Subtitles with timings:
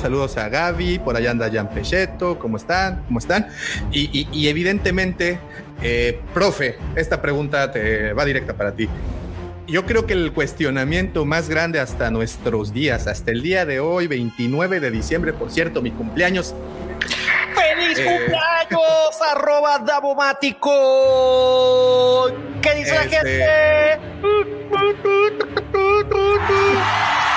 [0.00, 3.02] Saludos a Gaby, por allá anda Jan Pecheto, ¿cómo están?
[3.06, 3.48] ¿Cómo están?
[3.90, 5.38] Y, evidentemente,
[5.82, 8.88] eh, profe, esta pregunta te va directa para ti.
[9.66, 14.06] Yo creo que el cuestionamiento más grande hasta nuestros días, hasta el día de hoy,
[14.06, 16.54] 29 de diciembre, por cierto, mi cumpleaños.
[17.54, 18.04] ¡Feliz eh.
[18.04, 19.20] cumpleaños!
[19.32, 20.70] arroba Dabomático.
[22.62, 23.98] ¿Qué dice la este, gente?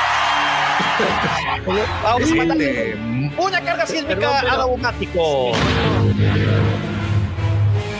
[2.04, 2.96] Vamos a mandarle
[3.38, 5.52] una carga sísmica a Dabomático.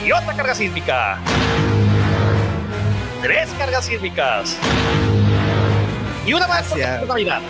[0.04, 1.18] Y otra carga sísmica.
[3.22, 4.56] Tres cargas sísmicas.
[6.26, 7.40] Y una más por Navidad.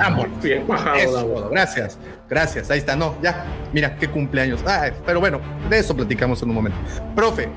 [0.00, 0.28] Amor.
[0.42, 1.98] Bien bajado, Gracias.
[2.28, 2.70] Gracias.
[2.70, 2.96] Ahí está.
[2.96, 3.44] No, ya.
[3.72, 4.60] Mira, qué cumpleaños.
[4.66, 6.78] Ah, pero bueno, de eso platicamos en un momento.
[7.14, 7.48] Profe,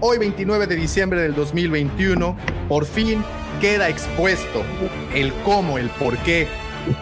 [0.00, 2.36] hoy 29 de diciembre del 2021,
[2.68, 3.22] por fin
[3.60, 4.62] queda expuesto
[5.14, 6.48] el cómo, el por qué,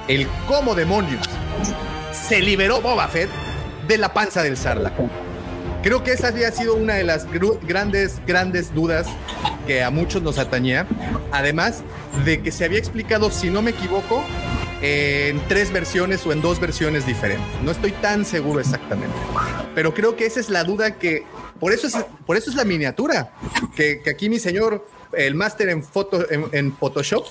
[0.08, 1.28] el cómo demonios
[2.12, 3.31] se liberó Boba Fett
[3.89, 4.94] de la panza del Sarlacc.
[5.83, 7.27] Creo que esa había sido una de las
[7.67, 9.09] grandes, grandes dudas
[9.67, 10.86] que a muchos nos atañía.
[11.33, 11.83] Además
[12.25, 14.25] de que se había explicado, si no me equivoco,
[14.81, 17.47] en tres versiones o en dos versiones diferentes.
[17.62, 19.16] No estoy tan seguro exactamente.
[19.75, 21.25] Pero creo que esa es la duda que.
[21.59, 23.33] Por eso es, por eso es la miniatura.
[23.75, 27.27] Que, aquí mi señor, el máster en, foto, en, Photoshop,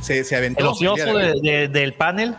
[0.00, 0.60] se, se aventó.
[0.60, 2.36] El ocioso del panel.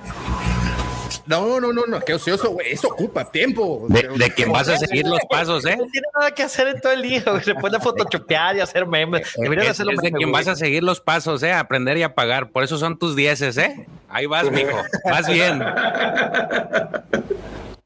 [1.28, 2.72] No, no, no, no, qué ocioso, güey.
[2.72, 3.86] Eso ocupa tiempo.
[3.90, 5.76] De, de que vas a seguir los pasos, ¿eh?
[5.78, 7.44] No tiene nada que hacer en todo el día, güey.
[7.44, 9.34] Se puede photoshopear y hacer memes.
[9.36, 11.52] Deberían hacerlo es de quien vas a seguir los pasos, ¿eh?
[11.52, 12.50] Aprender y apagar.
[12.52, 13.88] Por eso son tus dieces, ¿eh?
[14.08, 14.82] Ahí vas, mijo.
[15.04, 15.62] Vas bien.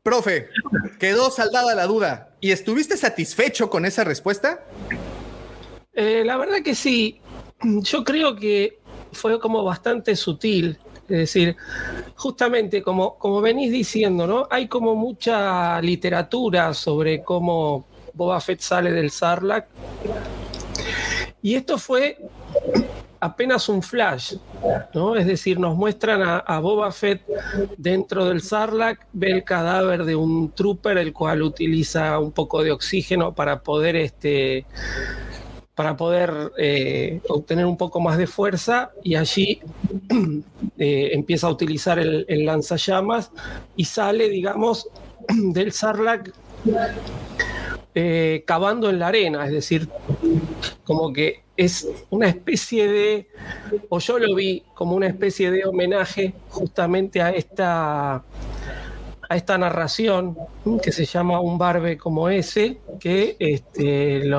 [0.04, 0.50] Profe,
[1.00, 2.30] quedó saldada la duda.
[2.42, 4.60] ¿Y estuviste satisfecho con esa respuesta?
[5.94, 7.20] Eh, la verdad que sí.
[7.64, 8.80] Yo creo que
[9.12, 10.80] fue como bastante sutil
[11.12, 11.58] es decir,
[12.16, 14.48] justamente como, como venís diciendo, ¿no?
[14.50, 19.68] Hay como mucha literatura sobre cómo Boba Fett sale del Sarlacc.
[21.42, 22.18] Y esto fue
[23.20, 24.36] apenas un flash,
[24.94, 25.18] ¿no?
[25.18, 27.24] Es decir, nos muestran a, Boba Fett
[27.76, 32.72] dentro del Sarlacc, ve el cadáver de un trooper, el cual utiliza un poco de
[32.72, 34.66] oxígeno para poder este,
[35.82, 39.62] para poder eh, obtener un poco más de fuerza y allí
[40.78, 43.32] eh, empieza a utilizar el, lanzallamas
[43.76, 44.90] y sale, digamos,
[45.28, 46.36] del Sarlacc
[47.96, 49.90] eh, cavando en la arena, es decir,
[50.84, 53.28] como que es una especie de,
[53.90, 58.24] o yo lo vi como una especie de homenaje justamente a esta
[59.32, 60.36] a esta narración
[60.84, 64.30] que se llama Un barbe como ese, que este,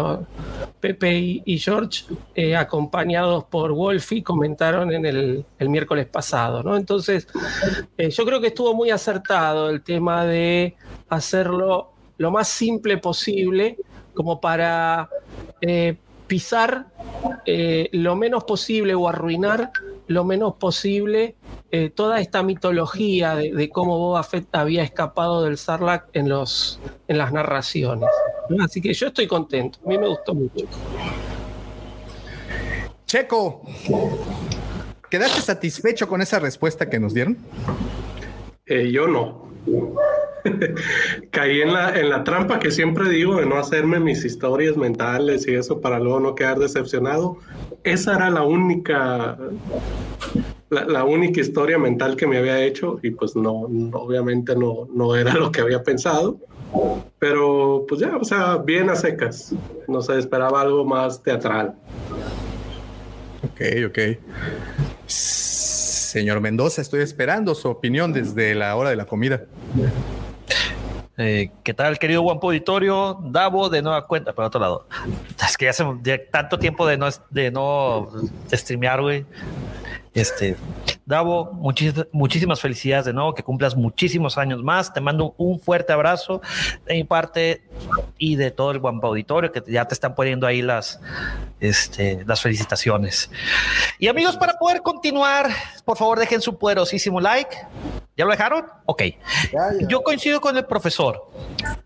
[0.80, 2.04] Pepe y, George,
[2.34, 6.62] eh, acompañados por Wolfie, comentaron en el, miércoles pasado.
[6.62, 6.76] ¿no?
[6.76, 7.26] Entonces,
[7.97, 10.76] eh, yo creo que estuvo muy acertado el tema de
[11.09, 13.78] hacerlo lo más simple posible,
[14.12, 15.09] como para
[15.62, 16.88] eh, pisar
[17.47, 19.72] lo menos posible o arruinar
[20.12, 21.37] lo menos posible
[21.71, 27.19] eh, toda esta mitología de, cómo Boba Fett había escapado del Sarlacc en, los, en
[27.19, 28.09] las narraciones.
[28.61, 30.67] Así que yo estoy contento, a mí me gustó mucho.
[33.06, 33.62] Checo,
[35.11, 37.37] ¿quedaste satisfecho con esa respuesta que nos dieron?
[38.67, 39.51] Eh, yo no.
[41.30, 45.47] Caí en la, en la trampa que siempre digo de no hacerme mis historias mentales
[45.47, 47.38] y eso para luego no quedar decepcionado.
[47.84, 49.38] Esa era la única
[50.72, 53.53] la, única historia mental que me había hecho y pues no,
[53.92, 56.38] obviamente no, no era lo que había pensado.
[57.19, 59.54] Pero pues ya, o sea, bien a secas.
[59.86, 61.74] No se esperaba algo más teatral.
[63.44, 63.98] Ok, ok.
[65.06, 69.45] Señor Mendoza, estoy esperando su opinión desde la hora de la comida.
[71.24, 73.16] Eh, ¿Qué tal, querido Guampo Auditorio?
[73.22, 74.89] Davo, de nueva cuenta, para otro lado.
[75.47, 75.84] Es que ya hace
[76.33, 78.10] tanto tiempo de no, de no
[78.53, 79.24] streamear, güey.
[80.15, 80.57] Este,
[81.07, 81.53] Davo,
[82.10, 84.92] muchísimas felicidades de nuevo, que cumplas muchísimos años más.
[84.92, 86.42] Te mando un fuerte abrazo
[86.86, 87.63] de mi parte
[88.19, 91.01] y de todo el Guampa Auditorio, que ya te están poniendo ahí las,
[91.60, 93.30] este, las felicitaciones.
[94.01, 95.51] Y amigos, para poder continuar,
[95.84, 97.57] por favor, dejen su poderosísimo like.
[98.16, 98.66] ¿Ya lo dejaron?
[98.84, 99.03] Ok.
[99.88, 101.30] Yo coincido con el profesor.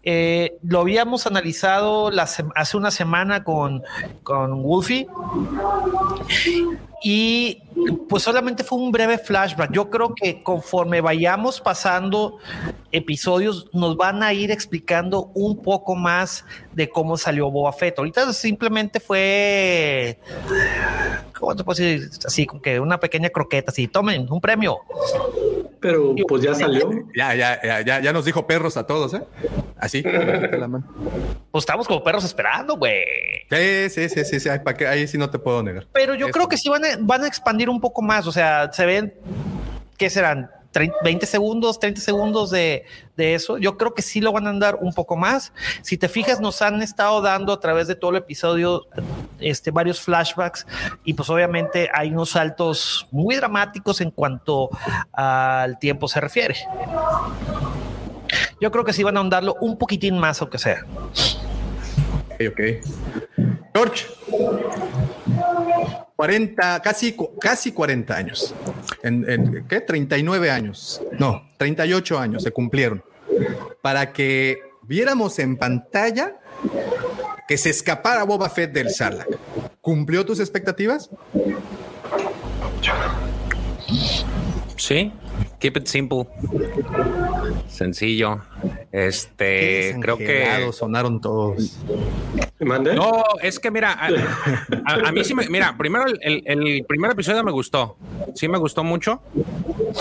[0.02, 3.82] Eh, lo habíamos analizado hace una semana con,
[4.24, 5.06] con Wolfie
[7.02, 7.62] y
[8.08, 9.70] pues solamente fue un breve flashback.
[9.72, 12.38] Yo creo que conforme vayamos pasando
[12.92, 17.98] episodios, nos van a ir explicando un poco más de cómo salió Boba Fett.
[17.98, 20.18] Ahorita simplemente fue
[21.38, 22.08] ¿cómo te puedo decir?
[22.24, 24.78] Así como que una pequeña croqueta, así, tomen un premio.
[25.80, 26.90] Pero pues ya salió.
[27.14, 29.22] Ya, ya, ya, ya, ya nos dijo perros a todos, ¿eh?
[29.78, 30.02] Así.
[30.02, 30.86] la mano.
[31.50, 33.04] Pues estamos como perros esperando, güey.
[33.50, 35.86] Sí, sí, sí, sí, sí, ahí, para que- ahí sí no te puedo negar.
[35.92, 36.32] Pero yo Eso.
[36.32, 38.26] creo que sí van a, van a expandir un poco más.
[38.26, 39.14] O sea, se ven,
[39.96, 40.50] ¿qué serán?
[40.72, 42.84] 30, 20 segundos, 30 segundos de,
[43.16, 43.56] de eso.
[43.56, 45.54] Yo creo que sí lo van a andar un poco más.
[45.80, 48.86] Si te fijas, nos han estado dando a través de todo el episodio
[49.40, 50.66] este, varios flashbacks
[51.04, 54.68] y pues obviamente hay unos saltos muy dramáticos en cuanto
[55.12, 56.56] al tiempo se refiere.
[58.60, 60.84] Yo creo que sí van a ahondarlo un poquitín más, aunque sea.
[62.34, 62.60] Ok, ok.
[63.74, 64.06] George.
[66.16, 68.54] 40, casi, casi 40 años.
[69.02, 69.80] En, en- ¿Qué?
[69.80, 71.00] 39 años.
[71.18, 73.02] No, 38 años se cumplieron.
[73.82, 76.36] Para que viéramos en pantalla
[77.46, 79.28] que se escapara Boba Fett del Sarlacc.
[79.80, 81.10] ¿Cumplió tus expectativas?
[84.76, 85.12] Sí,
[85.58, 86.26] keep it simple.
[87.68, 88.40] Sencillo.
[88.92, 90.68] Este, creo que.
[90.72, 91.78] sonaron todos.
[92.94, 94.08] No, es que mira, a,
[94.86, 95.48] a- a mí sí me.
[95.48, 97.96] Mira, primero el, el- el primer episodio me gustó.
[98.34, 99.22] Sí me gustó mucho.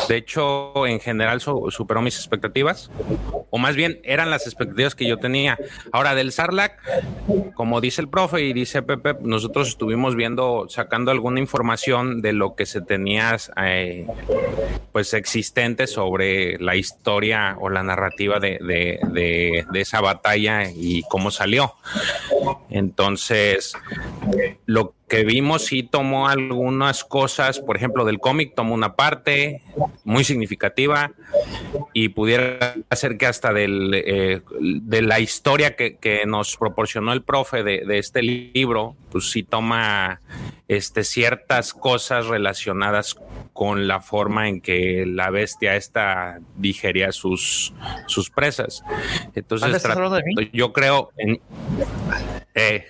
[0.10, 2.90] De hecho, en general su- superó mis expectativas.
[3.50, 5.58] O más bien, eran las expectativas que yo tenía.
[5.92, 6.80] Ahora, del Sarlac,
[7.54, 12.56] como dice el profe y dice Pepe, nosotros estuvimos viendo, sacando alguna información de lo
[12.56, 14.08] que se tenía eh,
[14.92, 21.04] pues existente sobre la historia o la narrativa de, de- de- de esa batalla y
[21.04, 21.74] cómo salió.
[22.70, 23.74] Entonces,
[24.66, 29.62] lo que vimos sí tomó algunas cosas, por ejemplo, del cómic tomó una parte
[30.04, 31.12] muy significativa
[31.94, 37.24] y pudiera ser que hasta del, eh, de la historia que, que nos proporcionó el
[37.24, 40.22] profe de, de este libro, pues sí toma
[40.68, 43.16] este, ciertas cosas relacionadas
[43.54, 47.74] con la forma en que la bestia esta digería sus,
[48.08, 48.84] sus presas.
[49.36, 49.84] Entonces,
[50.52, 51.40] yo creo en,
[52.56, 52.86] eh,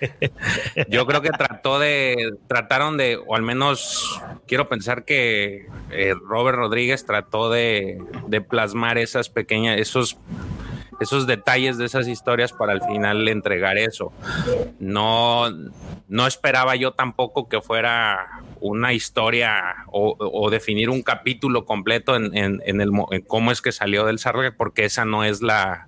[0.88, 6.56] yo creo que trató de, trataron de, o al menos quiero pensar que eh, Robert
[6.58, 7.98] Rodríguez trató de,
[8.28, 10.16] de plasmar esas pequeñas, esos,
[11.00, 14.12] esos detalles de esas historias para al final entregar eso.
[14.78, 15.46] No,
[16.08, 22.62] no esperaba yo tampoco que fuera una historia o, definir un capítulo completo en, en-
[22.64, 25.86] en el, en cómo es que salió del Sarlacc, porque esa no es la,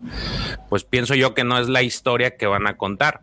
[0.68, 3.20] pues pienso yo que no es la historia que van a contar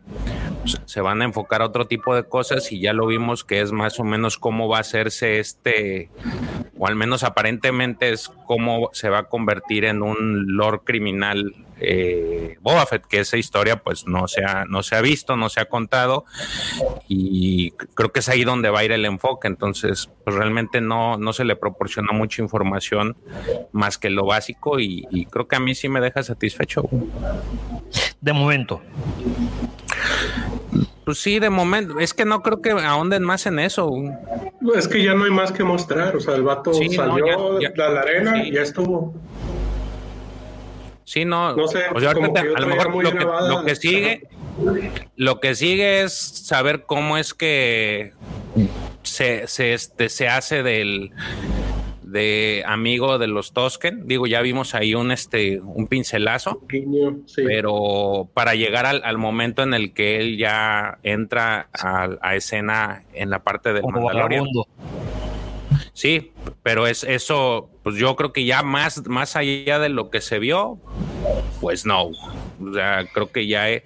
[0.66, 3.60] se- se van a enfocar a otro tipo de cosas y ya lo vimos que
[3.60, 6.10] es más o menos cómo va a hacerse este,
[6.78, 12.56] o al menos aparentemente es cómo se va a convertir en un lord criminal eh,
[12.62, 15.60] Boba Fett, que esa historia pues no se, ha, no se ha visto, no se
[15.60, 16.24] ha contado
[17.06, 21.18] y creo que es ahí donde va a ir el enfoque, entonces pues realmente no,
[21.18, 23.14] no se le proporciona mucha información
[23.72, 26.88] más que lo básico y, y creo que a mí sí me deja satisfecho.
[28.22, 28.80] De momento.
[31.04, 32.00] Pues sí, de momento.
[32.00, 33.90] Es que no creo que ahonden más en eso.
[34.74, 36.16] Es que ya no hay más que mostrar.
[36.16, 38.48] O sea, el vato Sí, no, salió ya- ya- la arena sí.
[38.48, 39.14] y ya estuvo.
[41.04, 41.54] Sí, no.
[41.54, 43.64] No sé, o sea, como ahorita que yo a lo mejor lo que, grabada- lo
[43.64, 44.28] que sigue,
[45.14, 48.12] lo que sigue es saber cómo es que
[49.04, 51.12] se, se, este, se hace del
[52.16, 54.08] de amigo de los Tosken.
[54.08, 56.62] Digo, ya vimos ahí un este un pincelazo.
[56.68, 57.42] Guiño, sí.
[57.46, 63.04] pero para llegar al, al momento en el que él ya entra a, a escena
[63.14, 64.44] en la parte del Como Mandalorian.
[64.46, 64.66] vagabundo.
[65.92, 66.32] Sí,
[66.62, 70.38] pero es eso, pues yo creo que ya más, más allá de lo que se
[70.38, 70.78] vio,
[71.60, 72.10] pues no.
[73.12, 73.82] Creo que ya eh,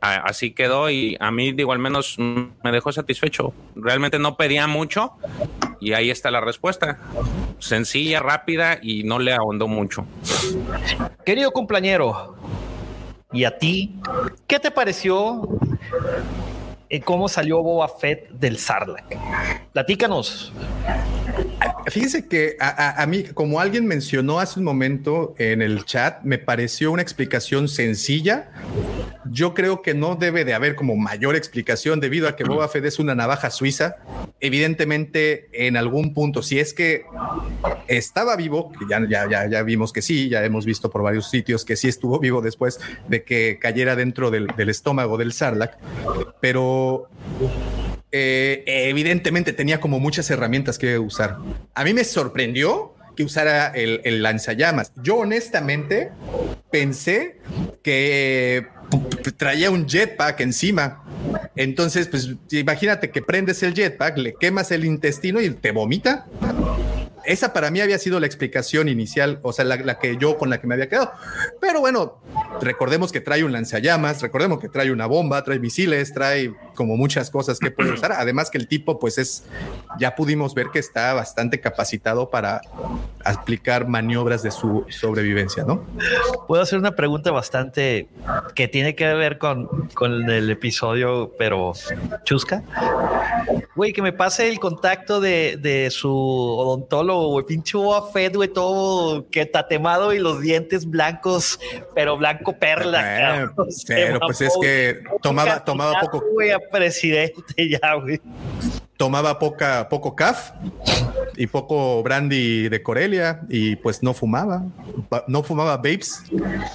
[0.00, 3.52] así quedó y a mí, digo, al menos me dejó satisfecho.
[3.74, 5.12] Realmente no pedía mucho
[5.80, 6.98] y ahí está la respuesta.
[7.58, 10.06] Sencilla, rápida y no le ahondó mucho.
[11.24, 12.36] Querido compañero,
[13.32, 13.94] ¿y a ti
[14.46, 15.48] qué te pareció
[17.00, 19.04] cómo salió Boba Fett del Sarlacc?
[19.72, 20.52] Platícanos.
[21.86, 26.22] Fíjese que a, a- a mí, como alguien mencionó hace un momento en el chat,
[26.22, 28.50] me pareció una explicación sencilla.
[29.30, 32.84] Yo creo que no debe de haber como mayor explicación debido a que Boba Fett
[32.84, 33.96] es una navaja suiza.
[34.40, 37.04] Evidentemente, en algún punto, si es que
[37.88, 41.64] estaba vivo, ya, ya, ya, ya vimos que sí, ya hemos visto por varios sitios
[41.64, 45.74] que sí estuvo vivo después de que cayera dentro del, del estómago del Sarlacc,
[46.40, 46.81] pero
[48.10, 51.38] eh, evidentemente tenía como muchas herramientas que usar.
[51.74, 54.92] A mí me sorprendió que usara el, el lanzallamas.
[55.02, 56.10] Yo honestamente
[56.70, 57.38] pensé
[57.82, 58.66] que
[59.36, 61.04] traía un jetpack encima.
[61.56, 66.26] Entonces, pues imagínate que prendes el jetpack, le quemas el intestino y te vomita
[67.24, 70.60] esa para mí había sido la explicación inicial, o sea, la, que yo con la
[70.60, 71.12] que me había quedado.
[71.60, 72.20] Pero bueno,
[72.60, 77.30] recordemos que trae un lanzallamas, recordemos que trae una bomba, trae misiles, trae como muchas
[77.30, 78.12] cosas que puede usar.
[78.12, 79.44] Además que el tipo, pues es,
[79.98, 82.60] ya pudimos ver que está bastante capacitado para
[83.24, 85.84] aplicar maniobras de su sobrevivencia, ¿no?
[86.48, 88.08] Puedo hacer una pregunta bastante
[88.54, 91.72] que tiene que ver con, con el episodio, pero
[92.24, 92.62] chusca.
[93.74, 99.46] Güey, que me pase el contacto de, de su odontólogo, güey, pinche güey, todo que
[99.46, 101.58] tatemado y los dientes blancos,
[101.94, 103.52] pero blanco perla.
[103.86, 106.22] pero pues es que tomaba, tomaba poco.
[106.32, 108.20] Güey, a presidente ya, güey
[109.02, 110.52] tomaba poca, poco caf
[111.36, 114.64] y poco brandy de Corelia y pues no fumaba,
[115.26, 116.22] no fumaba vapes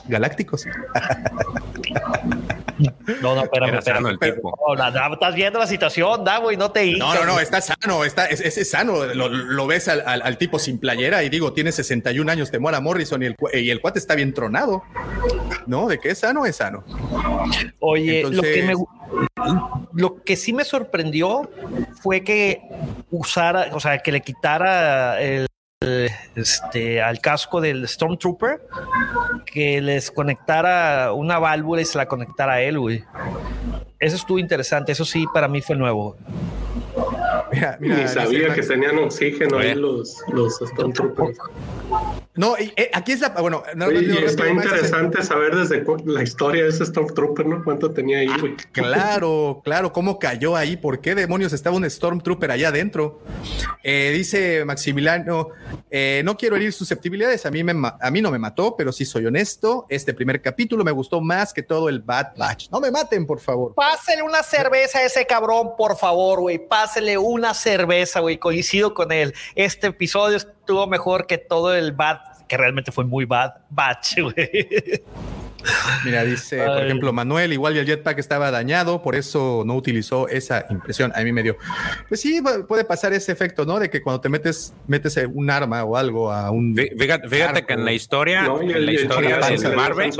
[0.09, 0.65] galácticos.
[3.21, 4.07] No, no, espérame, espérame.
[4.07, 4.53] El tipo.
[5.13, 8.69] estás viendo la situación, Davo, y no te No, no, no, está sano, está, es,
[8.69, 9.05] sano.
[9.05, 13.27] Lo, ves al, tipo sin playera y digo, tiene 61 años, te muera Morrison y
[13.27, 14.83] el, y el cuate está bien tronado.
[15.65, 16.83] No, de que es sano, es sano.
[17.79, 18.75] Oye, lo que me
[19.93, 21.49] lo que sí me sorprendió
[22.01, 22.61] fue que
[23.09, 25.47] usara, o sea, que le quitara el,
[26.35, 28.61] este, al casco del Stormtrooper,
[29.45, 33.03] que les conectara una válvula y se la conectara a él, güey.
[33.99, 36.17] Eso estuvo interesante, eso sí para mí fue nuevo.
[37.79, 41.37] Ni sabía que tenían oxígeno ahí los, los Stormtroopers.
[42.35, 43.29] No, eh, aquí es la.
[43.29, 47.63] Bueno, está interesante saber desde la historia de ese Stormtrooper, ¿no?
[47.63, 48.37] ¿Cuánto tenía ahí, ah,
[48.71, 53.21] claro, claro, cómo cayó ahí, por qué demonios estaba un Stormtrooper allá adentro.
[53.83, 55.49] Eh, dice Maximiliano:
[55.89, 59.03] eh, No quiero herir susceptibilidades, a mí, me, a mí no me mató, pero sí
[59.05, 59.87] soy honesto.
[59.89, 62.69] Este primer capítulo me gustó más que todo el Bad Batch.
[62.69, 63.73] No me maten, por favor.
[63.73, 66.59] Pásele una cerveza a ese cabrón, por favor, güey.
[66.59, 68.37] Pásele una cerveza, güey.
[68.37, 69.33] Coincido con él.
[69.55, 70.37] Este episodio
[70.67, 74.67] estuvo mejor que todo el Bad que realmente fue muy bad batch, güey.
[76.05, 80.65] Mira, dice, por ejemplo, Manuel, igual el jetpack estaba dañado, por eso no utilizó esa
[80.69, 81.11] impresión.
[81.13, 81.57] A mí me dio.
[82.07, 83.79] Pues sí, puede pasar ese efecto, ¿no?
[83.79, 86.75] De que cuando te metes, metes un arma o algo a un.
[86.75, 90.11] Fíjate, que en la historia, en la historia del Marvel.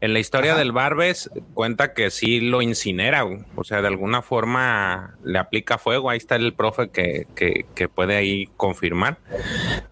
[0.00, 3.24] En la historia del Barbes cuenta que sí lo incinera,
[3.56, 6.08] o sea, de alguna forma le aplica fuego.
[6.08, 9.18] Ahí está el profe que, que, puede ahí confirmar.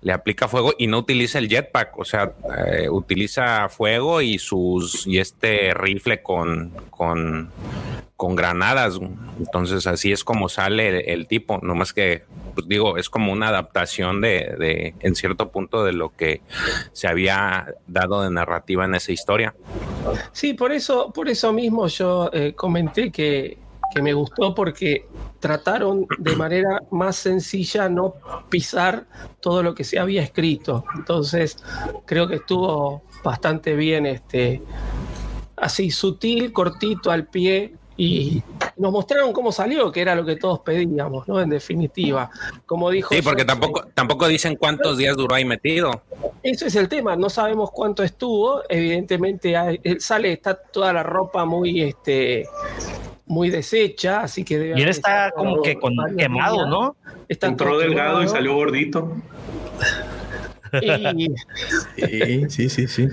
[0.02, 2.34] Le aplica fuego y no utiliza el jetpack, o sea,
[2.68, 7.50] eh, utiliza fuego y sus y este rifle con, con,
[8.16, 8.98] con granadas.
[9.38, 12.24] Entonces así es como sale el, el tipo, nomás que
[12.56, 16.40] pues digo, es como una adaptación de, de, en cierto punto, de lo que
[16.92, 19.54] se había dado de narrativa en esa historia.
[20.32, 23.58] Sí, por eso, por eso mismo yo eh, comenté que,
[23.94, 25.06] que me gustó porque
[25.38, 28.14] trataron de manera más sencilla no
[28.48, 29.06] pisar
[29.40, 30.86] todo lo que se había escrito.
[30.94, 31.58] Entonces,
[32.06, 34.62] creo que estuvo bastante bien este
[35.56, 38.42] así sutil, cortito al pie, y
[38.76, 41.40] nos mostraron cómo salió, que era lo que todos pedíamos, ¿no?
[41.40, 42.30] En definitiva,
[42.66, 43.14] como dijo.
[43.14, 46.02] Sí, porque tampoco, tampoco dicen cuántos días duró ahí metido.
[46.42, 48.62] Eso es el tema, no sabemos cuánto estuvo.
[48.68, 49.54] Evidentemente
[49.98, 52.46] sale, está toda la ropa muy, este,
[53.26, 54.78] muy deshecha, así que debe.
[54.78, 56.96] Y él está como que con, quemado, ¿no?
[57.28, 59.12] Está Entró delgado y salió gordito.
[62.48, 63.08] Sí, sí, sí,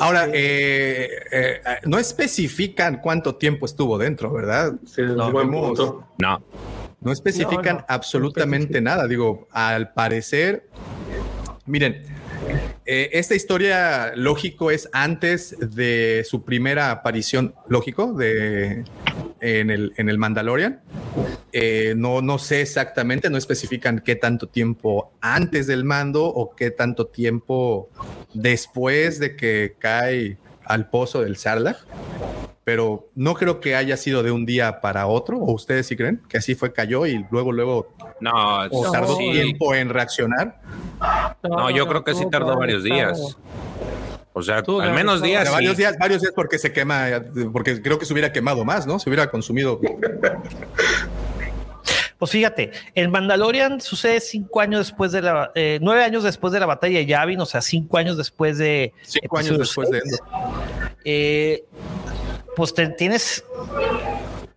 [0.00, 4.74] Ahora, eh, eh, no especifican cuánto tiempo estuvo dentro, ¿verdad?
[4.98, 6.42] no, no.
[7.00, 9.06] No especifican absolutamente nada.
[9.06, 10.68] Digo, al parecer,
[11.66, 12.02] miren,
[12.86, 18.84] eh, esta historia, lógico, es antes de su primera aparición, lógico, de,
[19.44, 20.80] en, el, en el Mandalorian.
[21.52, 26.70] Eh, no, no sé exactamente, no especifican qué tanto tiempo antes del mando o qué
[26.70, 27.90] tanto tiempo
[28.32, 31.78] después de que cae al pozo del Sarlacc
[32.64, 36.22] pero no creo que haya sido de un día para otro, o ustedes sí creen
[36.28, 38.32] que así fue, cayó y luego, luego no,
[38.70, 40.62] o tardó tiempo en reaccionar.
[41.42, 43.36] No, yo creo que sí tardó varios días.
[44.36, 45.50] O sea, al menos días.
[45.50, 47.06] Varios días, varios días porque se quema,
[47.52, 48.98] porque creo que se hubiera quemado más, ¿no?
[48.98, 49.80] Se hubiera consumido.
[52.16, 56.60] Pues fíjate, el Mandalorian sucede cinco años después de la, eh, nueve años después de
[56.60, 58.94] la batalla de Yavin, o sea, cinco años después de.
[59.02, 60.00] Cinco años después de.
[61.04, 61.64] Eh,
[62.56, 63.44] pues te, tienes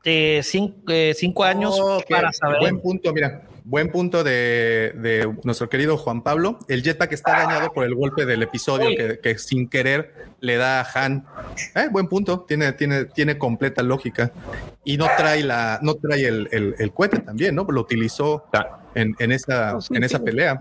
[0.06, 2.60] eh, cinco, años para saber.
[2.60, 3.42] Buen punto, mira.
[3.70, 6.58] Buen punto de, de nuestro querido Juan Pablo.
[6.70, 10.80] El jetpack está dañado por el golpe del episodio que, que sin querer le da
[10.82, 11.26] a Han.
[11.76, 14.32] Eh, buen punto, tiene, tiene, tiene completa lógica.
[14.86, 17.66] Y no trae la, no trae el, el, el cohete también, ¿no?
[17.70, 18.46] Lo utilizó
[18.96, 20.60] en, en esa, en esa pelea.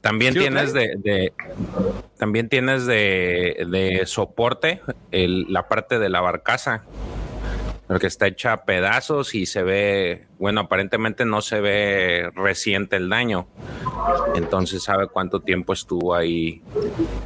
[0.00, 1.32] También ¿Sí lo tienes de, de-
[2.16, 6.82] también tienes de, de soporte el- la parte de la barcaza,
[7.88, 13.48] porque está hecha pedazos y se ve, bueno, aparentemente no se ve reciente el daño.
[14.34, 16.62] Entonces sabe cuánto tiempo estuvo ahí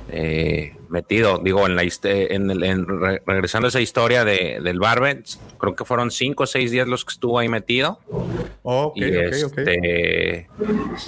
[0.09, 1.39] eh, metido.
[1.39, 5.23] Digo, en la en, el- en re- regresando a esa historia de, del Barbe,
[5.59, 7.99] creo que fueron cinco o seis días los que estuvo ahí metido.
[8.65, 9.13] Ok, y ok,
[9.47, 9.59] ok.
[9.59, 10.49] este,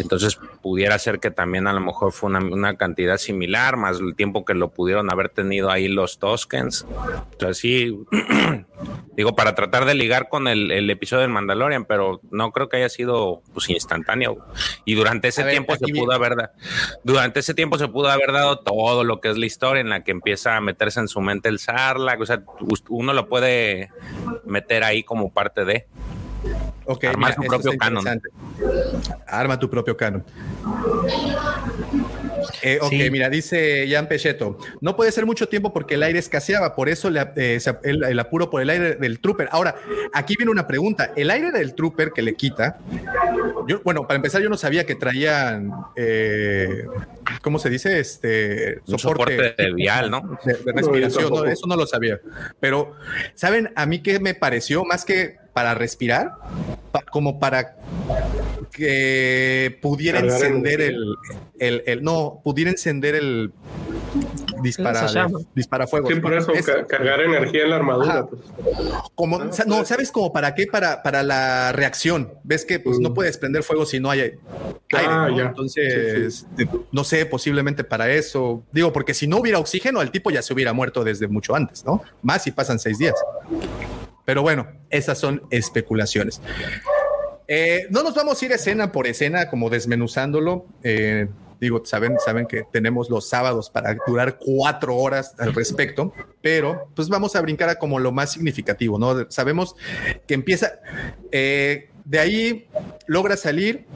[0.01, 4.17] entonces pudiera ser que también a lo mejor fue una, una cantidad similar, más el
[4.17, 6.85] tiempo que lo pudieron haber tenido ahí los Toskens.
[7.33, 7.97] Entonces sí,
[9.17, 12.79] digo, para tratar de ligar con el, el episodio del Mandalorian, pero no creo que
[12.79, 14.39] haya sido pues instantáneo.
[14.85, 16.35] Y durante ese A ver, tiempo se aquí pudo haber
[17.05, 20.03] durante ese tiempo se pudo haber dado todo lo que es la historia en la
[20.03, 22.43] que empieza a meterse en su mente el Sarlacc, o sea,
[22.89, 23.91] uno lo puede
[24.45, 25.87] meter ahí como parte de.
[26.87, 28.05] Ok, Armar esto propio canon.
[29.27, 30.25] Arma tu propio canon.
[32.63, 33.11] Eh, ok, Sí.
[33.11, 37.11] mira, dice Jan Pecheto, no puede ser mucho tiempo porque el aire escaseaba, por eso
[37.11, 39.49] le- eh, el, el apuro por el aire del trooper.
[39.53, 39.75] Ahora,
[40.13, 42.79] aquí viene una pregunta, el aire del trooper que le quita,
[43.69, 46.85] yo, bueno, para empezar yo no sabía que traían, eh,
[47.43, 47.99] ¿cómo se dice?
[47.99, 50.39] Este Un soporte de vial, ¿no?
[50.45, 52.21] de, de respiración, no, eso no lo sabía.
[52.61, 52.95] Pero,
[53.35, 54.85] ¿saben a mí qué me pareció?
[54.85, 56.33] Más que para respirar,
[56.93, 57.77] pa- como para
[58.75, 61.15] que pudiera Cargar encender el,
[61.59, 63.53] el, el- no, pudiera encender el
[64.63, 65.07] dispara,
[65.55, 66.13] disparafuegos.
[66.13, 68.27] Sí, por eso, Es ca- cargar energía en la armadura.
[68.27, 68.43] Pues.
[69.15, 69.89] como, Ah, no, pues.
[69.89, 70.67] ¿sabes como para qué?
[70.67, 72.33] Para, para la reacción.
[72.43, 73.15] Ves que pues, no Mm.
[73.15, 74.39] puedes prender fuego si no hay aire.
[74.95, 75.37] Ah, ¿no?
[75.39, 75.45] ya.
[75.45, 76.47] Entonces,
[76.93, 78.63] no sé, posiblemente para eso.
[78.73, 81.85] Digo, porque si no hubiera oxígeno, el tipo ya se hubiera muerto desde mucho antes,
[81.85, 82.03] ¿no?
[82.23, 83.15] Más si pasan seis días.
[84.25, 86.41] Pero bueno, esas son especulaciones.
[87.47, 90.67] Eh, no nos vamos a ir escena por escena, como desmenuzándolo.
[90.83, 91.29] Eh,
[91.61, 97.09] digo, saben, saben que tenemos los sábados para durar cuatro horas al respecto, pero pues
[97.09, 99.31] vamos a brincar a como lo más significativo, ¿no?
[99.31, 99.75] Sabemos
[100.27, 100.81] que empieza,
[101.33, 102.69] eh, de ahí
[103.07, 103.87] logra salir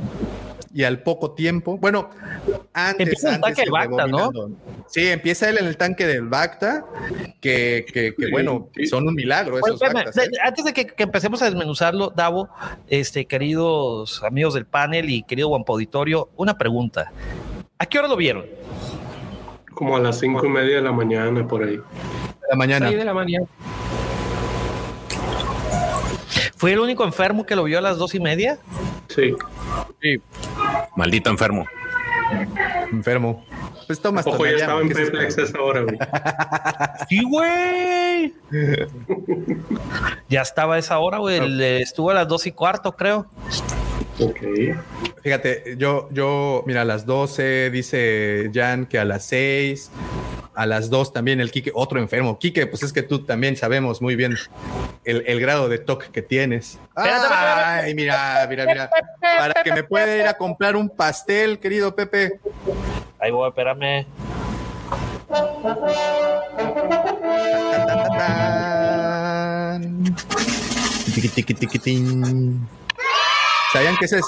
[0.72, 2.10] y al poco tiempo, bueno,
[2.72, 4.30] antes, Empieza en el tanque del Bacta, ¿no?
[4.86, 6.84] Sí, empieza él en el tanque del Bacta,
[7.40, 8.86] que, que, que, Sí, bueno, sí.
[8.86, 10.16] son un milagro esos Bactas.
[10.18, 10.28] ¿eh?
[10.42, 12.48] antes de que, que empecemos a desmenuzarlo, Davo,
[12.88, 17.12] este, queridos amigos del panel y querido Guampo Auditorio, una pregunta.
[17.78, 18.44] ¿A qué hora lo vieron?
[19.74, 21.76] Como a las cinco y media de la mañana, por ahí.
[21.76, 21.82] De
[22.50, 22.88] la mañana.
[22.88, 23.46] 6 de la mañana.
[26.58, 28.58] ¿Fue el único enfermo que lo vio a las dos y media?
[29.08, 29.32] Sí.
[30.96, 31.66] Maldito enfermo.
[32.90, 33.44] Enfermo.
[33.86, 35.42] Pues tomas Ojo, ya estaba en ¿qué es Peplex esto?
[35.44, 35.98] esa hora, güey.
[37.08, 38.34] Sí, güey.
[40.28, 41.38] ya estaba a esa hora, güey.
[41.38, 43.26] El, Estuvo a las dos y cuarto, creo.
[44.20, 44.40] Ok.
[45.22, 49.90] Fíjate, yo, yo, mira, a las 12 dice Jan que a las 6,
[50.54, 52.38] a las 2 también el Quique, otro enfermo.
[52.38, 54.36] Quique, pues es que tú también sabemos muy bien
[55.04, 56.78] el, el grado de toque que tienes.
[56.96, 58.90] Ay, mira, mira, mira.
[59.20, 62.40] Para que me pueda ir a comprar un pastel, querido Pepe.
[63.20, 64.04] Ahí voy, espérame.
[65.28, 65.76] Tan, tan,
[67.86, 70.04] tan, tan.
[71.14, 72.58] Tiqui, tiqui, tiqui.
[73.72, 74.20] ¿Sabían que esa-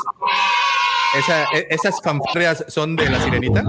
[1.55, 3.62] e- esas fanfarrias son de la sirenita?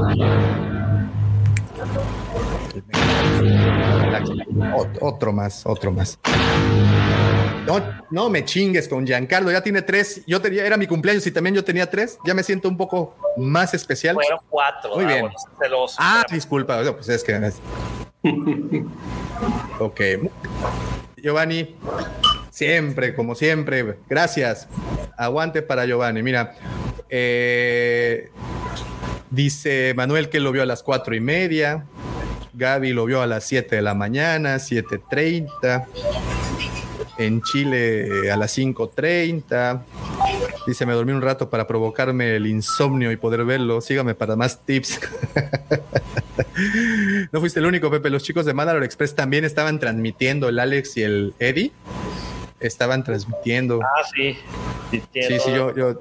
[4.75, 6.19] Ot- Otro más, otro más.
[7.65, 7.79] No,
[8.09, 10.21] no me chingues con Giancarlo, ya tiene tres.
[10.25, 12.17] Yo tenía, era mi cumpleaños y también yo tenía tres.
[12.25, 14.15] Ya me siento un poco más especial.
[14.15, 14.95] Fueron cuatro.
[14.95, 15.21] Muy ah, bien.
[15.21, 15.95] bueno, celoso.
[15.99, 17.51] Ah, disculpa, no, pues es que.
[19.79, 20.01] ok.
[21.17, 21.75] Giovanni,
[22.51, 24.67] siempre, como siempre, gracias.
[25.17, 26.21] Aguante para Giovanni.
[26.21, 26.53] Mira,
[27.09, 28.29] eh,
[29.31, 31.85] dice Manuel que lo vio a las cuatro y media.
[32.53, 35.85] Gaby lo vio a las 7 de la mañana, 7.30.
[37.17, 39.81] En Chile eh, a las 5.30.
[40.67, 43.81] Dice, me dormí un rato para provocarme el insomnio y poder verlo.
[43.81, 44.99] Sígame para más tips.
[47.31, 48.09] no fuiste el único, Pepe.
[48.09, 51.71] Los chicos de Mandalore Express también estaban transmitiendo, el Alex y el Eddie.
[52.61, 53.79] Estaban transmitiendo.
[53.81, 54.37] Ah, sí.
[54.91, 55.75] Sí, sí, yo.
[55.75, 55.99] yo-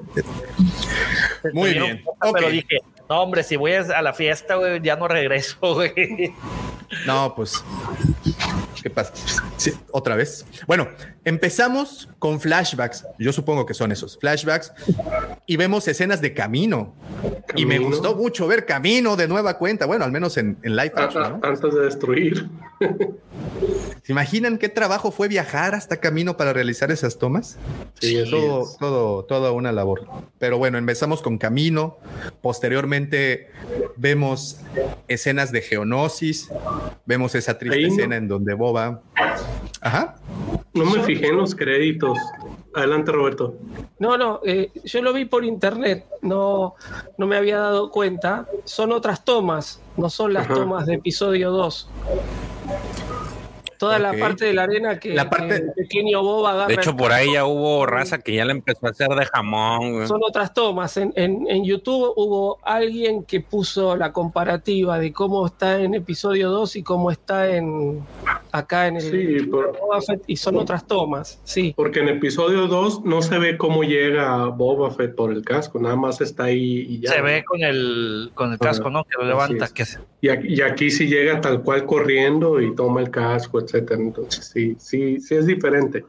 [1.53, 2.03] Muy bien.
[2.05, 6.33] puta, Pero dije, no, hombre, si voy a la fiesta, güey, ya no regreso, güey.
[7.07, 7.64] No, pues.
[8.83, 9.12] ¿Qué pasa?
[9.59, 10.44] Sí, otra vez.
[10.66, 10.88] Bueno,
[11.25, 13.07] empezamos con flashbacks.
[13.18, 14.73] Yo supongo que son esos flashbacks.
[15.46, 16.94] Y vemos escenas de camino.
[17.55, 19.87] Y me gustó mucho ver camino de nueva cuenta.
[19.87, 21.40] Bueno, al menos en, en live action.
[21.42, 22.49] Antes de destruir.
[24.11, 27.61] ¿Se imaginan qué trabajo fue viajar hasta camino para realizar esas tomas?
[28.01, 30.05] Sí, todo, todo, toda una labor.
[30.40, 31.96] Pero bueno, empezamos con camino.
[32.42, 33.53] Posteriormente
[33.94, 34.62] vemos
[35.07, 36.51] escenas de geonosis.
[37.07, 39.01] Vemos esa triste escena en donde Boba.
[39.81, 40.16] Ajá.
[40.75, 42.18] No me fijé en los créditos.
[42.75, 43.59] Adelante, Roberto.
[44.01, 46.75] No, no, eh, yo lo vi por internet, no,
[47.16, 48.49] no me había dado cuenta.
[48.64, 51.88] Son otras tomas, no son las tomas de episodio 2
[53.80, 55.62] toda la parte de la arena que, la parte...
[55.74, 59.08] pequeño Boba De hecho, por ahí ya hubo raza que ya le empezó a hacer
[59.08, 60.06] de jamón.
[60.06, 60.98] Son otras tomas.
[60.98, 66.76] En, en, YouTube hubo alguien que puso la comparativa de cómo está en episodio 2
[66.76, 68.02] y cómo está en
[68.52, 71.40] acá en el sí, Boba Fett y son otras tomas.
[71.44, 71.72] Sí.
[71.74, 75.96] Porque en episodio 2 no se ve cómo llega Boba Fett por el casco, nada
[75.96, 77.12] más está ahí y ya.
[77.12, 79.04] Se ve con el, con el casco, ¿no?
[79.04, 79.68] Que lo levanta.
[79.68, 79.84] Que...
[80.22, 84.76] Y, aquí, y aquí sí llega tal cual corriendo y toma el casco, entonces sí,
[84.78, 86.04] sí, sí es diferente.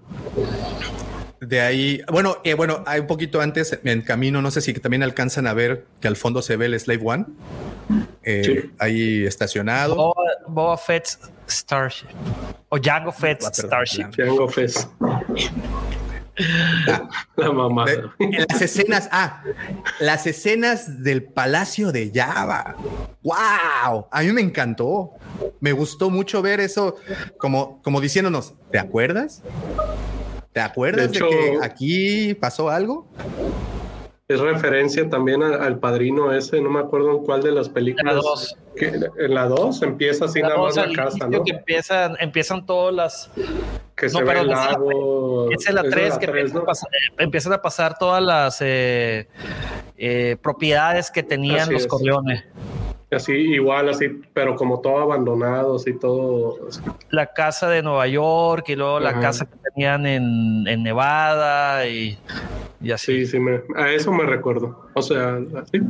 [1.39, 5.02] De ahí, bueno, eh, bueno, hay un poquito antes en camino, no sé si también
[5.02, 7.26] alcanzan a ver que al fondo se ve el Slave One.
[8.24, 10.13] Eh, ahí estacionado.
[10.47, 11.17] Boba, Fett
[11.50, 12.10] Starship.
[12.69, 14.12] O Jango Fett ah, Starship.
[14.15, 14.88] Jango Fett.
[17.36, 17.86] La, mamá.
[18.19, 19.43] las escenas, ah,
[19.99, 22.75] las escenas del Palacio de Java.
[23.23, 24.08] ¡Wow!
[24.12, 25.12] A mí me encantó.
[25.60, 26.95] Me gustó mucho ver eso,
[27.38, 29.41] como, como diciéndonos, ¿te acuerdas?
[30.54, 33.08] ¿Te acuerdas de, que aquí pasó algo?
[34.32, 38.56] Es referencia también al, padrino ese, no me acuerdo en cuál de las películas.
[38.76, 41.44] en la 2 empieza así nada más la casa, ¿no?
[41.44, 43.32] Que empiezan, empiezan todas las.
[43.96, 45.52] Que se ve el lago.
[45.52, 46.46] Es la 3 que
[47.17, 49.28] empiezan, a pasar todas las eh,
[49.98, 52.44] eh, propiedades que tenían los Corleones.
[53.12, 56.58] Así, igual, así, pero como todo abandonado, así todo.
[57.10, 62.17] La casa de Nueva York y luego la casa que tenían en, en Nevada y,
[62.80, 63.26] y, así.
[63.26, 64.88] Sí, sí, me, a eso me recuerdo.
[64.93, 65.82] O sea, así.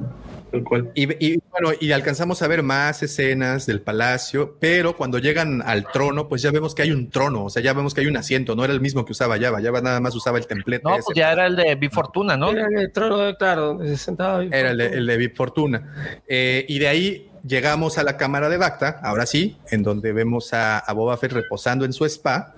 [0.51, 0.91] Tal cual.
[0.95, 5.89] Y, y, bueno, y alcanzamos a ver más escenas del palacio, pero cuando llegan al
[5.91, 8.17] trono, pues ya vemos que hay un trono, o sea, ya vemos que hay un
[8.17, 10.83] asiento, no era el mismo que usaba Java, Java nada más usaba el templete.
[10.83, 12.51] No, pues ya era el de Big Fortuna, ¿no?
[12.51, 14.43] Era el trono, claro, se sentaba.
[14.43, 16.21] era el de, el de Big Fortuna.
[16.27, 20.53] Eh, y de ahí llegamos a la cámara de Bacta, ahora sí, en donde vemos
[20.53, 22.53] a, Boba Fett reposando en su spa.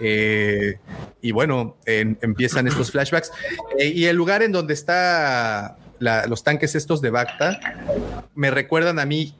[0.00, 0.78] Eh,
[1.20, 3.32] y bueno, empiezan estos flashbacks.
[3.78, 7.58] Eh, y el lugar en donde está los tanques estos de Bacta
[8.34, 9.34] me recuerdan a mí,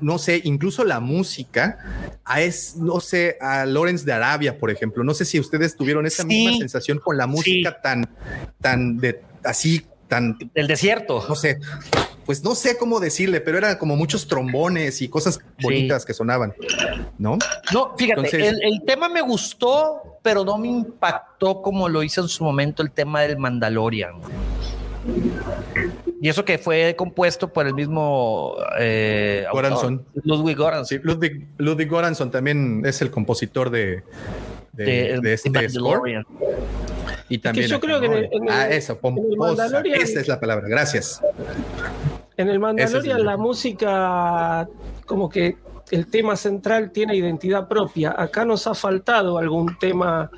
[0.00, 5.02] no sé, incluso la música, a es, no sé, a Lawrence de Arabia, por ejemplo.
[5.04, 8.08] No sé si ustedes tuvieron esa misma sensación con la música tan,
[8.60, 10.38] tan de así, tan.
[10.54, 11.24] Del desierto.
[11.28, 11.58] No sé
[12.26, 16.52] pues no sé cómo decirle, pero eran como muchos trombones y cosas bonitas que sonaban,
[17.18, 17.38] ¿no?
[17.72, 22.42] No, fíjate, el, tema me gustó, pero no me impactó como lo hizo en su
[22.42, 24.14] momento el tema del Mandalorian.
[26.26, 30.04] Y eso que fue compuesto por el mismo eh, Goranson.
[30.24, 30.98] Ludwig Goranson.
[30.98, 34.02] Sí, Ludwig, Ludwig, Goranson también es el compositor de,
[34.72, 36.26] de, este score.
[37.28, 37.68] Y también.
[37.68, 38.98] yo creo que ah, eso,
[39.84, 40.66] esa es la palabra.
[40.66, 41.22] Gracias.
[42.36, 44.68] En el Mandalorian la música
[45.04, 45.54] como que
[45.90, 48.14] el tema central tiene identidad propia.
[48.16, 50.30] Acá nos ha faltado algún tema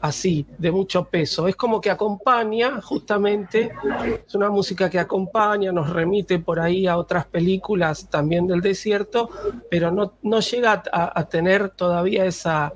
[0.00, 1.46] así, de mucho peso.
[1.46, 3.72] Es como que acompaña, justamente,
[4.26, 9.30] es una música que acompaña, nos remite por ahí a otras películas también del desierto,
[9.70, 12.72] pero no, no llega a, tener todavía esa,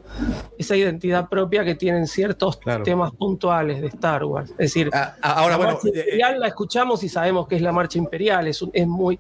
[0.59, 4.51] esa identidad propia que tienen ciertos temas puntuales de Star Wars.
[4.53, 7.63] Es decir, ah, ah, ahora, la bueno, eh, imperial la escuchamos y sabemos que es
[7.63, 9.19] la marcha imperial, es, es muy...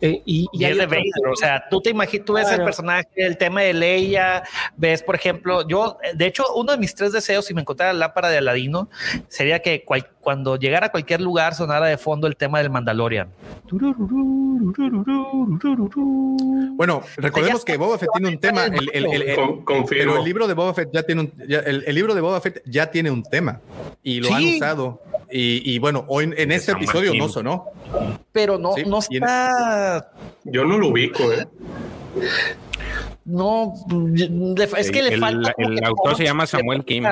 [0.00, 3.36] Eh, y, es de Vader, o sea, tú te imaginas, tú ves el personaje, el
[3.36, 4.42] tema de Leia,
[4.76, 8.00] ves, por ejemplo, yo, de hecho, uno de mis tres deseos, si me encontrara la
[8.00, 8.88] lámpara de Aladino,
[9.28, 9.84] sería que
[10.20, 13.28] cuando llegara a cualquier lugar sonara de fondo el tema del Mandalorian.
[16.76, 18.90] Bueno, recordemos que Boba Fett tiene un tema, el,
[19.88, 22.90] pero el libro de Boba Fett ya tiene un, el, libro de Boba Fett ya
[22.90, 23.60] tiene un tema
[24.02, 25.02] y lo han usado.
[25.32, 27.66] Y, bueno, hoy en, este episodio no sonó.
[28.32, 30.12] Pero no, no está.
[30.44, 31.46] Yo no lo ubico, ¿eh?
[33.24, 33.74] No,
[34.76, 35.52] es que le falta.
[35.56, 37.04] El, autor se llama Samuel Kim.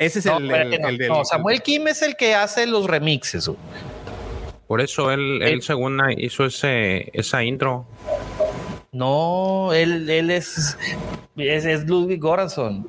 [0.00, 3.50] Ese es el, el, no, Samuel Kim es el que hace los remixes.
[4.66, 7.86] Por eso él, él según hizo ese, esa intro.
[8.92, 10.78] No, él, él es.
[11.36, 12.88] Es, es Ludwig Goranson.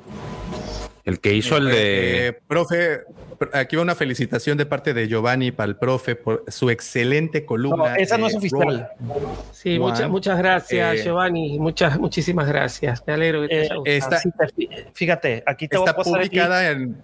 [1.04, 2.28] El que hizo el de.
[2.28, 3.02] Eh, profe,
[3.52, 7.90] aquí va una felicitación de parte de Giovanni para el profe por su excelente columna.
[7.90, 8.88] No, esa no es oficial.
[9.52, 11.58] Sí, muchas, muchas gracias, eh, Giovanni.
[11.58, 13.02] Muchas, muchísimas gracias.
[13.06, 14.16] Me alegro que te Eh, haya gustado.
[14.16, 16.30] Está, Sí, te- Fíjate, aquí te voy está a pasar el link.
[16.30, 16.96] publicada en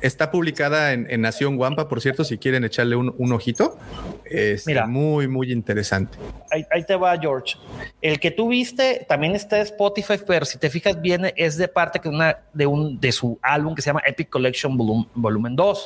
[0.00, 3.78] está publicada en, en Nación Guampa, por cierto, si quieren echarle un, un ojito.
[4.24, 4.86] Es Mira.
[4.86, 6.18] muy, muy interesante.
[6.50, 7.56] Ahí, ahí te va, George.
[8.02, 11.68] El que tú viste también está en Spotify, pero si te fijas bien, es de
[11.68, 15.54] parte que una, de, un, de su álbum que se llama Epic Collection Volum- Volumen
[15.56, 15.85] 2.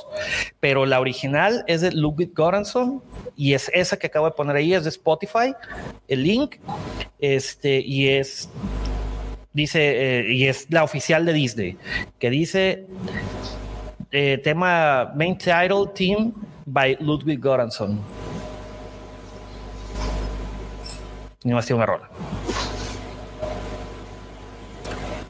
[0.61, 3.03] Pero la original es de Ludwig Göransson
[3.37, 5.55] y es esa que acabo de poner ahí, es de Spotify,
[6.09, 6.57] el link.
[7.19, 8.49] Este, y es.
[9.53, 11.77] Dice, eh, y es la oficial de Disney,
[12.21, 12.87] que dice
[14.13, 16.33] eh, tema main title team
[16.67, 18.01] by Ludwig Göransson.
[21.43, 22.03] No ha sido un error.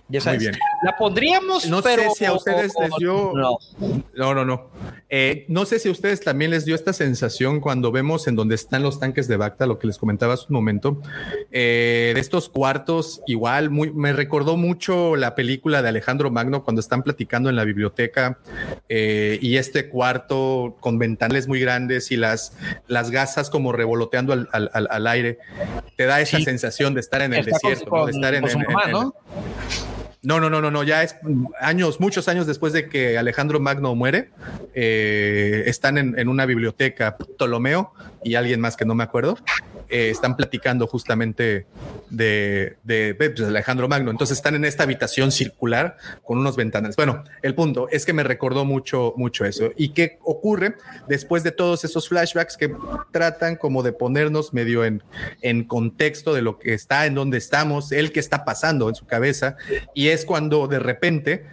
[0.08, 0.54] Ya Muy sabes, bien.
[0.82, 3.58] La pondríamos, No pero sé si a ustedes les dio- No.
[4.14, 4.70] No, no, no.
[5.10, 8.54] Eh, no sé si a ustedes también les dio esta sensación cuando vemos en donde
[8.54, 11.02] están los tanques de Bacta, lo que les comentaba hace un momento,
[11.50, 16.80] eh, de estos cuartos, igual, muy, me recordó mucho la película de Alejandro Magno cuando
[16.80, 18.38] están platicando en la biblioteca
[18.88, 24.48] eh, y este cuarto con ventanales muy grandes y las, las gasas como revoloteando al,
[24.52, 25.38] al- al- aire,
[25.96, 26.44] te da esa Sí.
[26.44, 28.06] sensación de estar en el Está con- desierto, ¿no?
[28.06, 29.12] de estar en, en-
[30.22, 30.40] ¿no?
[30.40, 31.16] no, no, no, no, ya es
[31.60, 34.30] años, muchos años después de que Alejandro Magno muere,
[34.74, 39.36] eh, están en, en una biblioteca, Ptolomeo y alguien más que no me acuerdo,
[39.90, 41.66] eh, están platicando justamente
[42.10, 44.10] de, de, pues, de Alejandro Magno.
[44.10, 46.96] Entonces están en esta habitación circular con unos ventanales.
[46.96, 49.70] Bueno, el punto es que me recordó mucho, mucho eso.
[49.76, 50.76] ¿Y qué ocurre
[51.08, 52.74] después de todos esos flashbacks que
[53.10, 55.02] tratan como de ponernos medio en,
[55.42, 59.06] en contexto de lo que está, en dónde estamos, el que está pasando en su
[59.06, 59.56] cabeza?
[59.94, 61.46] Y es cuando de repente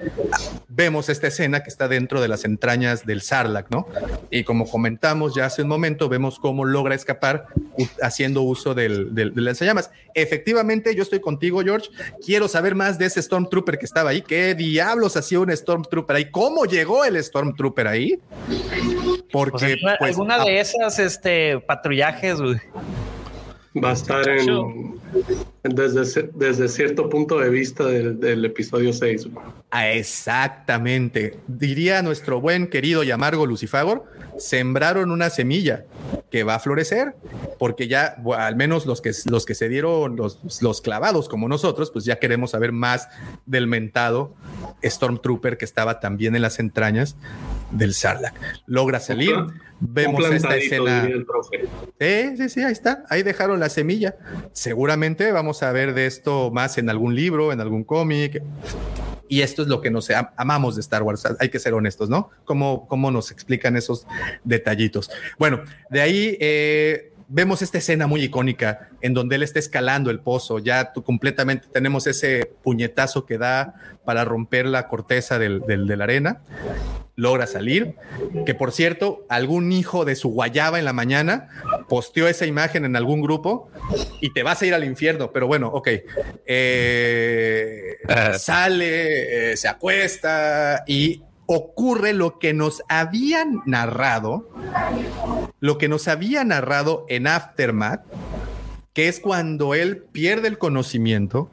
[0.68, 3.88] vemos esta escena que está dentro de las entrañas del Sarlacc, ¿no?
[4.30, 7.46] Y como comentamos ya hace un momento, vemos cómo logra escapar
[7.78, 7.86] u-
[8.28, 9.90] haciendo uso del, del, del lanzallamas.
[10.14, 11.90] Efectivamente, yo estoy contigo, George.
[12.26, 14.22] Quiero saber más de ese Stormtrooper que estaba ahí.
[14.22, 16.30] ¿Qué diablos hacía un Stormtrooper ahí?
[16.30, 18.20] ¿Cómo llegó el Stormtrooper ahí?
[19.32, 22.58] Porque Pues alguna, pues, alguna de esas este, patrullajes, güey.
[23.84, 25.00] Va a estar en,
[25.64, 29.30] desde, desde cierto punto de vista del, del episodio 6.
[29.72, 31.40] Ah, Exactamente.
[31.48, 34.06] Diría nuestro buen querido y amargo Lucifagor,
[34.38, 35.86] sembraron una semilla
[36.30, 37.16] que va a florecer,
[37.58, 41.48] porque ya, bueno, al menos los que, los que se dieron los, los clavados como
[41.48, 43.10] nosotros, pues ya queremos saber más
[43.46, 44.36] del mentado
[44.84, 47.16] Stormtrooper que estaba también en las entrañas
[47.72, 48.36] del Sarlacc.
[48.66, 49.36] Logra salir,
[49.80, 51.08] vemos esta escena.
[52.00, 53.04] Eh, sí, sí, ahí está.
[53.10, 54.16] Ahí dejaron la semilla.
[54.54, 58.42] Seguramente vamos a ver de esto más en algún libro, en algún cómic.
[59.30, 61.24] Y esto es lo que nos am- amamos de Star Wars.
[61.40, 62.30] Hay que ser honestos, ¿no?
[62.46, 64.08] ¿Cómo, cómo nos explican esos
[64.46, 65.10] detallitos?
[65.38, 70.20] Bueno, de ahí eh, vemos esta escena muy icónica en donde él está escalando el
[70.20, 70.60] pozo.
[70.60, 73.74] Ya tú completamente tenemos ese puñetazo que da
[74.06, 76.42] para romper la corteza del- del- de la arena
[77.16, 77.96] logra salir.
[78.46, 81.50] Que por cierto, algún hijo de su guayaba en la mañana
[81.90, 83.72] posteó esa imagen en algún grupo
[84.22, 85.32] y te vas a ir al infierno.
[85.32, 85.90] Pero bueno, ok.
[86.46, 87.98] Eh,
[88.38, 94.50] sale, eh, se acuesta y ocurre lo que nos habían narrado,
[95.60, 98.02] lo que nos había narrado en Aftermath,
[98.94, 101.50] que es cuando él pierde el conocimiento.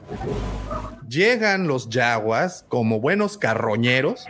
[1.07, 4.25] Llegan los yaguas como buenos carroñeros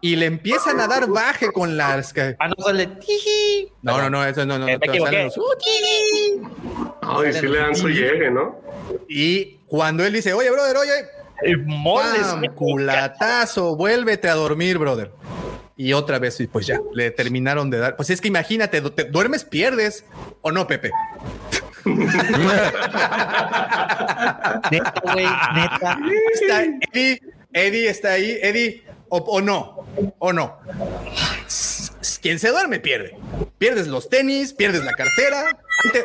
[0.00, 2.12] y le empiezan a dar baje con las.
[2.12, 2.86] que- Ah, no, sale.
[2.86, 3.72] tiji.
[3.82, 4.68] No, no, no, eso no, no.
[4.68, 5.24] Eh, no, me salen equivoqué.
[5.24, 5.42] los- ¡Uh,
[7.02, 8.60] Ay, sí le dan su llegue, ¿no?
[9.08, 10.92] Y cuando él dice, oye, brother, oye,
[11.64, 12.44] moles, ¡pam!
[12.54, 15.12] culatazo, vuélvete a dormir, brother.
[15.76, 17.96] Y otra vez, y pues ya, le terminaron de dar.
[17.96, 20.04] Pues es que imagínate, te duermes, pierdes,
[20.40, 20.90] ¿o no, Pepe?
[24.70, 25.98] Neta, güey, neta.
[26.32, 27.20] Está Eddie,
[27.52, 29.86] Eddie está ahí, Eddie, o, o no,
[30.18, 30.58] o no.
[32.06, 33.16] S- s- Quien se duerme pierde.
[33.58, 35.44] Pierdes los tenis, pierdes la cartera.
[35.84, 36.04] Ahí te,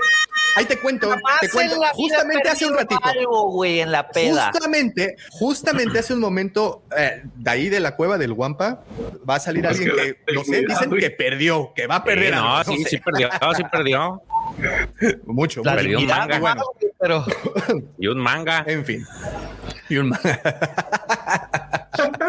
[0.55, 1.75] ahí te cuento, te cuento.
[1.93, 3.01] Justamente hace un ratito.
[3.03, 4.51] Algo, güey, en la peda.
[4.51, 8.83] Justamente, justamente hace un momento, eh, de ahí de la cueva del Guampa,
[9.29, 12.33] va a salir alguien que no sé, dicen que perdió, que va a perder.
[12.33, 12.89] Sí, no, algo, sí, sé.
[12.89, 14.21] sí perdió, sí perdió.
[15.25, 15.75] Mucho, La mucho.
[15.75, 16.39] perdió un dignidad, manga.
[16.39, 16.63] bueno,
[16.99, 17.25] pero
[17.97, 18.63] Y un manga.
[18.67, 19.05] En fin.
[19.89, 20.13] Y un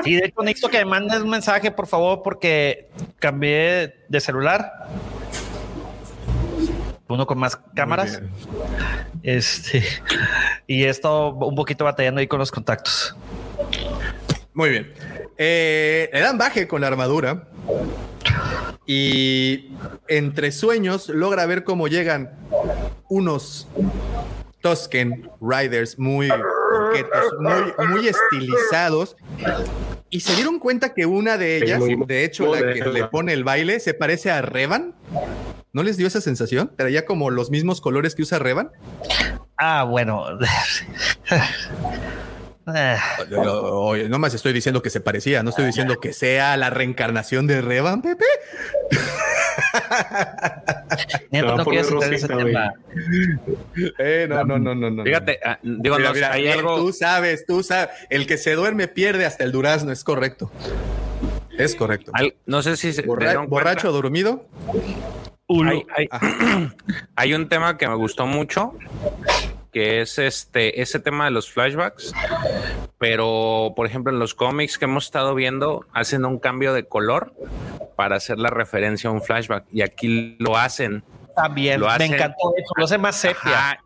[0.04, 4.88] sí, de hecho necesito que me mandes un mensaje, por favor, porque cambié de celular.
[7.08, 8.20] uno con más cámaras.
[9.22, 9.85] Este,
[10.66, 13.14] y he estado un poquito batallando ahí con los contactos.
[14.54, 14.92] Muy bien.
[15.38, 17.48] Eh, le dan baje con la armadura
[18.87, 19.71] y
[20.09, 22.31] entre sueños logra ver cómo llegan
[23.09, 23.68] unos
[24.61, 26.29] Tusken Riders muy
[27.38, 29.16] muy, muy estilizados.
[30.11, 33.45] Y se dieron cuenta que una de ellas, de hecho, la que le pone el
[33.45, 34.95] baile, se parece a Revan.
[35.73, 36.71] ¿No les dio esa sensación?
[36.90, 38.71] ya como los mismos colores que usa Revan.
[39.57, 40.25] Ah, bueno.
[42.66, 47.61] no más estoy diciendo que se parecía, no estoy diciendo que sea la reencarnación de
[47.61, 48.25] Revan, Pepe.
[51.33, 51.64] no, no
[53.98, 55.96] eh, no, no, no, no, Fíjate, ah, digo,
[56.31, 56.77] hay algo.
[56.77, 60.51] Tú sabes, tú sabes, el que se duerme pierde hasta el durazno, es correcto.
[61.59, 62.12] Es correcto.
[62.46, 64.46] no sé si se borracho dormido.
[65.96, 66.09] Hay,
[67.16, 68.75] hay, un tema que me gustó mucho
[69.72, 72.12] que es este ese tema de los flashbacks,
[72.98, 77.32] pero por ejemplo en los cómics que hemos estado viendo hacen un cambio de color
[77.96, 81.02] para hacer la referencia a un flashback y aquí lo hacen
[81.35, 83.81] también me encantó eso, lo hace más sepia.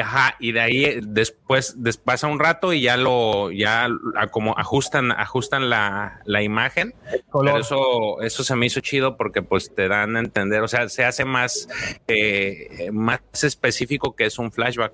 [0.00, 3.88] Ajá, y de ahí después, pasa un rato y ya lo, ya
[4.30, 6.94] como ajustan, ajustan la, imagen.
[7.32, 10.88] Pero eso, eso se me hizo chido porque pues te dan a entender, o sea,
[10.88, 11.68] se hace más,
[12.08, 14.92] eh, más específico que es un flashback.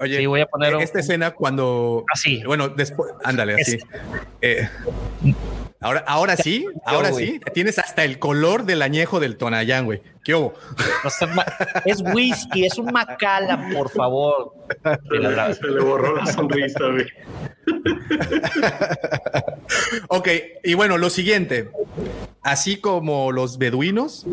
[0.00, 2.04] Oye, voy a poner esta escena cuando.
[2.12, 2.42] Así.
[2.44, 3.12] Bueno, después.
[3.22, 3.78] Ándale, así.
[4.40, 4.68] Eh,
[5.84, 10.00] Ahora, ahora sí, ahora sí, tienes hasta el color del añejo del Tonayán, güey.
[10.24, 10.54] ¿Qué hubo?
[11.84, 14.54] es whisky, es un Macala, por favor.
[15.10, 17.06] Se le borró la sonrisa, güey.
[20.08, 20.28] ok,
[20.64, 21.68] y bueno, lo siguiente.
[22.42, 24.26] Así como los beduinos,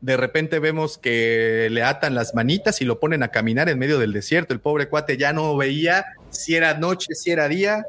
[0.00, 4.00] de repente vemos que le atan las manitas y lo ponen a caminar en medio
[4.00, 4.52] del desierto.
[4.52, 7.84] El pobre cuate ya no veía si era noche, si era día,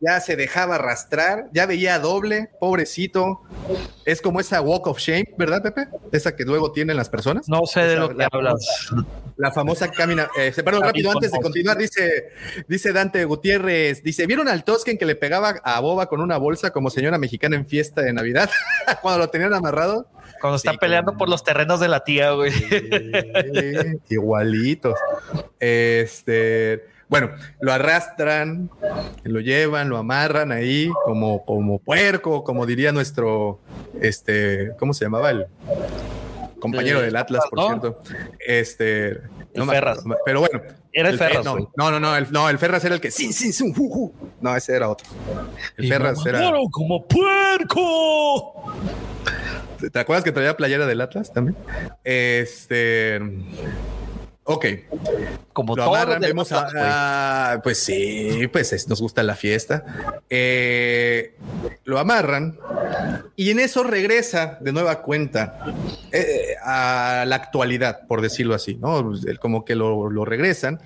[0.00, 3.42] ya se dejaba arrastrar, ya veía doble, pobrecito.
[4.04, 5.88] Es como esa walk of shame, ¿verdad, Pepe?
[6.12, 7.48] Esa que luego tienen las personas.
[7.48, 8.90] No sé de lo que hablas.
[9.36, 10.28] La famosa camina.
[10.38, 12.30] Eh, perdón, rápido, antes de continuar, dice,
[12.68, 16.72] dice Dante Gutiérrez, dice, ¿vieron al Tosken que le pegaba a Boba con una bolsa
[16.72, 18.50] como señora mexicana en fiesta de Navidad?
[19.02, 20.08] Cuando lo tenían amarrado.
[20.40, 22.52] Cuando está peleando por los terrenos de la tía, güey.
[24.08, 24.98] igualitos.
[25.58, 26.99] Este.
[27.10, 28.70] Bueno, lo arrastran,
[29.24, 33.58] lo llevan, lo amarran ahí como, como puerco, como diría nuestro,
[34.00, 35.46] este, ¿cómo se llamaba el
[36.60, 38.00] compañero del Atlas, por cierto?
[38.38, 39.18] Este,
[39.56, 40.04] no Ferras.
[40.24, 40.62] pero bueno.
[40.92, 41.44] Era el, Ferras.
[41.44, 43.74] No, no, no, el, no, el Ferras era el que, sí, sí, sí,
[44.40, 45.08] no, ese era otro.
[45.76, 46.48] El Ferras era.
[46.70, 48.72] como puerco!
[49.92, 51.56] ¿Te acuerdas que traía playera del Atlas también?
[52.04, 53.20] Este.
[54.52, 54.66] Ok.
[55.52, 59.84] Como lo amarran, vemos a, pues sí, pues nos gusta la fiesta.
[60.28, 61.36] Eh,
[61.84, 62.58] lo amarran
[63.36, 65.64] y en eso regresa de nueva cuenta
[66.12, 69.12] eh, a la actualidad, por decirlo así, ¿no?
[69.40, 70.80] Como que lo, lo regresan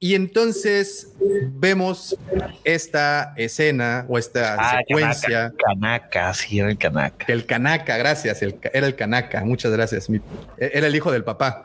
[0.00, 1.12] y entonces
[1.54, 2.16] vemos
[2.62, 5.52] esta escena o esta ah, secuencia.
[5.58, 7.26] Canaca, sí, era el Canaca.
[7.26, 10.08] El Canaca, gracias, era el Canaca, muchas gracias.
[10.56, 11.64] era el hijo del papá.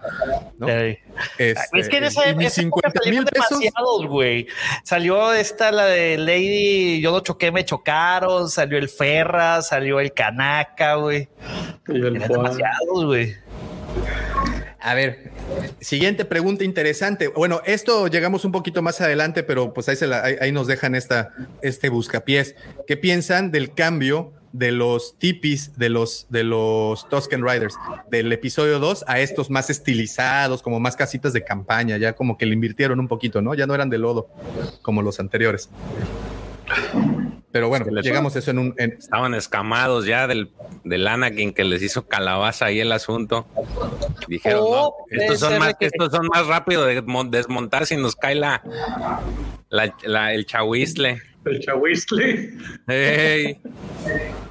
[1.38, 4.48] Este, es que en esa, época salieron demasiados, güey.
[4.84, 10.12] Salió esta, la de Lady, yo lo choqué, me chocaron, salió el Ferra, salió el
[10.12, 11.30] Canaca, güey.
[11.86, 13.36] demasiados, güey.
[14.84, 15.32] A ver,
[15.80, 17.30] siguiente pregunta interesante.
[17.30, 22.56] Bueno, esto llegamos un poquito más adelante, pero pues ahí, nos dejan esta, este buscapiés.
[22.86, 27.76] ¿Qué piensan del cambio de los tipis de los, de los Tusken Riders
[28.12, 31.96] del episodio 2 a estos más estilizados, como más casitas de campaña?
[31.96, 33.54] Ya como que le invirtieron un poquito, ¿no?
[33.54, 34.28] Ya no eran de lodo
[34.82, 35.70] como los anteriores.
[37.54, 38.76] Pero bueno, llegamos a eso en un.
[38.78, 40.50] Estaban escamados ya del,
[40.84, 43.46] del Anakin que les hizo calabaza ahí el asunto.
[44.28, 48.34] Dijeron, no, oh, estos son, más, estos son más rápidos de desmontar si nos cae
[48.34, 48.64] la,
[49.70, 51.22] la, el chahuistle.
[51.46, 52.58] El chahuistle.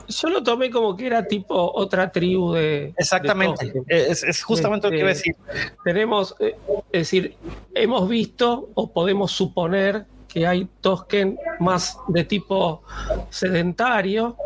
[0.07, 2.94] Yo lo tomé como que era tipo otra tribu de.
[2.96, 3.72] Exactamente.
[3.88, 5.34] es, justamente lo que iba a decir.
[5.82, 6.55] Tenemos, eh,
[6.92, 7.34] es decir,
[7.74, 12.83] hemos visto o podemos suponer que hay Tosken más de tipo
[13.28, 14.37] sedentario,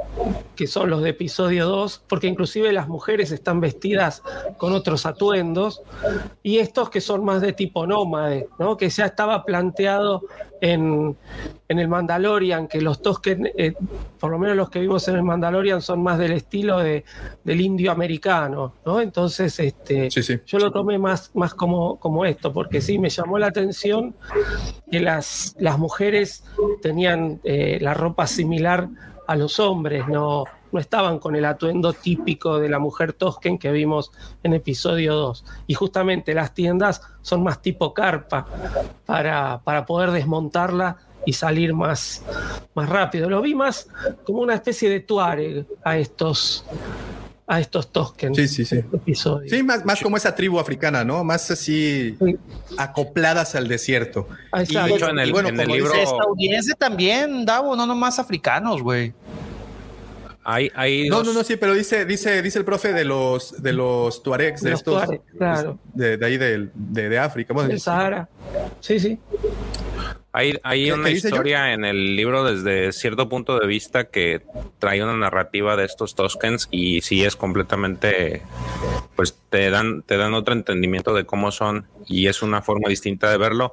[0.57, 4.23] que son los de episodio 2, porque inclusive las mujeres están vestidas
[4.57, 5.83] con otros atuendos,
[6.43, 8.77] y estos que son más de tipo nómade, ¿no?
[8.77, 10.23] que ya estaba planteado
[10.61, 11.17] en,
[11.69, 13.75] el Mandalorian, que los Tosken, eh,
[14.19, 17.05] por lo menos los que vimos en el Mandalorian, son más del estilo de,
[17.45, 19.01] del indio americano, ¿no?
[19.01, 20.09] Entonces, este,
[20.47, 24.15] yo lo tomé más, más como, como esto, porque sí, me llamó la atención
[24.91, 26.45] que las, las mujeres
[26.83, 28.89] tenían eh, la ropa similar
[29.27, 33.73] a los hombres, no, no estaban con el atuendo típico de la mujer Tosken que
[33.73, 34.13] vimos
[34.43, 35.45] en episodio 2.
[35.67, 38.47] Y justamente las tiendas son más tipo carpa
[39.05, 42.25] para, para poder desmontarla y salir más,
[42.75, 43.29] más rápido.
[43.29, 43.89] Lo vi más
[44.25, 46.65] como una especie de tuareg a estos
[47.47, 48.35] a estos Tosken.
[48.35, 48.85] Sí, sí, sí.
[49.47, 51.23] Sí, más, más como esa tribu africana, ¿no?
[51.23, 52.17] Más así
[52.77, 54.29] acopladas al desierto.
[54.69, 55.95] Y, en el, bueno, como libro...
[55.95, 59.15] estadounidense también, Davo, no nomás africanos, güey.
[60.49, 63.73] Hay, hay no, no, no, sí, pero dice, dice, dice el profe de los de
[63.73, 65.03] los tuaregs, de, estos,
[65.37, 65.81] claro.
[65.93, 67.53] de, ahí de, de, África.
[67.53, 68.29] Bueno, el Sahara.
[68.79, 69.19] Sí, sí.
[70.39, 74.43] Hay, una historia en el libro desde cierto punto de vista que
[74.79, 78.43] trae una narrativa de estos Toskens y sí es completamente,
[79.15, 83.31] pues te dan, te dan otro entendimiento de cómo son y es una forma distinta
[83.31, 83.73] de verlo.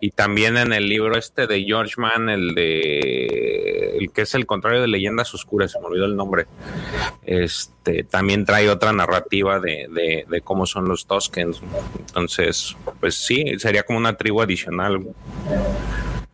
[0.00, 4.46] Y también en el libro este de George Mann, el de, el que es el
[4.46, 6.46] contrario de Leyendas Oscuras, se me olvidó el nombre,
[7.24, 11.60] este, también trae otra narrativa de, de, de cómo son los Toskens.
[11.98, 15.04] Entonces, pues sí, sería como una tribu adicional.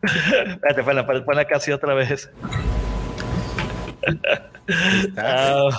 [0.03, 2.29] Espérate, ponla, ponla casi otra vez.
[5.17, 5.69] Ah,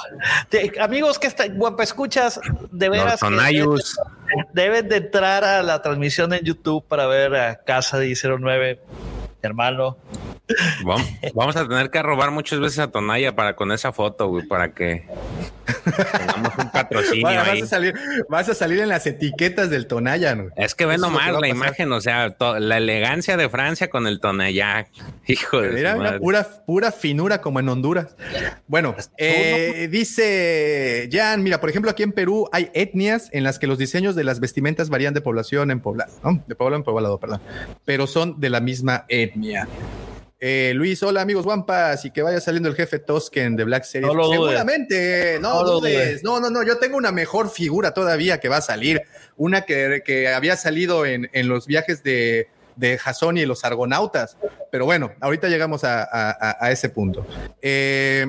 [0.81, 3.21] amigos que está, guapa, escuchas, de veras
[4.53, 8.81] deben de entrar a la transmisión en YouTube para ver a Casa de 09
[9.47, 9.99] hermano.
[11.35, 14.73] Vamos, a tener que robar muchas veces a Tonaya para con esa foto, güey, para
[14.73, 15.07] que
[15.65, 17.95] tengamos un patrocinio vas A salir,
[18.29, 22.01] vas a salir en las etiquetas del Tonaya, Es que ve nomás la imagen, o
[22.01, 24.87] sea, la elegancia de Francia con el Tonaya.
[25.27, 28.17] Hijo de Mira, una pura, pura finura como en Honduras.
[28.67, 33.67] Bueno, eh, dice Jan, mira, por ejemplo, aquí en Perú hay etnias en las que
[33.67, 36.13] los diseños de las vestimentas varían de población en poblado,
[36.47, 37.41] de pueblo en poblado, perdón,
[37.85, 39.69] pero son de la misma etnia.
[40.47, 44.13] Eh, Luis, hola amigos Wampas y que vaya saliendo el jefe Tosken de Black Series.
[44.13, 46.23] Seguramente, no, no dudes.
[46.23, 49.01] No, no, no, yo tengo una mejor figura todavía que va a salir.
[49.39, 54.37] Una que, que había salido en, en, los viajes de, de Jason y los argonautas.
[54.71, 57.27] Pero bueno, ahorita llegamos a, a, a ese punto.
[57.63, 58.27] Eh,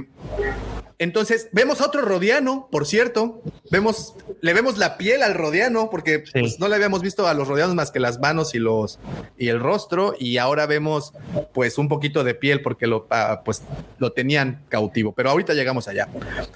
[0.98, 3.42] entonces, vemos a otro Rodiano, por cierto.
[3.70, 7.48] Vemos, le vemos la piel al Rodiano, porque pues, no le habíamos visto a los
[7.48, 9.00] Rodianos más que las manos y los
[9.38, 10.16] y el rostro.
[10.18, 11.14] Y ahora vemos,
[11.54, 13.62] pues, un poquito de piel porque lo, ah, pues,
[13.98, 15.14] lo tenían cautivo.
[15.14, 16.08] Pero ahorita llegamos allá.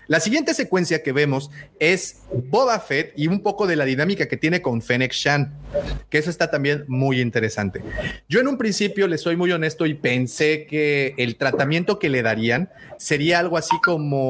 [0.07, 4.37] La siguiente secuencia que vemos es Boba Fett y un poco de la dinámica que
[4.37, 5.53] tiene con Fennec Shan,
[6.09, 7.83] que eso está también muy interesante.
[8.29, 12.21] Yo en un principio le soy muy honesto y pensé que el tratamiento que le
[12.21, 14.28] darían sería algo así como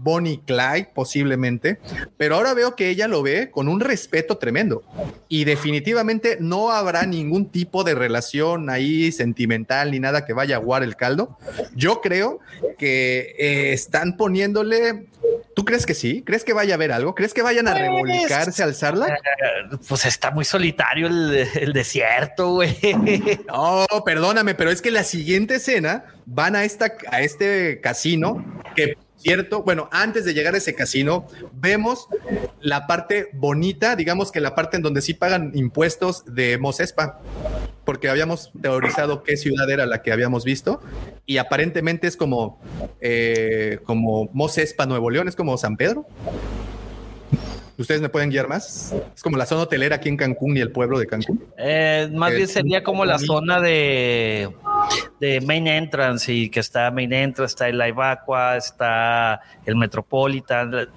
[0.00, 1.78] Bonnie Clyde, posiblemente,
[2.16, 4.82] pero ahora veo que ella lo ve con un respeto tremendo
[5.28, 10.58] y definitivamente no habrá ningún tipo de relación ahí sentimental ni nada que vaya a
[10.58, 11.38] aguar el caldo.
[11.74, 12.40] Yo creo
[12.78, 15.08] que eh, están poniéndole
[15.54, 16.22] ¿Tú crees que sí?
[16.24, 17.14] ¿Crees que vaya a haber algo?
[17.14, 19.08] ¿Crees que vayan a pues, revolcarse, alzarla?
[19.08, 22.76] Eh, pues está muy solitario el, desierto, güey.
[23.46, 28.44] No, perdóname, pero es que la siguiente escena van a, esta, a este casino
[28.76, 32.08] que cierto, bueno, antes de llegar a ese casino, vemos
[32.60, 37.20] la parte bonita, digamos que la parte en donde sí pagan impuestos de Mosespa,
[37.84, 40.80] porque habíamos teorizado qué ciudad era la que habíamos visto,
[41.26, 42.60] y aparentemente es como,
[43.00, 46.06] eh, como Mosespa, Nuevo León, es como San Pedro.
[47.80, 48.94] ¿Ustedes me pueden guiar más?
[49.16, 51.42] Es como la zona hotelera aquí en Cancún y el pueblo de Cancún.
[51.56, 54.50] Eh, más bien sería como la zona de,
[55.18, 60.90] de Main Entrance y que está Main Entrance, está el Live Aqua, está el Metropolitan,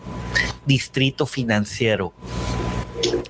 [0.66, 2.14] distrito financiero.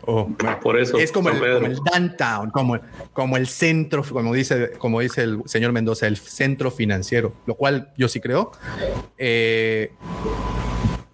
[0.08, 0.28] Oh,
[0.62, 2.80] por eso es como el, downtown, como,
[3.14, 7.92] como el centro, como dice, como dice el señor Mendoza, el centro financiero, lo cual
[7.98, 8.52] yo sí creo.
[9.20, 9.92] Eh,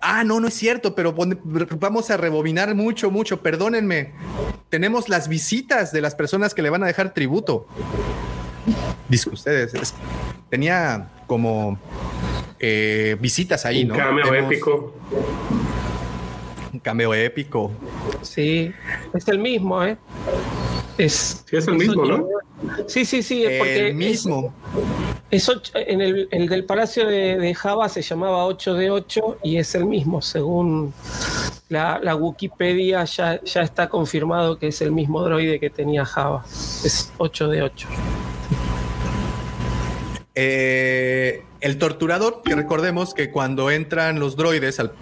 [0.02, 3.42] Ah, no, no es cierto, pero vamos a rebobinar mucho, mucho.
[3.42, 4.14] Perdónenme.
[4.70, 7.68] Tenemos las visitas de las personas que le van a dejar tributo.
[9.10, 9.94] Dice ustedes,
[10.50, 11.80] tenía como
[12.60, 13.96] eh, visitas ahí, ¿no?
[14.36, 14.94] Épico.
[16.72, 17.72] Un cameo épico.
[18.22, 18.72] Sí,
[19.14, 19.98] es el mismo, ¿eh?
[20.98, 22.28] Es, sí, es el mismo, ¿no?
[22.88, 24.54] Sí, sí, sí, es porque el mismo.
[25.32, 29.86] Es, en el, del Palacio de, Java se llamaba 8 de 8 y es el
[29.86, 30.94] mismo, según
[31.70, 36.44] la, Wikipedia ya, ya está confirmado que es el mismo droide que tenía Java.
[36.46, 37.88] Es 8 de 8.
[40.36, 44.94] Eh, el torturador, que recordemos que cuando entran los droides al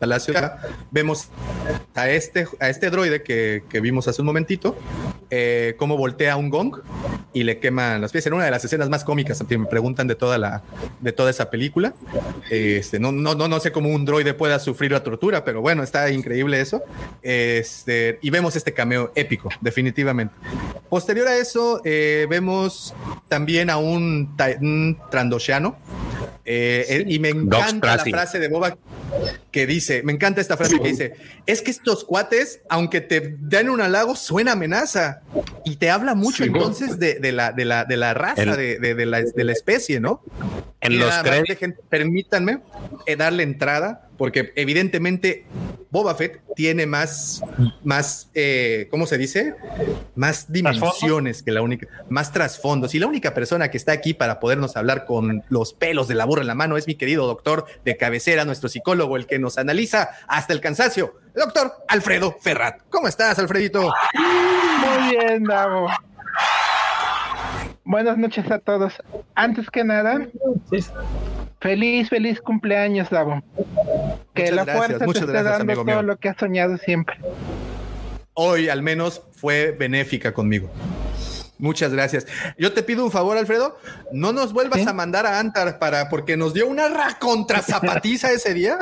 [0.00, 0.34] palacio,
[0.90, 1.28] vemos
[1.94, 4.76] a este, a este droide que, vimos hace un momentito,
[5.28, 6.78] eh, cómo voltea un gong
[7.34, 8.26] y le queman las pies.
[8.26, 10.62] En una de las escenas más cómicas, me preguntan de toda la,
[11.00, 11.94] de toda esa película.
[12.48, 15.82] Este, no, no, no, no sé cómo un droide pueda sufrir la tortura, pero bueno,
[15.82, 16.82] está increíble eso.
[17.22, 20.34] Este, y vemos este cameo épico, definitivamente.
[20.88, 22.94] Posterior a eso, eh, vemos
[23.28, 25.76] también a un, un Trandoshiano
[26.44, 28.76] eh, y me encanta la frase de Boba
[29.50, 31.14] que dice, me encanta esta frase que dice,
[31.46, 35.22] es que estos cuates, aunque te den un halago, suena amenaza
[35.64, 40.00] y te habla mucho entonces de, la, de, la, de la raza, de, la, especie,
[40.00, 40.22] ¿no?
[40.80, 41.12] En los
[41.88, 42.60] permítanme
[43.06, 45.46] eh, darle entrada porque evidentemente
[45.90, 47.40] Boba Fett tiene más,
[47.82, 49.54] más, eh, ¿cómo se dice?
[50.14, 52.94] Más dimensiones que la única, más trasfondos.
[52.94, 56.26] Y la única persona que está aquí para podernos hablar con los pelos de la
[56.26, 59.58] burra en la mano es mi querido doctor de cabecera, nuestro psicólogo, el que nos
[59.58, 62.82] analiza hasta el cansancio, el doctor Alfredo Ferrat.
[62.90, 63.92] ¿Cómo estás, Alfredito?
[64.14, 65.88] Muy bien, Davo.
[67.84, 68.94] Buenas noches a todos.
[69.34, 70.26] Antes que nada,
[71.60, 73.42] Feliz, feliz cumpleaños, Davo.
[74.34, 77.16] Que la fuerza te esté dando todo lo que has soñado siempre.
[78.32, 80.70] Hoy al menos fue benéfica conmigo.
[81.60, 82.26] Muchas gracias.
[82.58, 83.78] Yo te pido un favor, Alfredo,
[84.12, 88.32] no nos vuelvas a mandar a Antar para porque nos dio una ra contra zapatiza
[88.32, 88.78] ese día.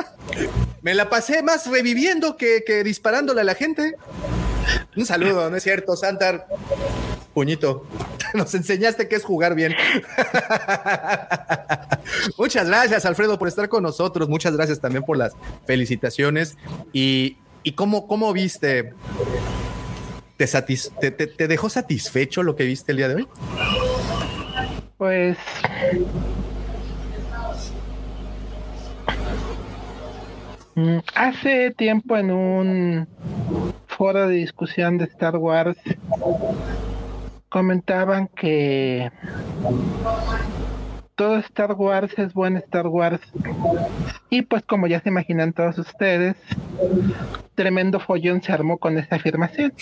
[0.81, 3.95] Me la pasé más reviviendo que, que disparándole a la gente.
[4.95, 6.47] Un saludo, ¿no es cierto, Santar?
[7.33, 7.85] Puñito,
[8.33, 9.75] nos enseñaste que es jugar bien.
[12.37, 14.29] Muchas gracias, Alfredo, por estar con nosotros.
[14.29, 15.33] Muchas gracias también por las
[15.65, 16.55] felicitaciones.
[16.93, 18.93] ¿Y, y cómo, cómo viste?
[20.39, 23.27] ¿Te, dejó satisfecho lo que viste el día de hoy?
[24.95, 25.37] Pues
[30.75, 33.07] mm, Hace tiempo en un
[33.87, 35.77] foro de discusión de Star Wars
[37.49, 39.11] comentaban que
[41.19, 43.19] todo Star Wars es buen Star Wars.
[44.29, 46.37] Y pues como ya se imaginan todos ustedes,
[47.55, 49.73] tremendo follón se armó con esa afirmación.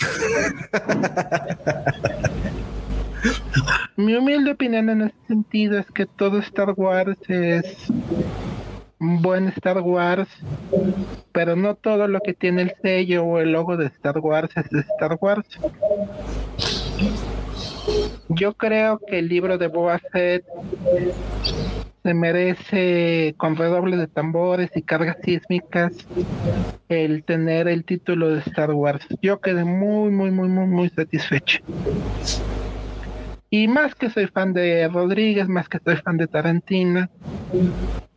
[3.98, 7.86] Mi humilde opinión en ese sentido es que todo Star Wars es
[8.98, 10.30] buen Star Wars,
[11.34, 14.68] pero no todo lo que tiene el sello o el logo de Star Wars es
[14.72, 15.46] de Star Wars.
[18.30, 20.44] Yo creo que el libro de Boba Fett
[22.04, 25.94] se merece con redoble de tambores y cargas sísmicas
[26.90, 29.06] el tener el título de Star Wars.
[29.22, 31.60] Yo quedé muy, muy, muy, muy, muy satisfecho.
[33.50, 37.10] Y más que soy fan de Rodríguez, más que soy fan de Tarantino,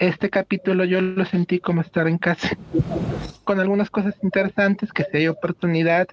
[0.00, 2.50] este capítulo yo lo sentí como estar en casa,
[3.44, 6.08] con algunas cosas interesantes que si hay oportunidad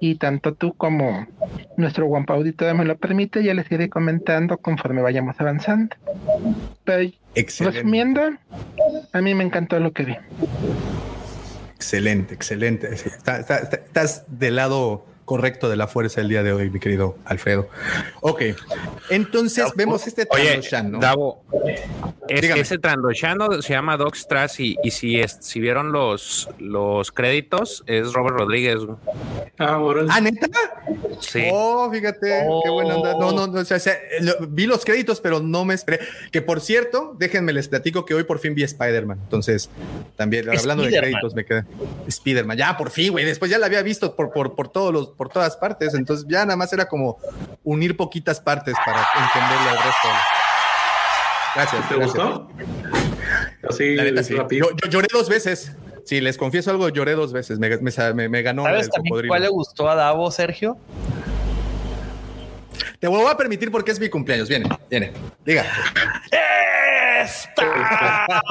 [0.00, 1.26] y tanto tú como
[1.76, 5.96] nuestro Juan Paudito me lo permite, ya les iré comentando conforme vayamos avanzando.
[6.84, 8.20] Pero resumiendo,
[9.12, 10.16] a mí me encantó lo que vi.
[11.74, 12.90] Excelente, excelente.
[12.94, 17.68] estás del lado correcto de la fuerza el día de hoy, mi querido Alfredo.
[18.22, 18.42] Ok,
[19.10, 21.00] entonces vemos este Trandoshan, ¿no?
[21.00, 21.44] Davo,
[22.28, 28.38] ese Trandoshano se llama Doc Strass y, si, si vieron los, los créditos, es Robert
[28.38, 28.78] Rodríguez.
[29.58, 30.48] Ah, ¿Ah neta?
[31.20, 31.48] Sí.
[31.52, 33.12] Oh, fíjate, qué buena onda.
[33.14, 33.78] No, no, no, o sea,
[34.48, 36.00] vi los créditos, pero no me esperé.
[36.30, 39.18] Que por cierto, déjenme les platico que hoy por fin vi Spider-Man.
[39.24, 39.70] Entonces,
[40.16, 41.64] también hablando de créditos, me quedé.
[42.06, 43.24] Spider-Man, ya por fin, güey.
[43.24, 45.94] Después ya la había visto por, por, por todos los por todas partes.
[45.94, 47.18] Entonces ya nada más era como
[47.64, 50.08] unir poquitas partes para entenderlo el resto.
[51.54, 51.88] Gracias.
[51.88, 52.48] ¿Te gustó?
[53.68, 53.96] Así,
[54.50, 55.72] Yo, lloré dos veces.
[56.04, 57.58] Si les confieso algo, lloré dos veces.
[57.58, 60.78] Me, me, ganó ¿Sabes el cuál le gustó a Davo, Sergio?
[63.00, 64.48] Te voy a permitir porque es mi cumpleaños.
[64.48, 65.12] Viene, viene.
[65.44, 65.64] Diga.
[67.22, 68.42] ¡Esta!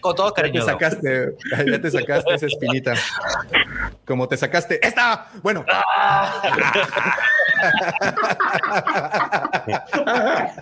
[0.00, 0.60] Con todo cariño.
[0.60, 1.34] Ya te sacaste,
[1.66, 2.94] ya te sacaste esa espinita.
[4.06, 5.28] Como te sacaste esta.
[5.42, 5.64] Bueno.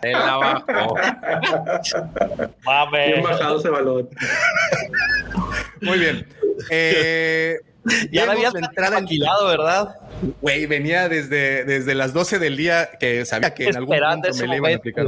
[0.02, 0.94] El abajo.
[2.64, 3.06] Mame.
[3.08, 4.08] Bien bajado ese balón.
[5.80, 6.26] Muy bien.
[6.70, 7.58] Eh,
[8.12, 9.96] ya la habías alquilado, ¿verdad?
[10.40, 14.46] Güey, venía desde, desde las 12 del día que sabía que en algún momento me
[14.46, 15.06] le iban a aplicar.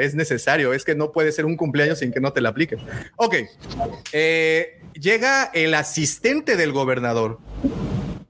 [0.00, 2.80] es necesario, es que no puede ser un cumpleaños sin que no te la apliquen.
[3.16, 3.36] Ok,
[4.12, 7.38] eh, llega el asistente del gobernador,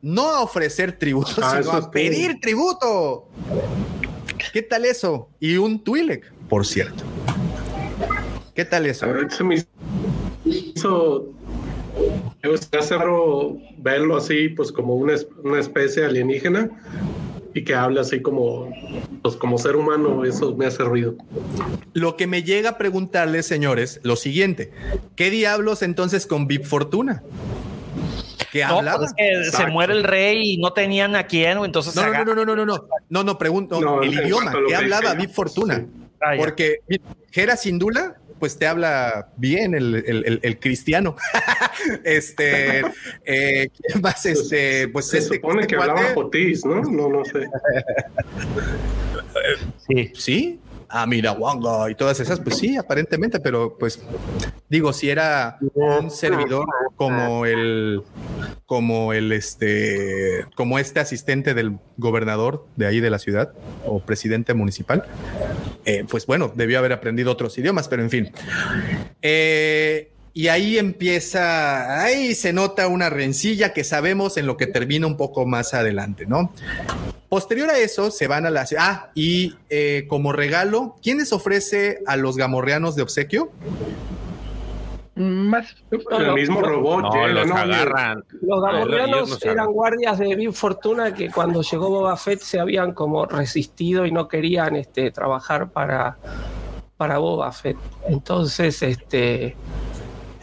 [0.02, 3.28] no a ofrecer tributo, ah, sino a pedir tributo.
[4.52, 5.28] ¿Qué tal eso?
[5.38, 7.04] Y un Twi'lek, por cierto.
[8.54, 9.06] ¿Qué tal eso?
[9.28, 9.64] Se me
[10.44, 11.32] hizo
[12.42, 15.14] me hace raro verlo así, pues como una,
[15.44, 16.70] una, especie alienígena
[17.54, 18.72] y que habla así como,
[19.22, 21.16] pues como ser humano, eso me hace ruido.
[21.92, 24.72] Lo que me llega a preguntarles, señores, lo siguiente,
[25.16, 27.22] ¿qué diablos entonces con Big Fortuna?
[28.50, 28.98] que no, hablaba.
[28.98, 31.94] Pues que se muere el rey y no tenían a quién, entonces.
[31.94, 35.30] No, no, no, no, no, no, no, no, no, pregunto el idioma, ¿qué hablaba Big
[35.30, 35.86] Fortuna?
[36.20, 36.80] Ah, Porque
[37.30, 41.14] Gera Sindula pues te habla bien el, cristiano.
[42.04, 42.80] este,
[43.24, 44.26] eh, ¿quién más?
[44.26, 46.80] Este, pues se este, supone que hablaba Jotis, ¿no?
[46.82, 47.46] No, no sé.
[49.86, 50.12] sí.
[50.14, 50.60] ¿Sí?
[50.92, 54.00] Ah, mira, Wanga y todas esas, pues sí, aparentemente, pero pues
[54.68, 56.66] digo, si era un servidor
[56.96, 58.02] como el,
[58.66, 63.52] como el, este, como este asistente del gobernador de ahí de la ciudad
[63.86, 65.04] o presidente municipal,
[65.84, 68.32] eh, pues bueno, debió haber aprendido otros idiomas, pero en fin.
[69.22, 75.06] Eh, y ahí empieza, ahí se nota una rencilla que sabemos en lo que termina
[75.06, 76.52] un poco más adelante, ¿no?
[77.30, 78.66] Posterior a eso, se van a la...
[78.76, 83.52] Ah, y eh, como regalo, ¿quién les ofrece a los gamorreanos de obsequio?
[85.14, 87.04] Más el mismo robot.
[87.14, 88.24] No, los agarran.
[88.42, 93.26] Los gamorreanos eran guardias de Big Fortuna que cuando llegó Boba Fett se habían como
[93.26, 96.18] resistido y no querían este, trabajar para,
[96.96, 97.76] para Boba Fett.
[98.08, 99.56] Entonces, este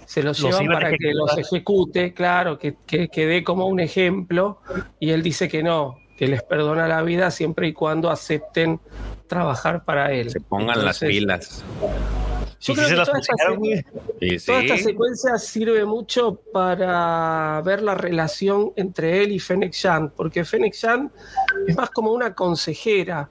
[0.05, 4.61] se los, llevan para que los ejecute, claro, que, que, dé como un ejemplo,
[5.01, 8.79] y él dice que no, que les perdona la vida siempre y cuando acepten
[9.27, 10.31] trabajar para él.
[10.31, 11.63] Se pongan las pilas.
[12.59, 19.39] Yo creo que toda, esta, secuencia sirve mucho para ver la relación entre él y
[19.39, 21.11] Fennec Shan, porque Fennec Shan
[21.67, 23.29] es más como una consejera.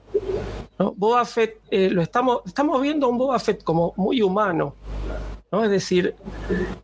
[0.79, 0.93] ¿no?
[0.93, 4.75] Boba Fett, eh, lo estamos, estamos viendo a un Boba Fett como muy humano.
[5.51, 5.65] ¿no?
[5.65, 6.15] Es decir,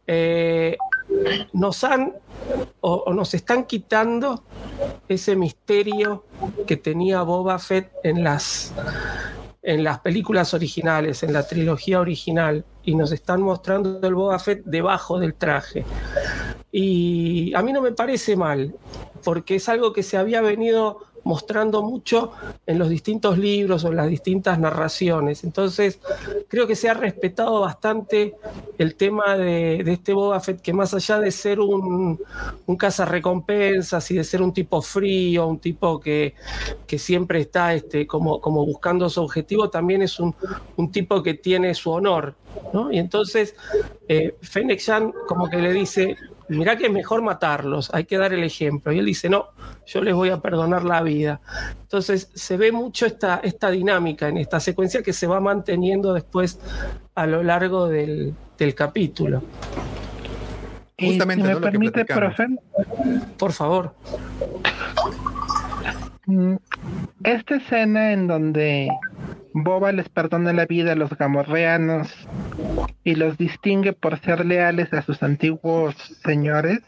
[0.06, 0.76] eh,
[1.54, 2.14] nos han
[2.82, 4.44] o, nos están quitando
[5.08, 6.26] ese misterio
[6.68, 8.74] que tenía Boba Fett en las,
[9.62, 14.64] en las películas originales, en la trilogía original, y nos están mostrando el Boba Fett
[14.66, 15.86] debajo del traje.
[16.72, 18.76] Y a mí no me parece mal,
[19.24, 22.32] porque es algo que se había venido mostrando mucho
[22.65, 25.43] en los distintos libros o en las distintas narraciones.
[25.43, 25.99] Entonces,
[26.47, 28.36] creo que se ha respetado bastante
[28.78, 32.19] el tema de, este Boba Fett, que más allá de ser un,
[32.65, 36.34] un cazarrecompensas y de ser un tipo frío, un tipo que,
[36.93, 40.36] siempre está este, como, como buscando su objetivo, también es un,
[40.91, 42.36] tipo que tiene su honor.
[42.91, 43.55] Y entonces,
[44.07, 44.80] eh, Fennec
[45.28, 46.15] como que le dice,
[46.50, 48.91] mirá que es mejor matarlos, hay que dar el ejemplo.
[48.91, 49.50] Y él dice, no,
[49.86, 51.41] yo les voy a perdonar la vida.
[51.82, 56.60] Entonces se ve mucho esta, esta dinámica en esta secuencia que se va manteniendo después
[57.16, 58.36] a lo largo del,
[58.76, 59.44] capítulo.
[60.98, 62.48] Justamente, ¿Me permite, profe?
[63.38, 63.94] Por favor.
[66.26, 66.55] Mm,
[67.26, 68.88] esta escena en donde
[69.53, 72.13] Boba les perdona la vida a los gamorreanos
[73.03, 76.80] y los distingue por ser leales a sus antiguos señores,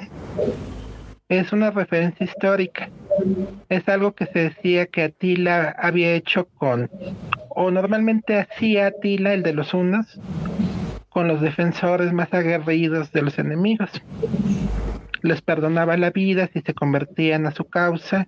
[1.27, 2.89] es una referencia histórica.
[3.67, 6.89] Es algo que se decía que Atila había hecho con,
[7.49, 10.19] o normalmente hacía Atila, el de los unos,
[11.09, 13.89] con los defensores más aguerridos de los enemigos
[15.26, 18.28] les perdonaba la vida si se convertían a su causa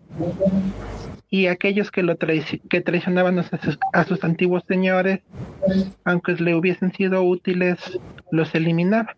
[1.29, 5.19] y aquellos que lo traicionaban a sus, antiguos señores,
[6.05, 7.77] aunque le hubiesen sido útiles,
[8.31, 9.15] los eliminaba.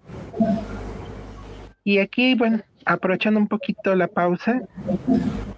[1.84, 4.62] Y aquí, bueno, aprovechando un poquito la pausa,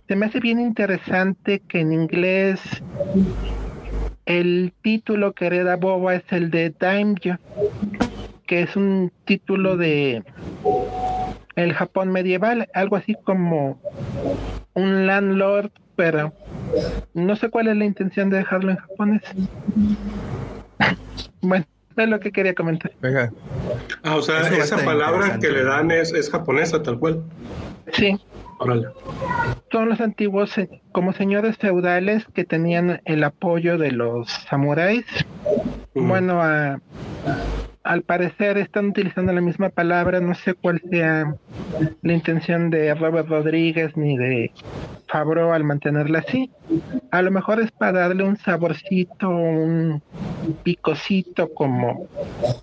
[0.07, 2.59] se me hace bien interesante que en inglés
[4.26, 7.38] el título que hereda Boba es el de Daimyo,
[8.45, 10.24] que es un título de
[11.56, 13.80] el Japón medieval, algo así como
[14.74, 16.34] un landlord, pero
[17.14, 19.22] no sé cuál es la intención de dejarlo en japonés.
[21.41, 21.66] bueno,
[21.97, 22.91] es lo que quería comentar.
[23.02, 23.32] Venga.
[24.04, 27.24] Ah, o sea, esa palabra que le dan es, es japonesa, tal cual.
[27.93, 28.18] Sí.
[29.72, 35.06] Son los antiguos eh, como señores feudales que tenían el apoyo de los samuráis.
[35.95, 36.80] Bueno, a
[37.84, 41.36] al parecer están utilizando la misma palabra, no sé cuál sea
[42.01, 44.51] la intención de Robert Rodríguez ni de
[45.07, 46.49] Fabro al mantenerla así.
[47.09, 50.01] A lo mejor es para darle un saborcito, un
[50.63, 52.07] picocito como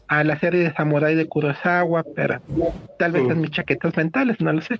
[0.06, 2.40] a la serie de Samurai de Kurosawa, pero
[2.98, 4.78] tal vez en mis chaquetas mentales, no lo sé.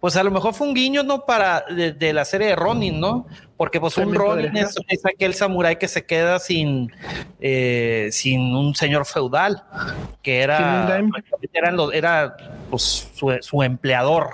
[0.00, 1.26] Pues a lo mejor fue un guiño, ¿no?
[1.26, 3.26] Para de, la serie de Ronin, ¿no?
[3.62, 4.74] Porque pues un Ronin es,
[5.06, 6.90] aquel samurái que se queda sin,
[7.40, 9.62] eh, sin un señor feudal,
[10.20, 11.00] que era,
[11.52, 12.36] era, era
[12.68, 14.30] pues, su, su empleador.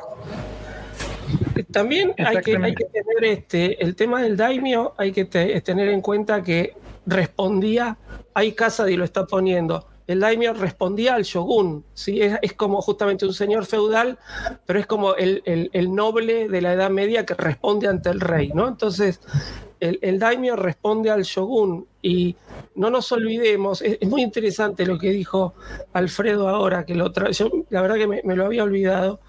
[1.70, 6.00] También hay que, hay que, tener este, el tema del daimio, hay que tener en
[6.00, 6.72] cuenta que
[7.04, 7.98] respondía,
[8.32, 12.20] hay casa y lo está poniendo, el daimyo respondía al shogun, ¿sí?
[12.22, 14.18] es, como justamente un señor feudal,
[14.64, 18.66] pero es como el, noble de la Edad Media que responde ante el rey, ¿no?
[18.66, 19.20] Entonces,
[19.80, 22.36] el, el responde al shogun y
[22.74, 25.52] no nos olvidemos, es, muy interesante lo que dijo
[25.92, 29.20] Alfredo ahora, que lo yo, la verdad que me, me lo había olvidado,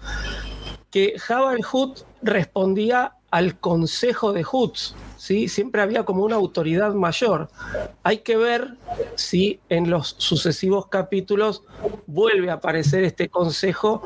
[0.90, 1.14] que
[1.70, 4.94] Hut respondía al consejo de Huts.
[5.16, 5.48] ¿sí?
[5.48, 7.48] siempre había como una autoridad mayor.
[8.02, 8.76] Hay que ver
[9.16, 11.62] si en los sucesivos capítulos
[12.06, 14.02] vuelve a aparecer este consejo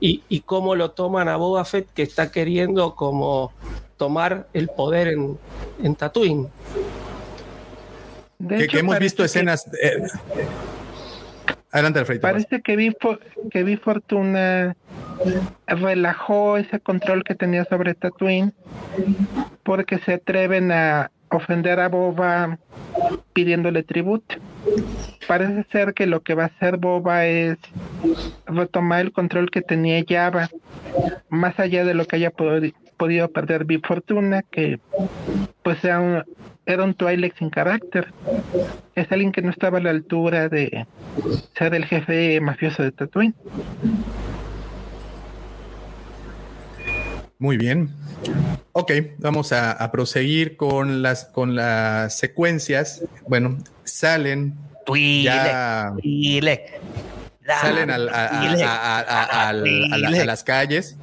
[0.00, 3.52] y, cómo lo toman a Boba Fett que está queriendo como
[3.96, 5.38] tomar el poder en,
[5.82, 6.48] en Tatooine.
[8.48, 9.66] que, hemos visto escenas...
[9.82, 10.02] Eh,
[11.70, 12.20] Adelante, Alfredo.
[12.20, 12.96] Parece que vi,
[13.50, 14.76] que vi Fortuna
[15.66, 18.52] relajó ese control que tenía sobre Tatooine
[19.64, 22.58] porque se atreven a ofender a Boba
[23.32, 24.36] pidiéndole tributo.
[25.26, 27.58] Parece ser que lo que va a hacer Boba es
[28.46, 30.48] retomar el control que tenía Java,
[31.28, 34.80] más allá de lo que haya podido perder Big Fortuna, que
[35.62, 36.24] pues sea un,
[36.68, 38.12] era un Twilight sin carácter.
[38.94, 40.86] Es alguien que no estaba a la altura de
[41.56, 43.34] ser el jefe mafioso de Tatooine.
[47.38, 47.88] Muy bien.
[48.72, 53.02] Ok, vamos a, proseguir con las, con las secuencias.
[53.26, 54.54] Bueno, salen
[55.22, 55.94] ya
[57.60, 57.98] salen a,
[59.54, 60.96] las calles.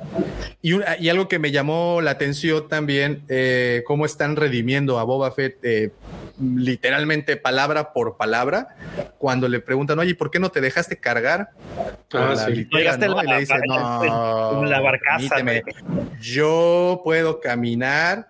[0.62, 5.32] Y, y, algo que me llamó la atención también, eh, cómo están redimiendo a Boba
[5.32, 5.92] Fett eh,
[6.40, 8.76] literalmente palabra por palabra,
[9.18, 11.52] cuando le preguntan, oye, ¿por qué no te dejaste cargar?
[12.14, 15.36] Ah, la Y le dice, no, la barcaza,
[16.20, 18.30] yo puedo caminar,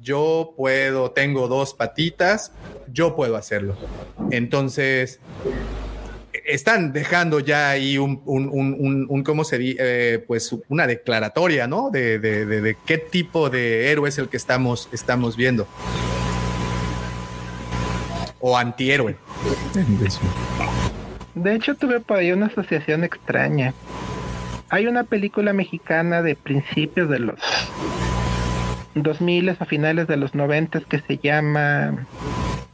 [0.00, 2.52] yo puedo, tengo dos patitas,
[2.90, 3.76] yo puedo hacerlo.
[4.30, 5.20] Entonces,
[6.48, 9.76] están dejando ya ahí un, un, ¿cómo se dice?
[9.80, 11.90] Eh, pues una declaratoria, ¿no?
[11.90, 15.68] De, de, qué tipo de héroe es el que estamos, estamos viendo.
[18.40, 19.16] O antihéroe.
[21.34, 23.74] De hecho, tuve por ahí una asociación extraña.
[24.70, 27.40] Hay una película mexicana de principios de los
[28.94, 32.06] 2000 a finales de los 90 que se llama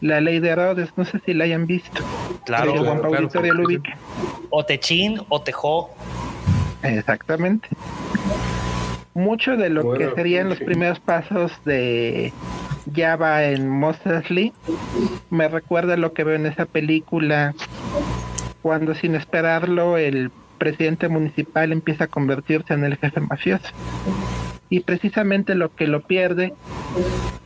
[0.01, 0.91] La Ley de Herodes.
[0.97, 2.03] No sé si la hayan visto.
[2.45, 2.75] Claro,
[4.51, 5.95] O Techín o Tejó.
[6.83, 7.69] Exactamente.
[9.15, 12.33] Mucho de lo que serían los primeros pasos de
[12.93, 14.25] Java en Moses
[15.31, 17.55] me recuerda lo que veo en esa película
[18.63, 23.69] cuando sin esperarlo el presidente municipal empieza a convertirse en el jefe mafioso
[24.75, 26.53] y precisamente lo que lo pierde,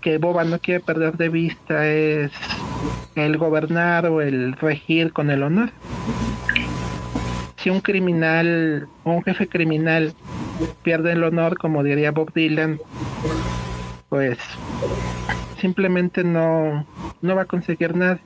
[0.00, 2.32] que Boba no quiere perder de vista, es
[3.16, 5.68] el gobernar o el regir con el honor.
[7.56, 10.14] Si un criminal o un jefe criminal
[10.82, 12.80] pierde el honor, como diría Bob Dylan,
[14.08, 14.38] pues
[15.60, 16.86] simplemente no,
[17.20, 18.20] no va a conseguir nada.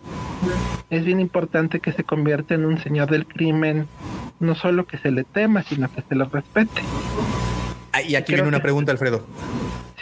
[0.90, 3.88] Es bien importante que se convierta en un señor del crimen,
[4.38, 6.82] no solo que se le tema, sino que se lo respete.
[8.06, 9.26] Y aquí viene una pregunta, Alfredo.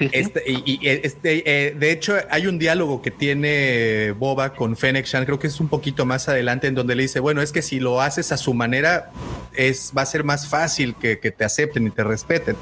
[0.01, 5.26] Este, y, este, eh, de hecho, hay un diálogo que tiene Boba con Fennec Shan,
[5.26, 7.80] creo que es un poquito más adelante, en donde le dice, bueno, es que si
[7.80, 9.11] lo haces a su manera,
[9.55, 12.57] es, va a ser más fácil que, te acepten y te respeten.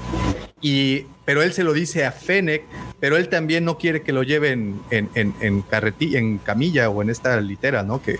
[0.60, 2.64] Y, pero él se lo dice a Fennec,
[2.98, 5.64] pero él también no quiere que lo lleven en, en, en,
[6.00, 8.02] en camilla o en esta litera, ¿no?
[8.02, 8.18] Que,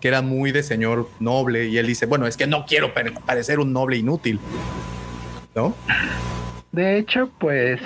[0.00, 1.68] que era muy de señor noble.
[1.68, 2.92] Y él dice, bueno, es que no quiero
[3.24, 4.40] parecer un noble inútil,
[5.54, 5.76] ¿no?
[6.76, 7.80] De hecho, pues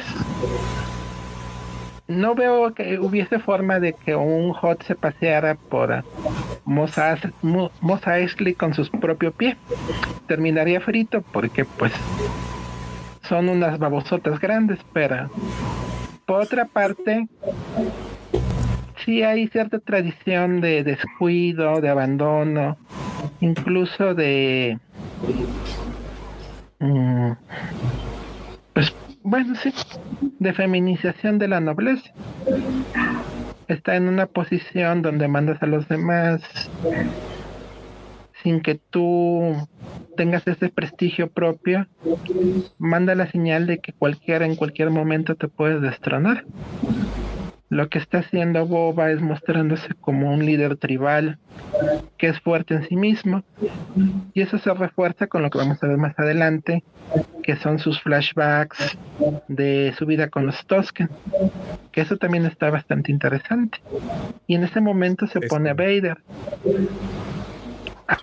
[2.09, 6.03] no veo que hubiese forma de que un hot se paseara por
[6.64, 6.99] Mos
[8.09, 9.57] Eisley con sus propios pies.
[10.26, 11.93] Terminaría frito porque pues
[13.22, 15.30] son unas babosotas grandes, pero
[16.26, 17.28] por otra parte
[19.05, 22.76] sí hay cierta tradición de descuido, de abandono
[23.41, 24.80] incluso de...
[26.80, 27.32] Mm,
[28.75, 29.73] pues bueno, sí,
[30.39, 32.11] de feminización de la nobleza.
[33.68, 36.43] Está en una posición donde mandas a los demás
[38.43, 39.55] sin que tú
[40.16, 41.87] tengas ese prestigio propio,
[42.79, 46.45] manda la señal de que cualquiera en cualquier momento te puedes destronar.
[47.71, 51.39] Lo que está haciendo Boba es mostrándose como un líder tribal
[52.18, 53.45] que es fuerte en sí mismo
[54.35, 56.83] y eso se refuerza con lo que vamos a ver más adelante,
[57.45, 58.99] que son sus flashbacks
[59.47, 61.09] de su vida con los Tosken,
[61.93, 63.79] que eso también está bastante interesante.
[64.49, 66.18] Y en ese momento se pone a Vader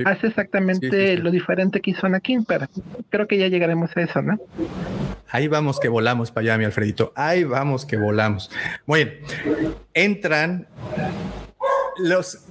[0.05, 2.67] hace exactamente lo diferente que hizo Anakin, pero
[3.09, 4.39] creo que ya llegaremos a eso, ¿no?
[5.29, 7.11] Ahí vamos que volamos para allá, mi Alfredito.
[7.15, 8.49] Ahí vamos que volamos.
[8.85, 9.19] Muy bien.
[9.93, 10.67] Entran
[11.97, 12.45] los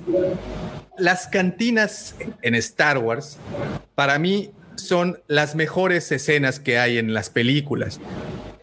[0.99, 3.39] las cantinas en Star Wars.
[3.95, 8.01] Para mí son las mejores escenas que hay en las películas.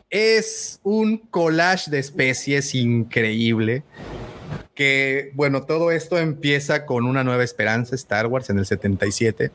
[0.10, 3.84] Es un collage de especies increíble
[4.76, 9.52] que, bueno, todo esto empieza con una nueva esperanza, Star Wars en el 77,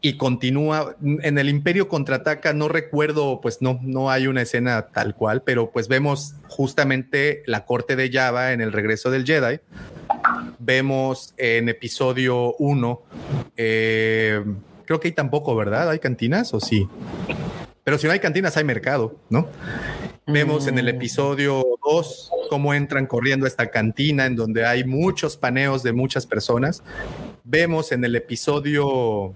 [0.00, 5.14] y continúa en el Imperio contraataca, no recuerdo, pues no, no hay una escena tal
[5.14, 9.60] cual, pero pues vemos justamente la corte de Java en el regreso del Jedi.
[10.58, 13.02] Vemos en episodio 1,
[13.56, 14.44] eh,
[14.84, 15.88] creo que hay tampoco, ¿verdad?
[15.88, 16.86] ¿Hay cantinas o sí?
[17.82, 19.48] Pero si no hay cantinas, hay mercado, ¿no?
[20.26, 20.96] Vemos en el mm.
[20.96, 26.26] episodio 2 cómo entran corriendo a esta cantina en donde hay muchos paneos de muchas
[26.26, 26.82] personas.
[27.44, 29.34] Vemos en el episodio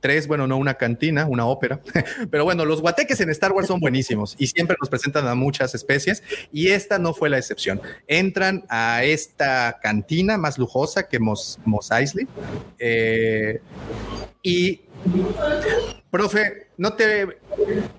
[0.00, 1.80] 3, bueno, no una cantina, una ópera,
[2.30, 5.74] pero bueno, los guateques en Star Wars son buenísimos y siempre nos presentan a muchas
[5.74, 7.80] especies y esta no fue la excepción.
[8.06, 11.58] Entran a esta cantina más lujosa que Mos,
[11.90, 12.26] Eisley
[12.78, 13.60] eh,
[14.42, 14.80] y
[16.12, 17.26] Profe, ¿no te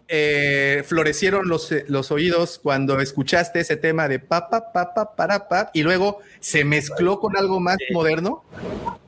[0.07, 5.81] eh, florecieron los, los, oídos cuando escuchaste ese tema de papa, papa, para, pa, y
[5.81, 8.43] luego se mezcló con algo más moderno?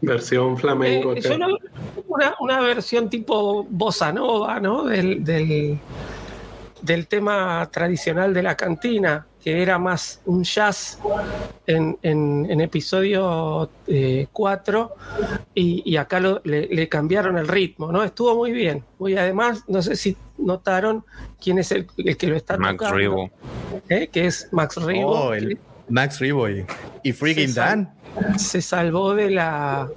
[0.01, 1.13] Versión flamenco.
[1.13, 1.21] Eh,
[2.39, 4.85] una, versión tipo bossa nova, ¿no?
[4.85, 5.23] del,
[6.81, 10.97] del tema tradicional de la cantina, que era más un jazz
[11.67, 13.69] en, en, episodio
[14.33, 14.95] 4,
[15.53, 18.03] eh, y, acá le, cambiaron el ritmo, ¿no?
[18.03, 18.83] Estuvo muy bien.
[18.99, 21.05] Y además, no sé si notaron
[21.39, 23.29] quién es el, que lo está Max tocando.
[23.87, 24.09] ¿eh?
[24.11, 25.11] Que es Max Ribo.
[25.11, 25.33] Oh,
[25.89, 26.65] Max Ribo y,
[27.03, 27.93] y Freaking Dan.
[28.37, 29.87] Se salvó de la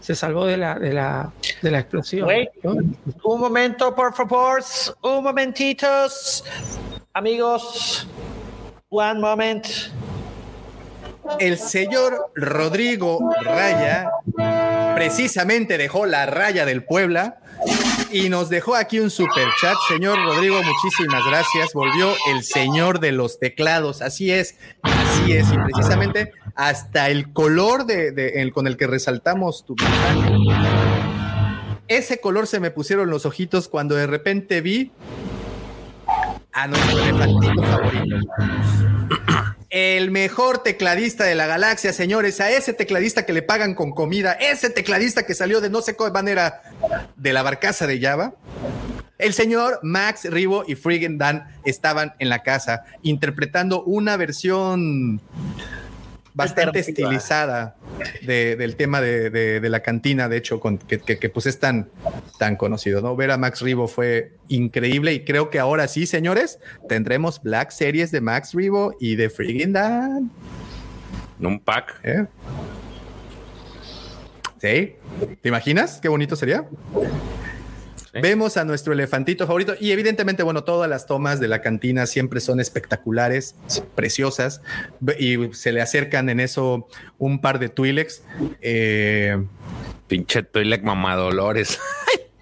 [0.00, 1.30] se salvó de la, de la,
[1.60, 2.26] de la explosión.
[3.22, 4.62] Un momento, por favor,
[5.02, 6.42] un momentitos.
[7.12, 8.06] Amigos,
[8.88, 9.66] one moment.
[11.40, 14.08] El señor Rodrigo Raya
[14.94, 17.40] precisamente dejó la raya del Puebla
[18.12, 19.74] y nos dejó aquí un super chat.
[19.88, 21.72] Señor Rodrigo, muchísimas gracias.
[21.74, 24.02] Volvió el señor de los teclados.
[24.02, 25.50] Así es, así es.
[25.52, 27.86] Y precisamente hasta el color
[28.52, 30.30] con el que resaltamos tu mensaje.
[31.88, 34.92] Ese color se me pusieron los ojitos cuando de repente vi
[36.52, 38.16] a nuestro elefantito favorito.
[39.70, 44.32] El mejor tecladista de la galaxia, señores, a ese tecladista que le pagan con comida,
[44.32, 46.62] ese tecladista que salió de no sé qué manera
[47.16, 48.34] de la barcaza de Java.
[49.18, 55.20] El señor Max Ribo y Friggin Dan estaban en la casa interpretando una versión
[56.34, 57.76] bastante estilizada
[58.22, 61.88] del tema de, la cantina, de hecho, con, que, pues es tan,
[62.38, 63.16] tan conocido, ¿no?
[63.16, 68.10] Ver a Max Ribo fue increíble y creo que ahora sí, señores, tendremos Black Series
[68.10, 70.30] de Max Ribo y de Friggin' Dan.
[71.40, 72.00] Un pack.
[72.02, 72.26] ¿Eh?
[74.60, 74.94] ¿Sí?
[75.40, 76.66] ¿Te imaginas qué bonito sería?
[78.12, 82.40] Vemos a nuestro elefantito favorito y evidentemente, bueno, todas las tomas de la cantina siempre
[82.40, 83.54] son espectaculares,
[83.94, 84.62] preciosas
[85.18, 86.88] y se le acercan en eso
[87.18, 88.24] un par de Twi'leks.
[88.60, 89.42] Eh,
[90.08, 91.78] Pinche Twi'lek mamadolores.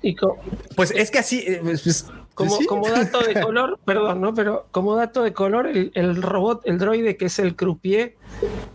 [0.76, 1.44] pues es que así...
[1.46, 4.32] Eh, pues, como, como, dato de color, perdón, ¿no?
[4.32, 8.14] Pero como dato de color, el, el, robot, el droide que es el croupier,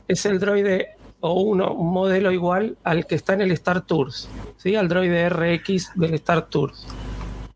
[0.10, 4.28] es el droide o uno, un modelo igual al que está en el Star Tours,
[4.58, 4.76] ¿sí?
[4.76, 6.86] Al droide RX del Star Tours.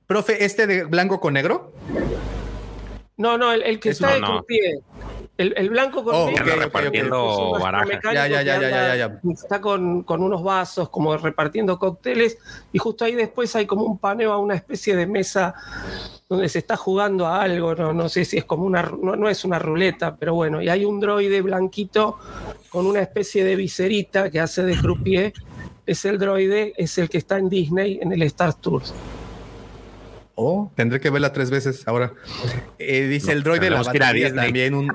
[0.06, 1.74] Profe, ¿este de blanco con negro?
[3.18, 4.80] No, no, el, que está de croupier.
[5.38, 7.60] El, blanco con oh, repartiendo
[8.04, 12.40] Ya, ya, ya, ya, ya, Está con, unos vasos, como repartiendo cócteles,
[12.74, 15.54] y justo ahí después hay como un paneo a una especie de mesa
[16.28, 19.46] donde se está jugando a algo, no, no sé si es como una, no, es
[19.46, 22.18] una ruleta, pero bueno, y hay un droide blanquito
[22.70, 25.34] con una especie de viserita que hace de croupier.
[25.86, 28.94] Es el droide, es el que está en Disney en el Star Tours.
[30.40, 32.14] Oh, tendré que verla tres veces ahora.
[32.78, 34.92] Eh, dice el droide de la batería también un.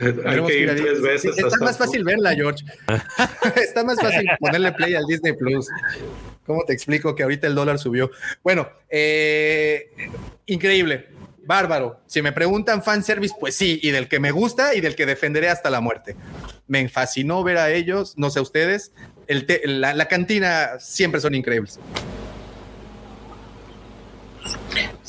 [0.00, 1.34] Hay que ir tres veces.
[1.34, 2.64] Sí, está más fácil verla, George.
[3.56, 5.68] está más fácil ponerle play al Disney Plus.
[6.46, 8.10] ¿Cómo te explico que ahorita el dólar subió?
[8.42, 9.90] Bueno, eh,
[10.46, 11.08] increíble,
[11.44, 12.00] bárbaro.
[12.06, 15.50] Si me preguntan fanservice, pues sí, y del que me gusta y del que defenderé
[15.50, 16.16] hasta la muerte.
[16.68, 18.92] Me fascinó ver a ellos, no sé a ustedes.
[19.26, 19.44] El
[19.78, 21.78] la, la cantina siempre son increíbles.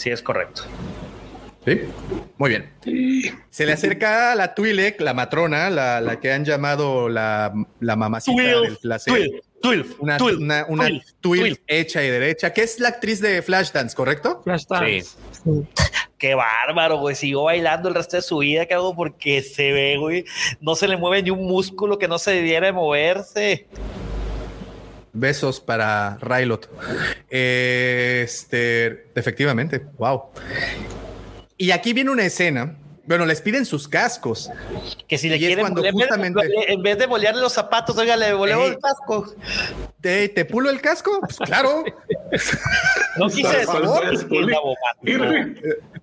[0.07, 0.61] Sí, es correcto.
[1.65, 1.81] Sí,
[2.37, 2.69] muy bien.
[3.49, 7.95] Se le acerca a la Twi'lek, la matrona, la, la que han llamado la, la
[7.97, 9.29] mamacita del placer.
[9.61, 11.59] Twilf, Una, Twilf, una, una Twilf, Twilf Twilf.
[11.67, 14.39] hecha y derecha, que es la actriz de Flashdance, ¿correcto?
[14.45, 15.17] Flashdance.
[16.17, 17.15] Qué bárbaro, güey.
[17.15, 20.23] Siguió bailando el resto de su vida, cabrón, porque se ve, güey.
[20.61, 23.67] No se le mueve ni un músculo que no se debiera de moverse.
[25.20, 26.70] Besos para Rylot.
[27.30, 30.24] Este, efectivamente, wow.
[31.57, 32.76] Y aquí viene una escena.
[33.05, 34.49] Bueno, les piden sus cascos.
[35.07, 37.41] Que si le Y es quieren, cuando en vez de- justamente- en vez de bolearle
[37.41, 38.72] los zapatos, oiga, le Ey.
[38.72, 39.34] el casco.
[40.01, 41.20] ¿Te, te pulo el casco?
[41.22, 41.84] Pues claro.
[43.18, 43.82] No quise Por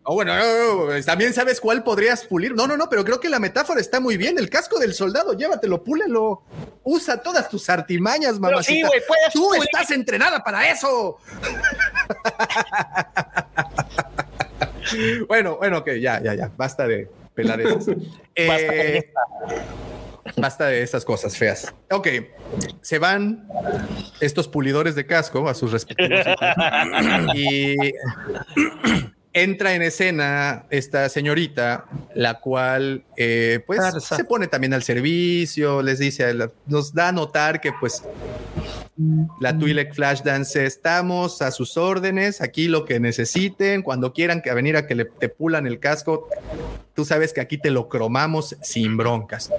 [0.07, 2.55] Oh, bueno, no, no, también sabes cuál podrías pulir.
[2.55, 4.39] No, no, no, pero creo que la metáfora está muy bien.
[4.39, 6.43] El casco del soldado, llévatelo, púlelo.
[6.83, 8.89] Usa todas tus artimañas, sí, mamacita.
[8.89, 9.63] puedes Tú pulir.
[9.63, 11.17] estás entrenada para eso.
[15.29, 16.51] bueno, bueno, ok, ya, ya, ya.
[16.55, 17.87] Basta de pelar esas.
[18.37, 19.21] Eh, Basta con esta.
[20.41, 21.73] Basta de esas cosas feas.
[21.91, 22.09] Ok,
[22.81, 23.47] se van
[24.21, 26.27] estos pulidores de casco a sus respectivos
[27.35, 27.77] y
[29.35, 34.17] entra en escena esta señorita, la cual eh, pues Garza.
[34.17, 38.03] se pone también al servicio, les dice, la- nos da a notar que pues
[39.41, 44.77] la Twi'lek Flashdance estamos a sus órdenes, aquí lo que necesiten, cuando quieran que venir
[44.77, 46.29] a que le te pulan el casco,
[46.95, 49.51] tú sabes que aquí te lo cromamos sin broncas.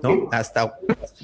[0.00, 0.28] ¿No?
[0.32, 0.74] Hasta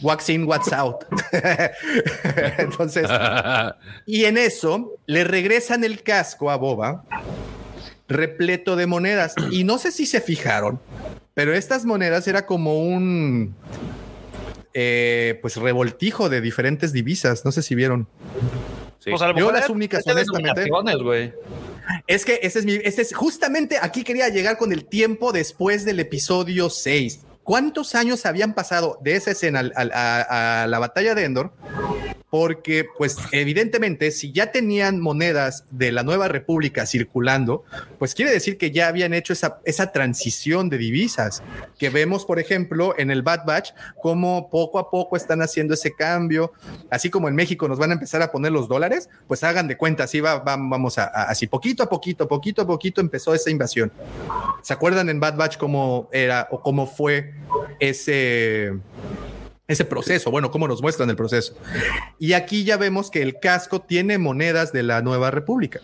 [0.03, 1.05] what's in, what's out.
[2.59, 3.09] Entonces,
[4.07, 7.05] y en eso le regresan el casco a Boba
[8.09, 9.35] repleto de monedas.
[9.53, 10.81] Y no sé si se fijaron,
[11.35, 13.55] pero estas monedas era como un
[14.75, 17.45] eh, pues revoltijo de diferentes divisas.
[17.45, 18.09] No sé si vieron.
[18.99, 19.11] Sí.
[19.11, 20.63] Pues a lo Yo las únicas, honestamente.
[22.07, 25.85] Es que ese es mi, ese es justamente aquí quería llegar con el tiempo después
[25.85, 27.21] del episodio 6.
[27.43, 31.53] ¿Cuántos años habían pasado de esa escena al- al- a, a la batalla de Endor?
[32.31, 37.65] Porque, pues, evidentemente, si ya tenían monedas de la nueva república circulando,
[37.99, 41.43] pues quiere decir que ya habían hecho esa, esa transición de divisas
[41.79, 43.71] que vemos, por ejemplo, en el Bad Batch,
[44.03, 46.53] como poco a poco están haciendo ese cambio.
[46.91, 49.79] Así como en México nos van a empezar a poner los dólares, pues hagan de
[49.79, 53.33] cuenta, así va, va- vamos a, a- así poquito a poquito, poquito a poquito empezó
[53.35, 53.91] esa invasión.
[54.61, 57.33] ¿Se acuerdan en Bad Batch cómo era o cómo fue
[57.81, 58.75] ese
[59.69, 61.55] ese proceso, bueno, cómo nos muestran el proceso.
[62.19, 65.81] Y aquí ya vemos que el casco tiene monedas de la nueva república.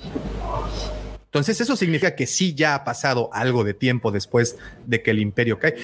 [1.27, 4.57] Entonces eso significa que sí ya ha pasado algo de tiempo después
[4.87, 5.75] de que el imperio cae.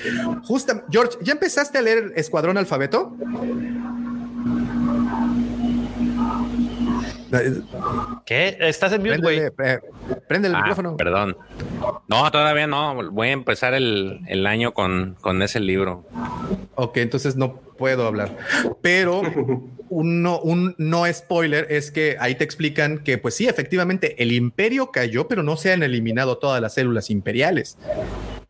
[0.45, 3.15] Justa, George, ¿ya empezaste a leer Escuadrón Alfabeto?
[8.25, 8.57] ¿Qué?
[8.61, 9.39] ¿Estás en mute, güey?
[9.39, 9.51] Eh,
[10.27, 10.97] prende el Ah, micrófono.
[10.97, 11.37] Perdón.
[12.09, 13.11] No, todavía no.
[13.13, 16.05] Voy a empezar el, el año con, con ese libro.
[16.75, 18.37] Ok, entonces no puedo hablar.
[18.83, 19.23] Pero
[19.89, 24.33] un no, un no spoiler es que ahí te explican que, pues sí, efectivamente, el
[24.33, 27.79] imperio cayó, pero no se han eliminado todas las células imperiales.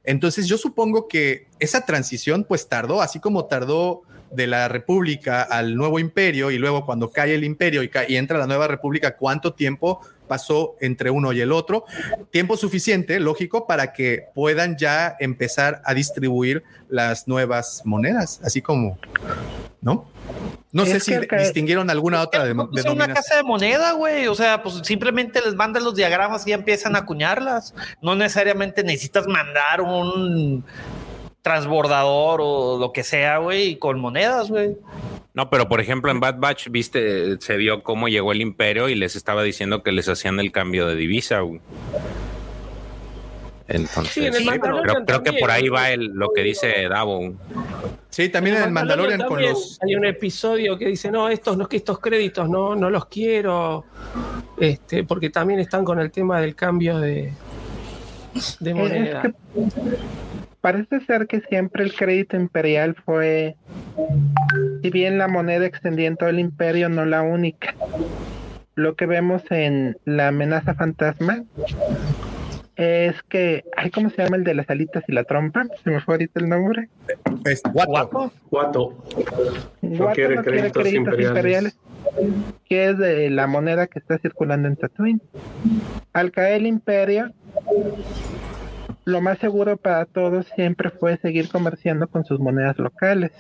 [0.03, 4.03] Entonces yo supongo que esa transición pues tardó, así como tardó
[4.33, 8.37] de la república al nuevo imperio y luego cuando cae el imperio y, y entra
[8.37, 10.01] la nueva república, ¿cuánto tiempo
[10.31, 11.85] pasó entre uno y el otro?
[12.31, 18.97] Tiempo suficiente, lógico, para que puedan ya empezar a distribuir las nuevas monedas, así como,
[19.81, 20.09] ¿no?
[20.73, 24.29] No sé si que distinguieron alguna otra de, pues es una casa de moneda, güey.
[24.29, 27.75] O sea, pues simplemente les mandan los diagramas y ya empiezan a acuñarlas.
[28.01, 30.65] No necesariamente necesitas mandar un
[31.43, 34.77] transbordador o lo que sea, güey, con monedas, güey.
[35.33, 38.95] No, pero por ejemplo en Bad Batch, viste, se vio cómo llegó el imperio y
[38.95, 41.41] les estaba diciendo que les hacían el cambio de divisa.
[41.41, 41.61] güey.
[43.69, 46.89] Entonces, Sí, en el creo, Mandalorian creo que por ahí va el, lo que dice
[46.89, 47.35] Davo.
[48.09, 49.79] Sí, también en el Mandalorian con los...
[49.81, 53.85] Hay un episodio que dice, no, estos, no, que estos créditos no, no los quiero,
[54.59, 57.33] este, porque también están con el tema del cambio de,
[58.59, 59.23] de Es moneda.
[60.61, 63.57] Parece ser que siempre el crédito imperial fue
[64.83, 67.75] si bien la moneda extendía en todo el imperio, no la única.
[68.75, 71.45] Lo que vemos en la amenaza fantasma
[72.77, 75.67] es que, ay, ¿cómo se llama el de las alitas y la trompa?
[75.85, 76.89] Se me fue ahorita el nombre.
[77.45, 77.91] Es guato.
[77.91, 78.33] Guato.
[78.51, 79.05] Guato
[79.81, 81.29] quiere no quiere créditos créditos imperiales.
[81.29, 81.77] imperiales,
[82.65, 85.21] que es de la moneda que está circulando en Tatooine.
[86.15, 87.33] Al caer el imperio,
[89.05, 93.33] lo más seguro para todos siempre fue seguir comerciando con sus monedas locales.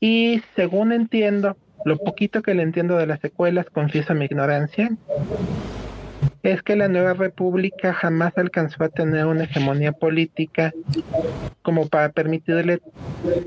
[0.00, 4.90] Y según entiendo, lo poquito que le entiendo de las secuelas, confieso mi ignorancia,
[6.42, 10.72] es que la nueva república jamás alcanzó a tener una hegemonía política
[11.62, 12.80] como para permitirle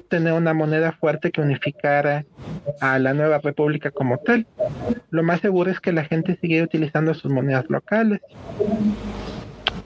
[0.09, 2.25] tener una moneda fuerte que unificara
[2.79, 4.45] a la nueva república como tal.
[5.09, 8.21] Lo más seguro es que la gente sigue utilizando sus monedas locales.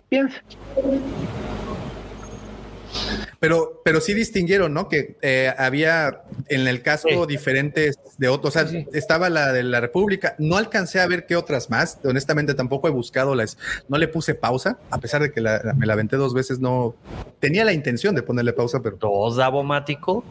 [0.10, 0.42] Piensa.
[3.40, 4.88] Pero, pero sí distinguieron, ¿no?
[4.90, 7.16] Que eh, había en el caso Sí.
[7.28, 8.56] diferentes de otros.
[8.56, 8.88] O sea, Sí.
[8.94, 10.36] estaba la de la República.
[10.40, 12.00] No alcancé a ver qué otras más.
[12.04, 13.58] Honestamente, tampoco he buscado las.
[13.90, 16.60] No le puse pausa, a pesar de que la- me la aventé dos veces.
[16.60, 16.96] No
[17.40, 20.24] tenía la intención de ponerle pausa, pero Dos Davomático.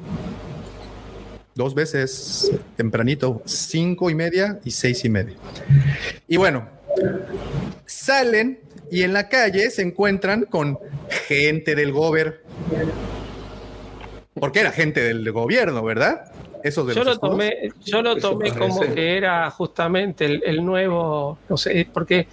[1.55, 5.37] dos veces tempranito, cinco y media y seis y media.
[6.27, 6.69] Y bueno,
[7.87, 8.59] salen
[8.91, 10.79] y en la calle se encuentran con
[11.27, 12.43] gente del gober.
[14.35, 16.33] Porque era gente del gobierno, ¿verdad?
[16.63, 20.65] Eso de Yo lo tomé, yo lo Eso tomé como que era justamente el, el
[20.65, 22.27] nuevo, no sé, porque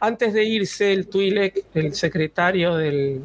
[0.00, 3.22] antes de irse el Twi'lek, el secretario del,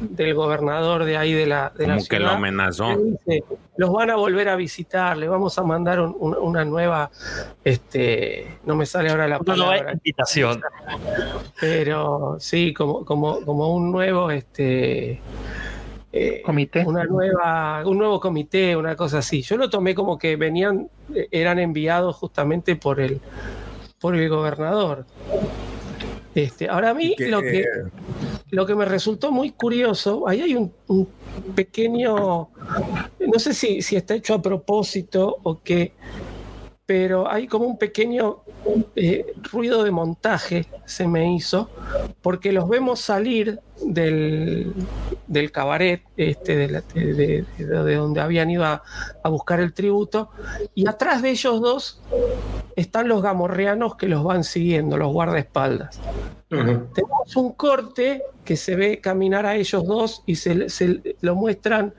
[0.00, 2.96] del gobernador de ahí de la, de la Como que lo ciudad, amenazó.
[2.96, 3.44] dice,
[3.76, 7.10] los van a volver a visitar, le vamos a mandar un- un- una nueva,
[7.64, 10.60] este, no me sale ahora la Una nueva palabra, invitación.
[11.60, 15.20] pero sí, como, como, como un nuevo, este,
[16.12, 16.84] eh, Comité.
[16.86, 19.42] una nueva, un nuevo comité, una cosa así.
[19.42, 20.88] Yo lo tomé como que venían,
[21.30, 23.20] eran enviados justamente por el,
[24.00, 25.04] por el gobernador.
[26.34, 27.66] Este, ahora a mí Que, lo que eh,
[28.50, 30.72] lo que me resultó muy curioso, ahí hay un,
[31.54, 32.48] pequeño,
[33.20, 35.92] no sé si, si está hecho a propósito o qué,
[36.86, 38.38] pero hay como un pequeño
[38.96, 41.68] eh, ruido de montaje se me hizo,
[42.22, 44.72] porque los vemos salir del,
[45.26, 48.82] del cabaret, este, de, la- de- de- de donde habían ido a,
[49.22, 50.30] a buscar el tributo,
[50.74, 52.00] y atrás de ellos dos
[52.76, 56.00] están los gamorreanos que los van siguiendo, los guardaespaldas
[56.48, 61.92] tenemos un corte que se ve caminar a ellos dos y se, se lo muestran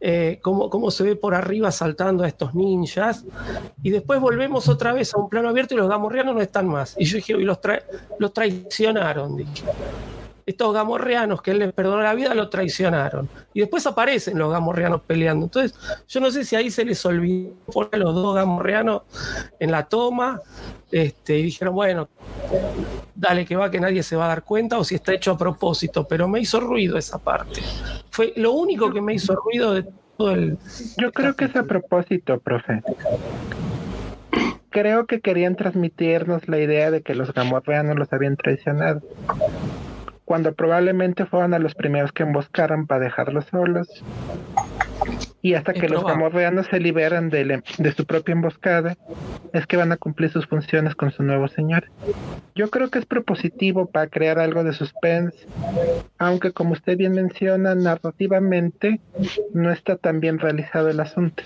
[0.00, 3.24] eh, cómo, cómo se ve por arriba saltando a estos ninjas.
[3.84, 6.96] Y después volvemos otra vez a un plano abierto y los gamorreanos no están más.
[6.98, 7.84] Y yo dije, y los, tra-
[8.18, 9.62] los traicionaron, dije.
[10.46, 13.28] Estos gamorreanos que él les perdonó la vida lo traicionaron.
[13.54, 15.46] Y después aparecen los gamorreanos peleando.
[15.46, 17.54] Entonces, yo no sé si ahí se les olvidó
[17.90, 19.02] a los dos gamorreanos
[19.58, 20.40] en la toma.
[20.90, 22.08] Este, y dijeron, bueno,
[23.14, 25.38] dale que va que nadie se va a dar cuenta o si está hecho a
[25.38, 27.62] propósito, pero me hizo ruido esa parte.
[28.10, 29.86] Fue lo único que me hizo ruido de
[30.16, 30.58] todo el...
[31.00, 32.82] Yo creo que es a propósito, profe.
[34.70, 39.00] Creo que querían transmitirnos la idea de que los gamorreanos los habían traicionado.
[40.24, 43.88] Cuando probablemente fueron a los primeros que emboscaron para dejarlos solos.
[45.42, 46.12] Y hasta que los probable.
[46.24, 48.96] gamorreanos se liberan de, la- de su propia emboscada,
[49.52, 51.84] es que van a cumplir sus funciones con su nuevo señor.
[52.54, 55.36] Yo creo que es propositivo para crear algo de suspense,
[56.16, 59.00] aunque como usted bien menciona, narrativamente
[59.52, 61.42] no está tan bien realizado el asunto.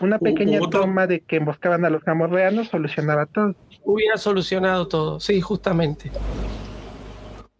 [0.00, 3.54] Una pequeña toma de que emboscaban a los gamorreanos solucionaba todo.
[3.84, 6.10] Hubiera solucionado todo, sí, justamente.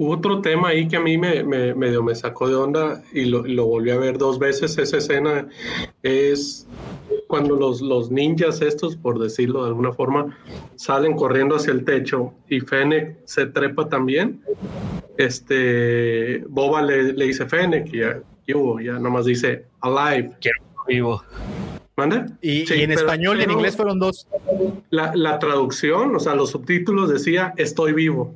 [0.00, 3.24] Hubo otro tema ahí que a mí me, me- medio me sacó de onda y
[3.24, 4.78] lo, lo volví a ver dos veces.
[4.78, 5.48] Esa escena
[6.04, 6.68] es
[7.26, 10.38] cuando los, los ninjas estos, por decirlo de alguna forma,
[10.76, 14.40] salen corriendo hacia el techo y Fennec se trepa también.
[15.16, 18.80] Este, Boba le, le dice Fennec y ya, ¿qué hubo?
[18.80, 20.30] ya nomás dice alive.
[20.86, 21.22] Vivo.
[21.98, 22.26] ¿Manda?
[22.40, 24.28] Y, Sí, y en pero- español y en inglés fueron dos.
[24.90, 28.34] La, la traducción, o sea, los subtítulos decía estoy vivo.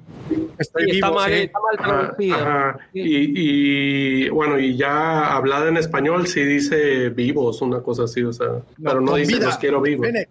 [0.59, 1.37] Estoy Sí, está, vivo, mal, sí.
[1.39, 2.37] está mal Ajá, traducido.
[2.37, 2.79] ajá.
[2.93, 3.01] Sí.
[3.01, 8.33] Y, y, bueno, y ya hablada en español sí dice vivos, una cosa así, o
[8.33, 8.49] sea,
[8.83, 9.47] pero no dice vida.
[9.47, 10.07] los quiero vivos.
[10.09, 10.29] Fennec,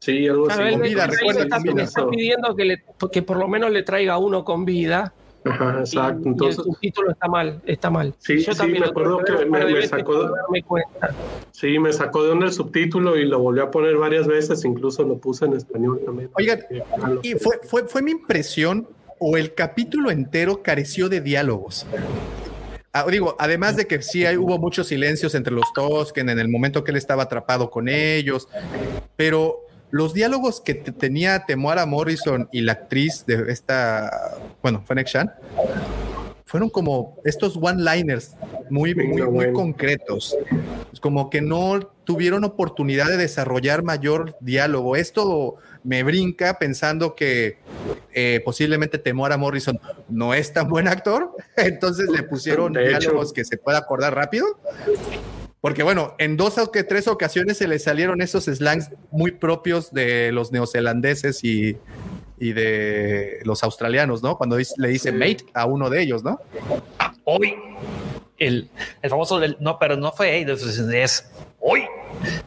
[0.00, 0.58] Sí, algo así.
[0.60, 3.82] Claro, él vida, él recuerda, está, está pidiendo que, le- que por lo menos le
[3.82, 5.12] traiga uno con vida.
[5.44, 6.22] Ajá, y- exacto.
[6.24, 8.14] y, Entonces, el subtítulo está mal, está mal.
[8.18, 10.30] Sí, sí, me lo acuerdo que me- de me sacó-
[10.66, 11.14] cuenta.
[11.52, 15.04] sí, me sacó de onda el subtítulo y lo volví a poner varias veces, incluso
[15.04, 16.30] lo puse en español también.
[16.34, 18.88] Oigan, Eh, ah, Y fue, fue, fue mi impresión,
[19.20, 21.86] o el capítulo entero careció de diálogos.
[22.92, 26.48] Ah, digo, además de que sí hay, hubo muchos silencios entre los Tosken en el
[26.48, 28.48] momento que él estaba atrapado con ellos,
[29.16, 29.60] pero
[29.90, 35.32] los diálogos que tenía Temuara Morrison y la actriz de esta, bueno, Fennec Shan,
[36.48, 38.34] fueron como estos one-liners
[38.70, 40.34] muy, muy, muy concretos.
[41.00, 44.96] Como que no tuvieron oportunidad de desarrollar mayor diálogo.
[44.96, 47.58] Esto me brinca pensando que
[48.14, 49.78] eh, posiblemente Temora Morrison
[50.08, 54.46] no es tan buen actor, entonces le pusieron diálogos que se pueda acordar rápido.
[55.68, 60.32] Porque bueno, en dos o tres ocasiones se le salieron esos slangs muy propios de
[60.32, 61.76] los neozelandeses y,
[62.38, 64.38] y de los australianos, ¿no?
[64.38, 66.40] Cuando le dice mate a uno de ellos, ¿no?
[67.24, 67.54] Hoy,
[68.38, 68.70] el,
[69.02, 71.30] el famoso del, no, pero no fue es
[71.60, 71.82] hoy,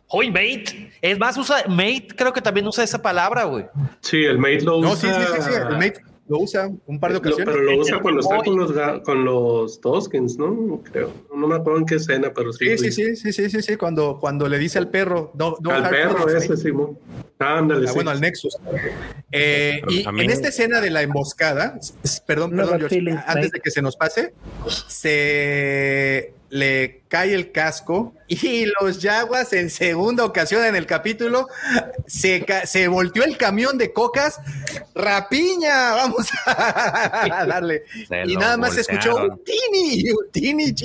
[0.07, 0.91] hoy mate.
[0.99, 3.67] Es más, usa mate, creo que también usa esa palabra, güey.
[3.99, 4.89] Sí, el mate lo usa.
[4.89, 6.01] No, sí, sí, sí, el mate
[6.31, 7.53] lo usa un par de ocasiones.
[7.53, 10.81] pero lo usa cuando está con los, con los Toskins, ¿no?
[10.81, 11.11] Creo.
[11.35, 12.77] No me acuerdo en qué escena, pero sí.
[12.77, 15.33] Sí, sí, sí, sí, sí, sí, cuando, cuando le dice al perro.
[15.33, 16.97] No, al perro ese, Simón.
[17.37, 18.55] Ándale, ah, Bueno, al Nexus.
[19.33, 21.77] Eh, y en esta escena de la emboscada,
[22.25, 22.87] perdón, perdón,
[23.27, 24.33] antes de que se nos pase,
[24.87, 31.47] se le cae el casco y los Jaguas en segunda ocasión en el capítulo
[32.05, 34.37] se, se volteó el camión de cocas.
[34.93, 37.83] Rapiña, vamos a darle.
[38.25, 40.75] y nada más se escuchó un tini, un tini,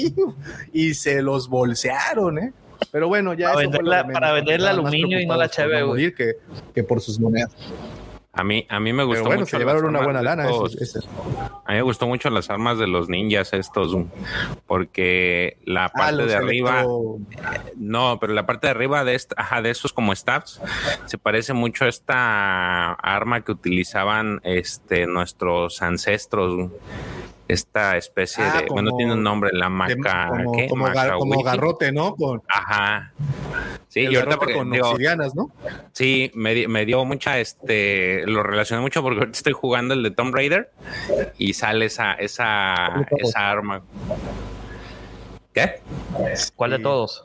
[0.73, 2.53] y se los bolsearon, ¿eh?
[2.93, 6.37] Pero bueno, ya para, eso para vender el aluminio y no la cheve, que,
[6.75, 7.51] que por sus monedas.
[8.37, 10.45] A mí, a mí me gustó bueno, Se llevaron una buena lana.
[10.45, 13.97] a mí me gustó mucho las armas de los ninjas estos,
[14.67, 16.85] porque la ah, parte de arriba,
[17.77, 20.61] no, pero la parte de arriba de esta, ajá, de estos como staffs,
[21.07, 26.71] se parece mucho a esta arma que utilizaban este nuestros ancestros
[27.49, 30.69] esta especie ah, de, bueno, tiene un nombre, la maca, como, ¿qué?
[30.69, 32.17] Como, garrote, ¿no?
[32.49, 33.13] Ajá.
[33.89, 35.51] Sí, y ahorita porque, con ¿no?
[35.93, 40.11] Sí, me, me, dio mucha, este, lo relacioné mucho porque ahorita estoy jugando el de
[40.11, 40.71] Tomb Raider
[41.39, 43.83] y sale esa, esa, esa arma.
[45.55, 45.81] ¿Qué?
[46.57, 47.25] ¿Cuál de todos?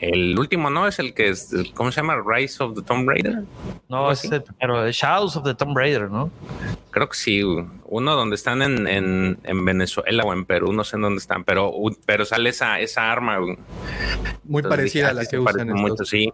[0.00, 0.86] El último, ¿no?
[0.88, 2.16] Es el que es, ¿cómo se llama?
[2.26, 3.42] Rise of the Tomb Raider.
[3.88, 6.30] No, es el primero, Shadows of the Tomb Raider, ¿no?
[6.90, 7.42] Creo que sí.
[7.86, 11.44] Uno donde están en, en, en Venezuela o en Perú, no sé en dónde están,
[11.44, 11.72] pero,
[12.06, 13.38] pero sale esa, esa arma.
[14.44, 15.68] Muy parecida a la que usan.
[15.68, 16.32] Mucho, sí,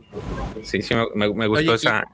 [0.62, 2.04] sí, sí, me, me gustó esa.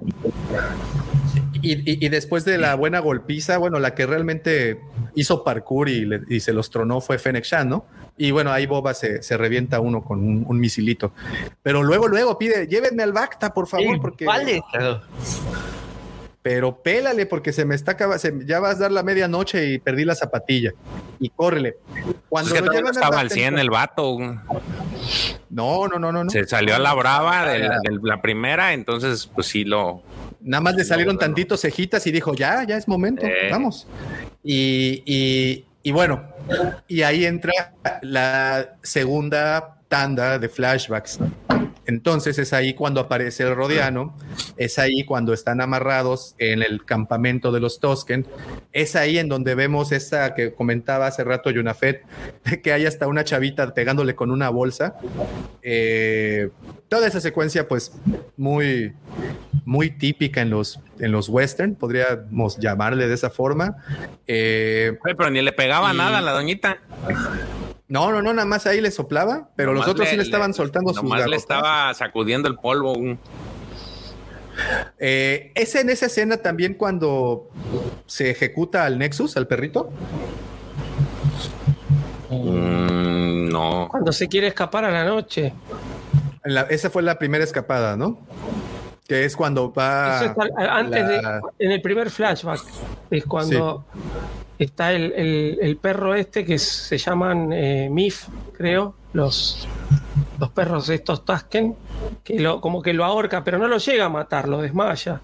[1.62, 4.80] Y, y, después de la buena golpiza, bueno, la que realmente
[5.14, 7.86] hizo parkour y, y se los tronó fue Fennec Shan, ¿no?
[8.18, 11.12] Y bueno, ahí Boba se, se revienta uno con un, misilito.
[11.62, 14.24] Pero luego, luego pide, llévenme al Bacta, por favor, porque.
[14.24, 14.62] Vale.
[16.46, 20.04] Pero pélale, porque se me está acabando, ya vas a dar la medianoche y perdí
[20.04, 20.72] la zapatilla.
[21.18, 21.76] Y córrele.
[22.28, 24.16] Cuando es que estaba al 100 el vato.
[25.50, 26.30] No, no, no, no.
[26.30, 27.68] Se salió a la brava de
[28.00, 30.02] la, primera, entonces, pues sí lo.
[30.40, 33.48] Nada más le salieron tantitos cejitas y dijo, ya, ya es momento, eh.
[33.50, 33.88] vamos.
[34.44, 36.20] Y, y, y bueno,
[36.88, 37.52] y ahí entra
[38.02, 41.20] la segunda tanda de flashbacks.
[41.86, 44.16] Entonces es ahí cuando aparece el Rodiano,
[44.56, 48.26] es ahí cuando están amarrados en el campamento de los Tosken,
[48.72, 52.02] es ahí en donde vemos esa que comentaba hace rato Yunafet,
[52.62, 54.96] que hay hasta una chavita pegándole con una bolsa.
[55.62, 56.50] Eh,
[56.88, 57.92] toda esa secuencia pues
[58.36, 58.92] muy,
[59.64, 63.76] muy típica en los, en los western, podríamos llamarle de esa forma.
[64.26, 66.78] Eh, pero ni le pegaba nada a la doñita.
[67.88, 70.92] No, no, no, nada más ahí le soplaba, pero los otros sí le estaban soltando
[70.92, 72.94] sus Nomás le estaba sacudiendo el polvo.
[74.98, 77.48] Eh, es en esa escena también cuando
[78.06, 79.90] se ejecuta al Nexus, al perrito.
[82.30, 83.88] Mm, no.
[83.90, 85.52] Cuando se quiere escapar a la noche.
[86.70, 88.18] esa fue la primera escapada, ¿no?
[89.06, 90.34] Que es cuando va.
[90.70, 91.40] antes de.
[91.60, 92.62] En el primer flashback.
[93.10, 93.84] Es cuando
[94.58, 99.66] está el, perro este que se llaman eh, Mif, creo, los,
[100.38, 101.76] los perros estos Tasken,
[102.24, 105.20] que lo, como que lo ahorca, pero no lo llega a matar, lo desmaya.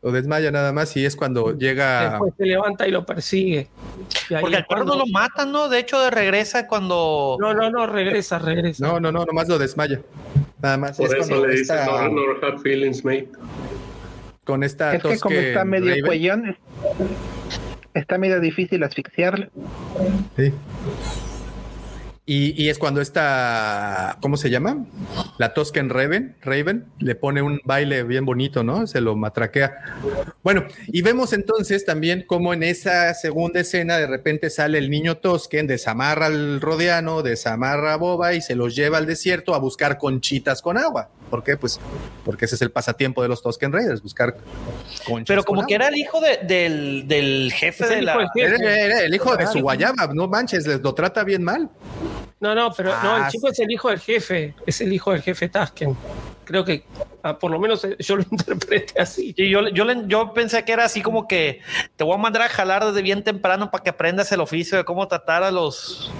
[0.00, 2.10] Lo desmaya nada más y es cuando llega.
[2.10, 3.68] Después se levanta y lo persigue.
[4.40, 5.68] Porque el perro no lo mata, ¿no?
[5.68, 7.36] De hecho, regresa cuando.
[7.40, 8.86] No, no, no, regresa, regresa.
[8.86, 10.00] No, no, no, nomás lo desmaya.
[10.62, 10.96] Nada más.
[10.96, 13.28] Por eso le dice no, no hard feelings, mate.
[14.44, 14.94] Con esta.
[14.94, 16.56] Es que como está medio cuellón,
[17.94, 19.48] está medio difícil asfixiarlo.
[20.36, 20.52] Sí.
[22.30, 24.84] Y, es cuando esta, ¿cómo se llama?
[25.38, 28.86] La Tosken Raven, Raven, le pone un baile bien bonito, ¿no?
[28.86, 29.78] Se lo matraquea.
[30.42, 35.16] Bueno, y vemos entonces también cómo en esa segunda escena de repente sale el niño
[35.16, 39.96] Tosken, desamarra al Rodeano, desamarra a Boba y se los lleva al desierto a buscar
[39.96, 41.08] conchitas con agua.
[41.28, 41.56] ¿Por qué?
[41.56, 41.80] Pues
[42.24, 44.36] porque ese es el pasatiempo de los Tosken Raiders, buscar
[45.06, 45.26] conchitas.
[45.26, 48.30] Pero como que era el hijo del, jefe de la.
[48.34, 51.68] Era, el hijo de su guayaba, no manches, les lo trata bien mal.
[52.40, 55.12] No, no, pero no, el ah, chico es el hijo del jefe, es el hijo
[55.12, 55.96] del jefe Tasken.
[56.44, 56.84] Creo que
[57.22, 59.34] ah, por lo menos eh, yo lo interpreté así.
[59.36, 61.60] Y yo, yo, yo pensé que era así como que
[61.96, 64.84] te voy a mandar a jalar desde bien temprano para que aprendas el oficio de
[64.84, 66.10] cómo tratar a los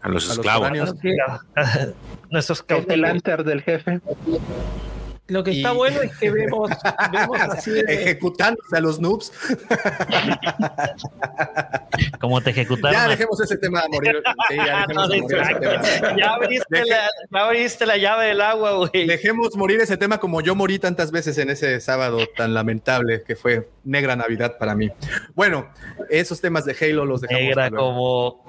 [0.00, 0.70] a los esclavos.
[2.30, 4.00] Nuestros cautelantes del jefe.
[5.28, 6.70] Lo que está bueno es que vemos,
[7.12, 9.30] vemos así ejecutándose a los noobs.
[12.18, 12.98] Como te ejecutaron.
[12.98, 14.22] Ya dejemos ese tema de morir.
[14.56, 14.86] ya,
[16.16, 19.06] ya, abriste la, ya, abriste la, llave del agua, güey.
[19.06, 23.36] Dejemos morir ese tema como yo morí tantas veces en ese sábado tan lamentable que
[23.36, 24.90] fue negra Navidad para mí.
[25.34, 25.68] Bueno,
[26.08, 27.42] esos temas de Halo los dejamos.
[27.42, 28.46] Negra como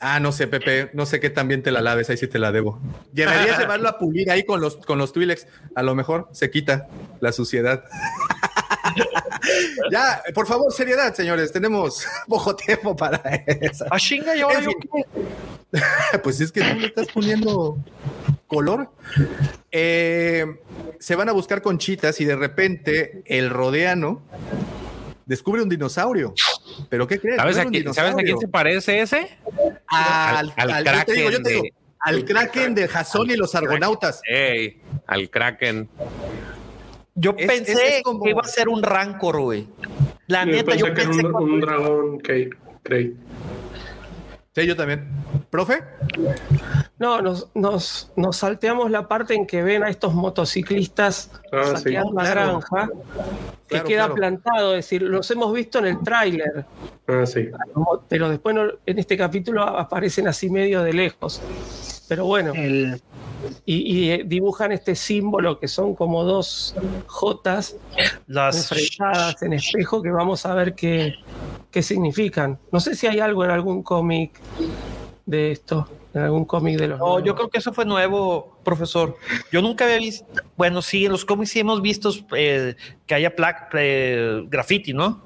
[0.00, 2.52] Ah, no sé, Pepe, no sé qué también te la laves, ahí sí te la
[2.52, 2.80] debo.
[3.12, 5.46] Deberías llevarlo a pulir ahí con los, con los Twilex.
[5.74, 6.88] A lo mejor se quita
[7.20, 7.84] la suciedad.
[9.90, 11.52] ya, por favor, seriedad, señores.
[11.52, 13.84] Tenemos poco tiempo para eso.
[13.84, 14.48] ¿A ah, chinga, yo,
[16.22, 17.78] Pues es que tú le estás poniendo
[18.46, 18.90] color.
[19.70, 20.46] Eh,
[20.98, 24.22] se van a buscar conchitas y de repente el rodeano
[25.26, 26.34] descubre un dinosaurio.
[26.88, 27.36] ¿Pero qué crees?
[27.36, 29.28] ¿Sabes, a, quién, se parece ese?
[29.86, 31.42] Al, Kraken.
[31.42, 34.20] de, al Kraken de Jason y los Argonautas.
[35.06, 35.88] al Kraken.
[37.14, 39.68] Yo pensé que iba a ser un Rancor, güey.
[40.26, 42.50] La neta, yo pensé que era un, dragón, que
[44.54, 45.08] Sí, yo también.
[45.50, 45.82] ¿Profe?
[46.98, 52.12] No, nos, nos, nos, salteamos la parte en que ven a estos motociclistas ah, saqueando
[52.12, 52.88] la granja,
[53.66, 56.64] que queda plantado, es decir, los hemos visto en el tráiler.
[57.08, 57.48] Ah, sí.
[58.08, 58.56] Pero después
[58.86, 61.42] en este capítulo aparecen así medio de lejos.
[62.08, 62.52] Pero bueno.
[63.66, 66.74] Y, eh, dibujan este símbolo que son como dos
[67.06, 67.76] Jotas
[68.26, 71.14] las enfrentadas en espejo que vamos a ver qué,
[71.74, 72.60] qué significan.
[72.70, 74.30] No sé si hay algo en algún cómic
[75.26, 77.00] de esto, en algún cómic de los.
[77.00, 79.16] No, yo creo que eso fue nuevo, profesor.
[79.50, 80.24] Yo nunca había visto.
[80.56, 82.76] Bueno, sí, en los cómics sí hemos visto eh,
[83.06, 85.22] que haya placa, eh, graffiti, ¿no?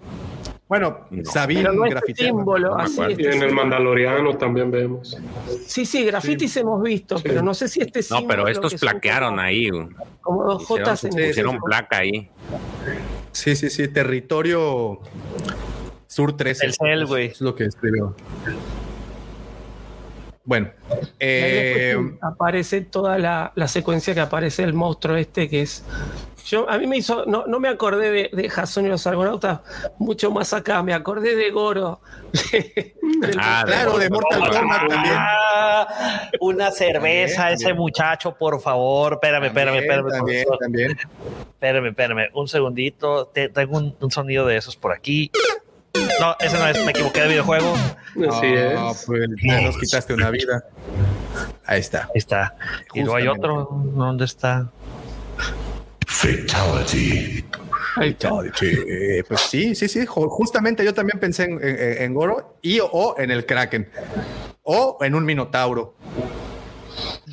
[0.66, 2.76] Bueno, Sabine este símbolo,
[3.16, 5.18] y en el Mandaloriano también vemos.
[5.66, 8.22] Sí, sí, grafitis hemos visto, pero no sé si este símbolo.
[8.22, 9.68] No, pero estos plaquearon ahí.
[10.22, 12.30] Como dos Jotas en Pusieron placa ahí.
[13.32, 15.00] Sí, sí, sí, territorio
[16.18, 16.66] Sur 13.
[16.66, 17.26] El cel, güey.
[17.26, 18.16] Es lo que escribió.
[20.42, 20.68] Bueno,
[21.20, 25.84] eh, aparece toda la, secuencia que aparece el monstruo este que es.
[26.44, 29.60] Yo, a mí me hizo, no, no me acordé de, de Jason y los argonautas
[30.00, 32.00] mucho más acá, me acordé de Goro.
[33.38, 35.14] ah, claro, de Mortal Kombat también.
[35.16, 39.12] Ah, una cerveza, ese muchacho, por favor.
[39.12, 40.10] Espérame, espérame, espérame.
[40.10, 40.98] También, también.
[41.52, 43.26] Espérame, espérame, un segundito.
[43.28, 45.30] tengo un, un sonido de esos por aquí.
[45.94, 47.73] No, ese no es, me equivoqué de videojuego.
[47.74, 49.05] Así no, es.
[49.06, 50.65] Pues nos quitaste una vida.
[51.65, 52.05] Ahí está.
[52.05, 52.56] Ahí está.
[52.94, 53.69] Y luego hay otro.
[53.70, 54.70] ¿Dónde está?
[56.06, 57.44] Fatality.
[57.94, 59.23] Fatality.
[59.28, 60.05] Pues sí, sí, sí.
[60.06, 63.89] Justamente yo también pensé en, Goro y o en el Kraken.
[64.62, 65.94] O en un Minotauro.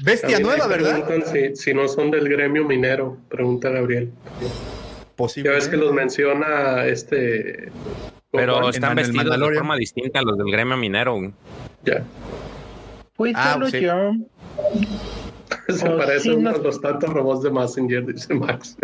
[0.03, 1.07] Bestia nueva, ¿verdad?
[1.31, 4.11] Si, si no son del gremio minero, pregunta Gabriel.
[5.15, 5.49] Posible.
[5.49, 7.71] Ya ves que los menciona este
[8.35, 11.33] pero están vestidos de forma distinta a los del gremio minero.
[11.83, 12.03] Ya.
[13.35, 14.13] Ah, solo yo.
[15.69, 18.77] Se parecen a los tantos robots de Messenger, dice Max.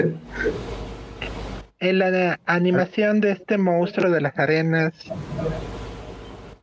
[1.79, 4.93] En la animación de este monstruo de las arenas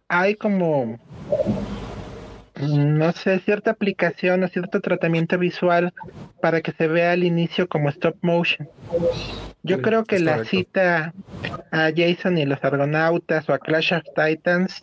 [0.09, 0.98] hay como
[2.61, 5.93] no sé, cierta aplicación o cierto tratamiento visual
[6.41, 8.69] para que se vea al inicio como stop motion.
[9.63, 11.13] Yo creo que la cita
[11.71, 14.83] a Jason y los Argonautas o a Clash of Titans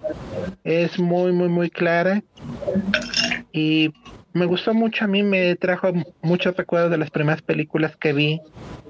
[0.63, 2.21] es muy, muy, muy clara.
[3.51, 3.93] Y
[4.33, 5.91] me gustó mucho, a mí me trajo
[6.21, 8.41] muchos recuerdos de las primeras películas que vi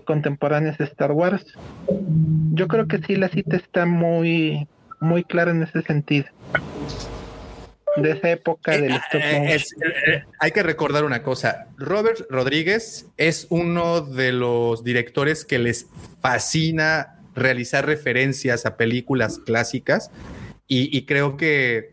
[0.05, 1.45] contemporáneas de Star Wars.
[2.53, 4.67] Yo creo que sí, la cita está muy,
[4.99, 6.27] muy clara en ese sentido
[7.95, 9.55] de esa época del eh, eh,
[10.07, 11.67] eh, hay que recordar una cosa.
[11.77, 15.87] Robert Rodríguez es uno de los directores que les
[16.21, 20.11] fascina realizar referencias a películas clásicas
[20.67, 21.91] y, creo que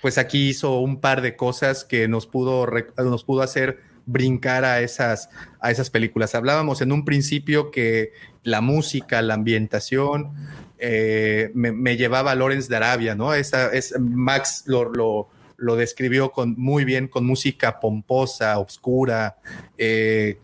[0.00, 2.68] pues aquí hizo un par de cosas que nos pudo,
[2.98, 5.30] nos pudo hacer brincar a esas,
[5.60, 6.34] a esas películas.
[6.34, 8.12] Hablábamos en un principio que
[8.44, 10.32] la música, la ambientación,
[10.78, 13.32] eh, me, llevaba a Lawrence de Arabia, ¿no?
[13.32, 15.28] Esa, es, Max lo, lo,
[15.76, 19.36] describió con, muy bien, con música pomposa, oscura,
[19.78, 20.38] eh,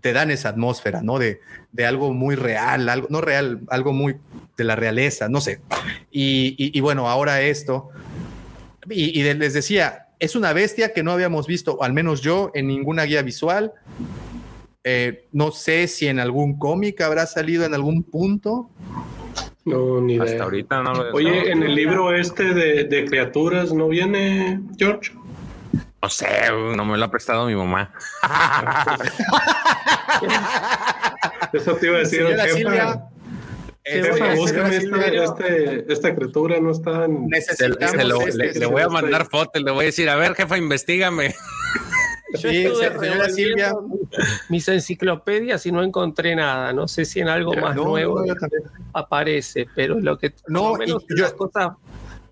[0.00, 1.18] te dan esa atmósfera, ¿no?
[1.18, 1.40] De,
[1.72, 4.16] de, algo muy real, algo, no real, algo muy
[4.56, 5.60] de la realeza, no sé.
[6.10, 7.90] Y, bueno, ahora esto,
[8.88, 12.68] y, y les decía, es una bestia que no habíamos visto, al menos yo, en
[12.68, 13.72] ninguna guía visual.
[14.88, 18.70] Eh, no sé si en algún cómic habrá salido en algún punto.
[19.66, 24.60] No, ni Hasta ahorita no lo Oye, en el libro este de, criaturas, ¿no viene
[24.78, 25.12] George?
[26.00, 26.28] No sé,
[26.76, 27.92] no me lo ha prestado mi mamá.
[31.52, 33.08] Eso te iba a decir, Silvia,
[35.24, 37.26] este, esta criatura, no está en...
[37.32, 41.34] Este, le, voy a mandar fotos, le voy a decir, a ver, jefa, investigame.
[42.34, 42.66] Sí,
[43.00, 43.72] señora Silvia.
[44.48, 46.72] Mis enciclopedias y no encontré nada.
[46.72, 48.24] No sé si en algo más nuevo
[48.92, 51.72] aparece, pero lo que no, menos las cosas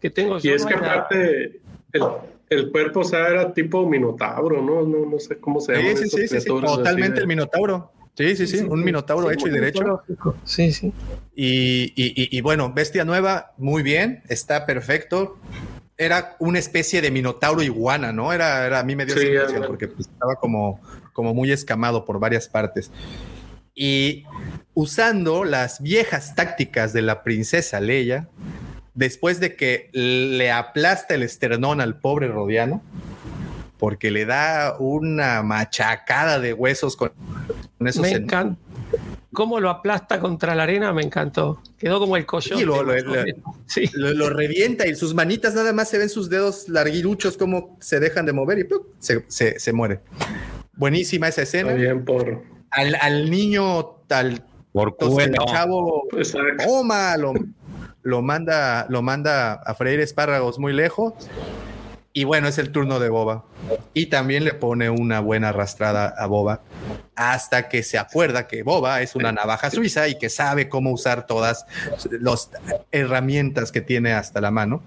[0.00, 0.50] que tengo yo.
[0.50, 1.60] Y es que aparte
[1.92, 2.02] el,
[2.50, 4.82] el, cuerpo, o sea, era tipo minotauro, ¿no?
[4.82, 5.96] No, no sé cómo se llama.
[5.96, 7.92] Sí, sí, sí, totalmente el minotauro.
[8.16, 10.02] Sí, sí, sí, un minotauro hecho y derecho.
[10.44, 10.92] Sí, sí.
[11.34, 15.36] Y, y, y, bueno, Bestia Nueva, muy bien, está perfecto.
[15.96, 18.32] Era una especie de minotauro iguana, ¿no?
[18.32, 20.80] Era, era a mí me dio sensación porque pues, estaba como,
[21.12, 22.90] como muy escamado por varias partes.
[23.74, 24.24] Y
[24.74, 28.28] usando las viejas tácticas de la princesa Leia,
[28.94, 32.82] después de que le aplasta el esternón al pobre Rodiano,
[33.78, 37.12] porque le da una machacada de huesos con,
[37.80, 38.02] eso.
[38.02, 38.58] Me encanta.
[39.34, 41.60] Cómo lo aplasta contra la arena, me encantó.
[41.76, 42.64] Quedó como el coyote.
[43.66, 48.00] Sí, lo, revienta y sus manitas nada más se ven sus dedos larguiruchos como se
[48.00, 48.68] dejan de mover y
[49.28, 50.00] se, muere.
[50.74, 51.74] Buenísima esa escena.
[51.74, 52.42] Bien por...
[52.70, 54.42] Al, niño tal
[54.72, 56.08] por el chavo
[56.64, 57.34] toma, lo,
[58.02, 61.12] lo, manda, lo manda a freír espárragos muy lejos
[62.16, 63.44] y bueno, es el turno de Boba.
[63.92, 66.62] Y también le pone una buena arrastrada a Boba
[67.16, 71.26] hasta que se acuerda que Boba es una navaja suiza y que sabe cómo usar
[71.26, 71.66] todas
[72.20, 72.50] las
[72.92, 74.80] herramientas que tiene hasta la mano.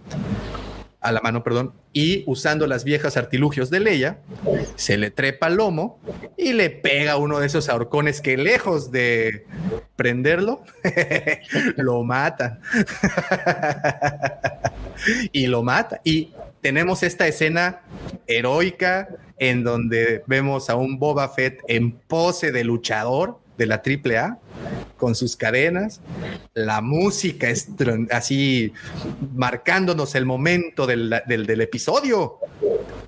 [1.07, 1.73] A la mano, perdón.
[1.93, 4.19] Y usando las viejas artilugios de Leia,
[4.75, 6.01] se le trepa al lomo
[6.35, 9.45] y le pega uno de esos ahorcones que lejos de
[9.95, 10.63] prenderlo,
[11.77, 12.59] lo mata.
[15.31, 16.01] y lo mata.
[16.03, 17.83] Y tenemos esta escena
[18.27, 19.07] heroica
[19.37, 24.37] en donde vemos a un Boba Fett en pose de luchador de la AAA
[24.97, 26.01] con sus cadenas,
[26.53, 27.47] la música
[28.11, 28.73] así
[29.35, 31.13] marcándonos el momento del,
[31.61, 32.39] episodio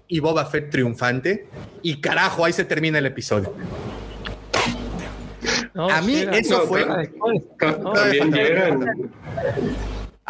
[0.07, 1.47] y Boba Fett triunfante
[1.81, 3.53] y carajo, ahí se termina el episodio.
[5.75, 6.85] a mí eso fue...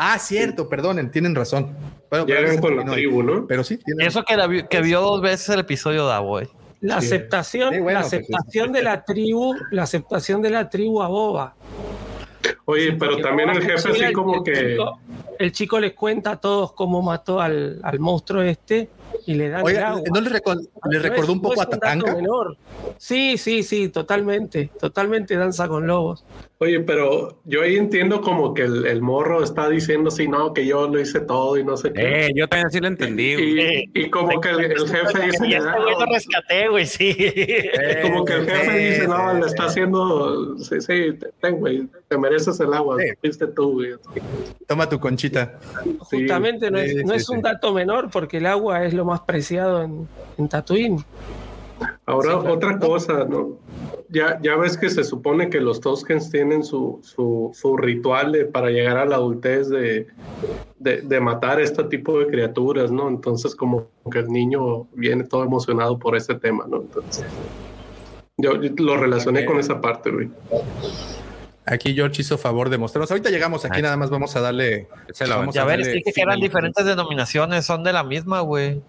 [0.02, 1.76] Ah, cierto, perdonen, tienen razón.
[2.10, 3.46] Bueno, Llegan con la tribu, ¿no?
[3.48, 3.80] Pero sí.
[3.98, 6.40] Eso que, que vio dos veces el episodio de Abo,
[6.82, 11.56] La aceptación, la pues, aceptación de la tribu, la aceptación de la tribu a Boba.
[12.66, 14.78] Oye, pero también el jefe así como que...
[15.40, 18.90] el chico les cuenta a todos cómo mató al, al monstruo este
[19.30, 22.18] y le dan ¿No le, recordó un poco a Tatanka?
[22.98, 26.26] Sí, sí, sí, totalmente, totalmente danza con lobos.
[26.58, 30.90] Oye, pero yo ahí entiendo como que el, morro está diciendo, sí, no, que yo
[30.90, 32.26] lo hice todo y no sé qué.
[32.26, 33.88] Eh, yo también sí lo entendí.
[33.94, 35.48] Y, como que el, jefe dice...
[35.48, 37.16] Y este güey lo rescaté, güey, sí.
[38.02, 40.58] como que el jefe dice, no, le está haciendo...
[40.58, 43.92] Sí, sí, ten, güey, te mereces el agua, fuiste tú, güey.
[44.68, 45.60] Toma tu conchita.
[46.00, 49.84] Justamente no es, no es un dato menor porque el agua es lo más preciado
[49.84, 51.04] en, en Tatooine.
[52.06, 53.58] Ahora, otra cosa, ¿no?
[54.10, 58.72] Ya, ya ves que se supone que los Toskens tienen su, su, su ritual para
[58.72, 60.08] llegar a la adultez de,
[60.80, 63.08] de, matar este tipo de criaturas, ¿no?
[63.08, 66.82] Entonces, como que el niño viene todo emocionado por ese tema, ¿no?
[66.82, 67.24] Entonces,
[68.38, 70.30] yo, lo relacioné con esa parte, güey.
[71.72, 73.12] Aquí George hizo favor de mostrarnos.
[73.12, 74.88] Ahorita llegamos aquí, nada más vamos a darle.
[75.28, 78.82] Vamos a, ver, dije que eran diferentes denominaciones, son de la misma, güey.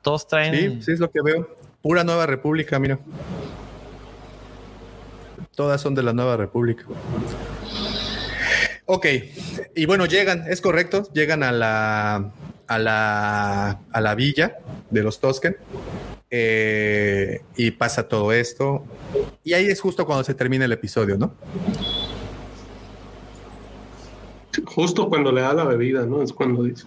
[0.00, 0.80] Todos traen.
[0.80, 1.54] Sí, sí, es lo que veo.
[1.82, 2.98] Pura Nueva República, mira.
[5.54, 6.84] Todas son de la Nueva República.
[8.86, 9.06] Ok,
[9.74, 12.32] y bueno, llegan, es correcto, llegan a la,
[12.66, 14.58] a la, a la villa
[14.90, 15.56] de los Tosken
[16.30, 18.84] eh, y pasa todo esto.
[19.44, 21.34] Y ahí es justo cuando se termina el episodio, ¿no?
[24.66, 26.22] Justo cuando le da la bebida, ¿no?
[26.22, 26.84] Es cuando dice.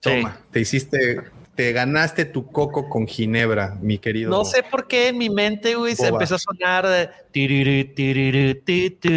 [0.00, 1.20] Toma, te hiciste,
[1.54, 4.30] te ganaste tu coco con ginebra, mi querido.
[4.30, 8.54] No sé por qué en mi mente, güey, se empezó a sonar de tiriri, tiriri,
[8.56, 9.08] titu,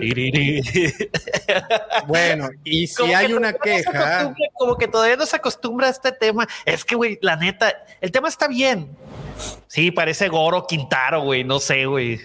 [0.00, 0.60] tiriri.
[2.06, 5.16] Bueno, y si Como hay que una todavía no se queja, acostumbra- Como que todavía
[5.16, 6.46] no se acostumbra a este tema.
[6.66, 8.90] Es que, güey, la neta, el tema está bien.
[9.66, 12.20] Sí, parece Goro Quintaro, güey, no sé, güey.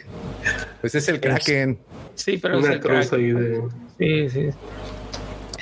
[0.81, 1.80] pues es el Kraken.
[2.15, 3.14] Sí, pero es Una el cruz crack.
[3.19, 3.61] ahí de.
[3.99, 4.49] Sí, sí.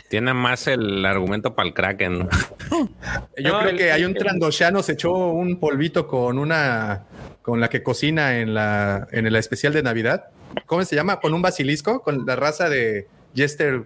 [0.09, 2.19] Tiene más el argumento para el Kraken.
[2.19, 2.29] ¿no?
[3.37, 7.03] Yo No, creo el- que hay un Trandoshano se echó un polvito con una
[7.41, 10.25] con la que cocina en la en el especial de Navidad.
[10.65, 11.19] ¿Cómo se llama?
[11.21, 13.83] Con un basilisco, con la raza de Jester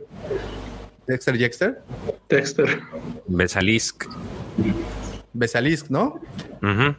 [1.06, 1.82] Dexter Jexter,
[2.28, 2.80] Dexter.
[3.28, 4.06] Besalisk.
[5.34, 6.20] Besalisk, ¿no?
[6.64, 6.96] Ujú.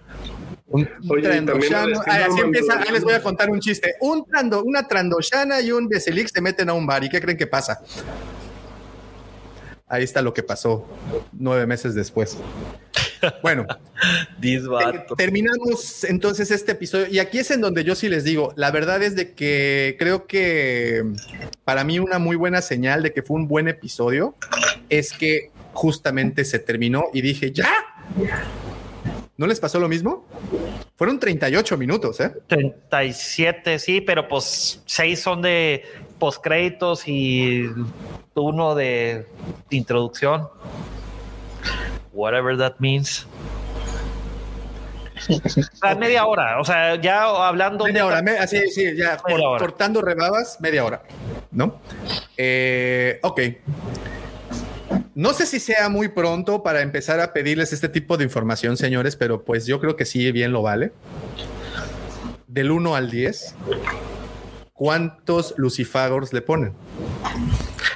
[0.68, 2.00] Un, un Oye, Trandoshano.
[2.06, 2.80] Ah, así empieza.
[2.80, 3.94] Ahí les voy a contar un chiste.
[4.00, 7.04] Un trando, una Trandoshana y un Besalisk se meten a un bar.
[7.04, 7.80] ¿Y qué creen que pasa?
[9.88, 10.84] Ahí está lo que pasó
[11.32, 12.36] nueve meses después.
[13.42, 13.64] Bueno,
[14.80, 18.70] Te- Terminamos entonces este episodio y aquí es en donde yo sí les digo, la
[18.72, 21.02] verdad es de que creo que
[21.64, 24.34] para mí una muy buena señal de que fue un buen episodio
[24.90, 27.70] es que justamente se terminó y dije, ¿ya?
[29.36, 30.24] ¿No les pasó lo mismo?
[30.96, 32.32] Fueron 38 minutos, ¿eh?
[32.46, 35.82] 37, sí, pero pues seis son de
[36.18, 37.66] postcréditos y
[38.34, 39.26] uno de
[39.70, 40.48] introducción.
[42.12, 43.26] Whatever that means.
[45.18, 46.60] Sea, media hora.
[46.60, 47.84] O sea, ya hablando.
[47.84, 49.58] Media hora, me- así, sí, ya hora.
[49.58, 51.02] cortando rebabas, media hora,
[51.50, 51.80] ¿no?
[52.38, 53.40] Eh, ok.
[55.16, 59.16] No sé si sea muy pronto para empezar a pedirles este tipo de información, señores,
[59.16, 60.92] pero pues yo creo que sí, bien lo vale.
[62.46, 63.54] Del 1 al 10,
[64.74, 66.74] ¿cuántos lucifagors le ponen?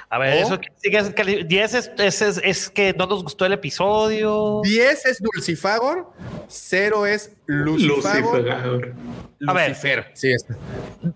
[0.09, 1.15] A ver, eso que sigue.
[1.15, 4.61] cali- 10 es, es, es- es que no nos gustó el episodio.
[4.65, 6.11] 10 es Dulcifagor,
[6.49, 8.41] 0 es Lucifagor.
[8.41, 8.51] Lucifer.
[9.47, 9.69] A ver.
[9.69, 10.11] Lucifer.
[10.15, 10.47] Sí, es.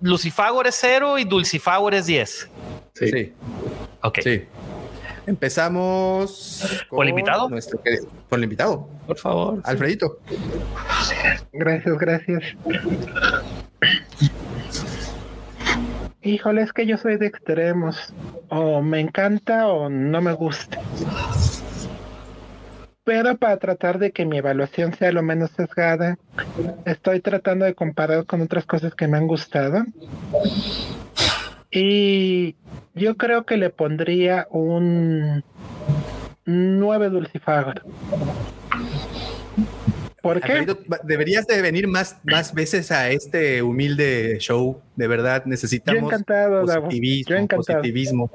[0.02, 2.48] Lucifagor es 0 y Dulcifagor es 10.
[2.94, 3.08] Sí.
[3.10, 3.32] sí.
[4.02, 4.18] Ok.
[4.22, 4.42] Sí.
[5.26, 7.48] Empezamos ¿Con el invitado?
[7.48, 9.56] nuestro querido- con el invitado, Por favor.
[9.56, 9.62] sí.
[9.64, 10.18] Alfredito.
[11.52, 12.42] Gracias, gracias.
[16.22, 18.14] Híjole, es que yo soy de extremos.
[18.48, 20.80] O me encanta o no me gusta.
[23.04, 26.16] Pero para tratar de que mi evaluación sea lo menos sesgada,
[26.86, 29.84] estoy tratando de comparar con otras cosas que me han gustado.
[31.70, 32.56] Y
[32.94, 35.42] yo creo que le pondría un
[36.46, 37.82] 9 dulcifagor.
[40.24, 40.66] ¿Por qué?
[41.02, 44.80] Deberías de venir más, más veces a este humilde show.
[44.96, 46.84] De verdad, necesitamos Yo encantado, Davo.
[46.86, 47.78] positivismo, Yo encantado.
[47.78, 48.30] positivismo.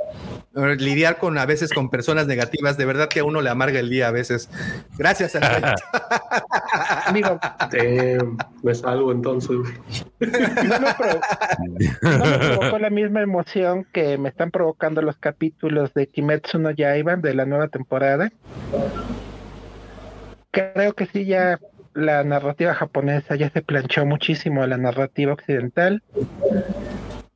[0.56, 3.80] Eh, Lidiar con a veces con personas negativas, de verdad que a uno le amarga
[3.80, 4.50] el día a veces.
[5.00, 5.34] Gracias.
[7.12, 7.40] Digo,
[7.72, 9.50] Damn, me salgo entonces.
[10.20, 11.22] no me, pro-
[12.04, 16.70] no me provocó la misma emoción que me están provocando los capítulos de Kimetsu no
[16.70, 18.32] Yaiba de la nueva temporada.
[20.52, 21.60] Creo que sí ya
[22.00, 26.02] la narrativa japonesa ya se planchó muchísimo a la narrativa occidental.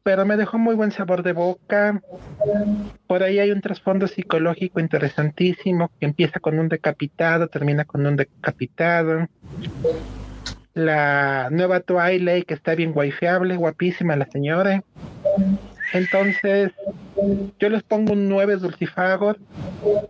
[0.04, 2.02] Pero me dejó muy buen sabor de boca.
[3.08, 8.18] Por ahí hay un trasfondo psicológico interesantísimo que empieza con un decapitado, termina con un
[8.18, 9.28] decapitado.
[10.74, 14.84] La nueva Twilight que está bien wifeable, guapísima la señora.
[15.94, 16.72] Entonces,
[17.60, 19.38] yo les pongo un 9 Dulcifagor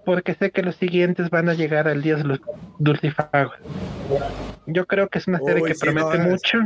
[0.05, 2.39] porque sé que los siguientes van a llegar al 10 Lu-
[2.79, 3.57] Dulcifagor.
[4.65, 6.59] Yo creo que es una serie Uy, que promete no, mucho.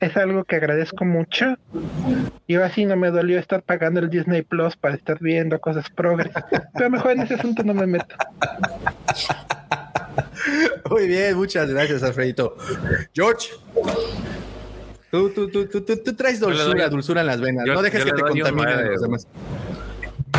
[0.00, 1.56] Es algo que agradezco mucho.
[2.46, 6.32] Y así no me dolió estar pagando el Disney Plus para estar viendo cosas progres.
[6.74, 8.14] Pero mejor en ese asunto no me meto.
[10.90, 12.54] Muy bien, muchas gracias, Alfredito.
[13.14, 13.48] George.
[15.14, 17.64] Tú, tú, tú, tú, tú, traes dulzura, dulzura en las venas.
[17.66, 19.28] no dejes que te contaminen los demás.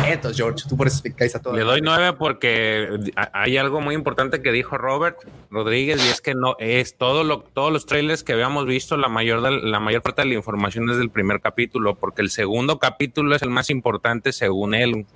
[0.04, 1.54] Entonces, George, tú por eso te caes a todo.
[1.54, 2.90] Le doy nueve porque
[3.32, 5.16] hay algo muy importante que dijo Robert
[5.50, 9.08] Rodríguez y es que no es todo lo, todos los trailers que habíamos visto, la
[9.08, 13.34] mayor, la mayor parte de la información es del primer capítulo, porque el segundo capítulo
[13.34, 15.06] es el más importante según él.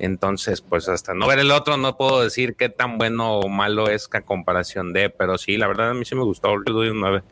[0.00, 3.88] Entonces, pues hasta no ver el otro no puedo decir qué tan bueno o malo
[3.88, 6.72] es que a comparación de, pero sí, la verdad a mí sí me gustó, le
[6.72, 7.22] doy un nueve.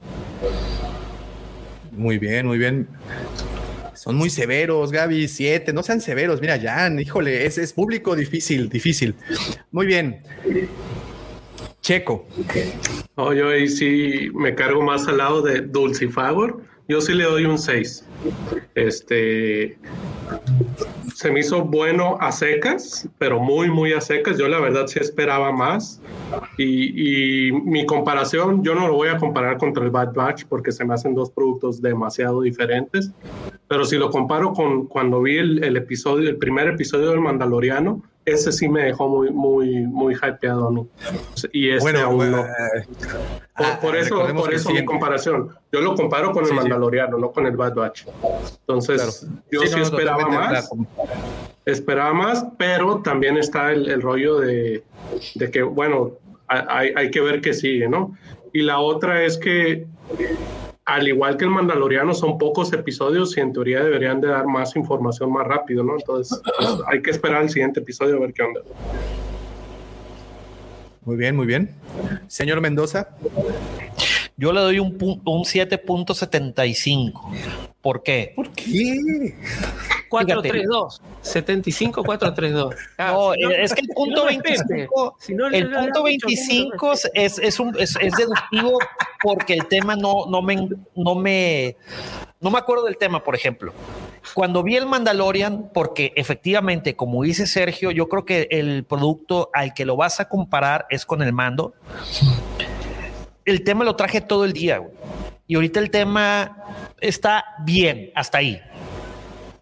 [1.99, 2.87] Muy bien, muy bien.
[3.95, 6.41] Son muy severos, Gaby, siete, no sean severos.
[6.41, 9.17] Mira, Jan, híjole, es, es público difícil, difícil.
[9.73, 10.21] Muy bien.
[11.83, 12.29] Checo,
[13.17, 16.63] No, yo ahí sí me cargo más al lado de Dulcifagor.
[16.89, 18.03] Yo sí le doy un 6.
[18.75, 19.79] Este.
[21.15, 24.39] se me hizo bueno a secas, pero muy, muy a secas.
[24.39, 26.01] Yo la verdad sí esperaba más.
[26.57, 30.73] Y, y, mi comparación, yo no lo voy a comparar contra el Bad Batch porque
[30.73, 33.13] se me hacen dos productos demasiado diferentes.
[33.69, 38.03] Pero si lo comparo con cuando vi el, el episodio, el primer episodio del Mandaloriano,
[38.31, 40.87] ese sí me dejó muy, muy, muy hypeado a mí.
[41.53, 42.45] Y este bueno, aún no.
[43.81, 45.51] Por, ah, eso, por eso mi comparación.
[45.73, 48.07] Yo lo comparo con el Mandaloriano, no con el Bad Batch.
[48.61, 50.71] Entonces, yo sí, esperaba más.
[51.65, 54.83] Esperaba más, pero también está el, el rollo de,
[55.35, 56.13] de, que, bueno,
[56.47, 58.17] hay, hay que ver qué sigue, ¿no?
[58.53, 59.87] Y la otra es que
[60.89, 64.75] al igual que el Mandaloriano, son pocos episodios y en teoría deberían de dar más
[64.75, 65.97] información más rápido, ¿no?
[65.99, 68.63] Entonces pues, hay que esperar el siguiente episodio a ver qué onda.
[71.05, 71.75] Muy bien, muy bien.
[72.27, 73.11] Señor Mendoza.
[74.39, 77.35] Yo le doy un, un 7.75.
[77.83, 78.33] ¿Por qué?
[78.35, 79.35] ¿Por qué?
[80.09, 81.03] 432.
[81.23, 82.75] 75 432.
[82.99, 85.19] Ah, no, es que el punto 25,
[85.53, 88.79] el punto 25 es, es, un, es, es, deductivo
[89.23, 91.77] porque el tema no, no, me, no, me,
[92.41, 93.73] no me acuerdo del tema, por ejemplo.
[94.35, 99.75] Cuando vi el Mandalorian, porque efectivamente, como dice Sergio, yo creo que el producto al
[99.75, 101.75] que lo vas a comparar es con el mando.
[103.45, 104.83] El tema lo traje todo el día,
[105.47, 108.61] Y ahorita el tema está bien, hasta ahí.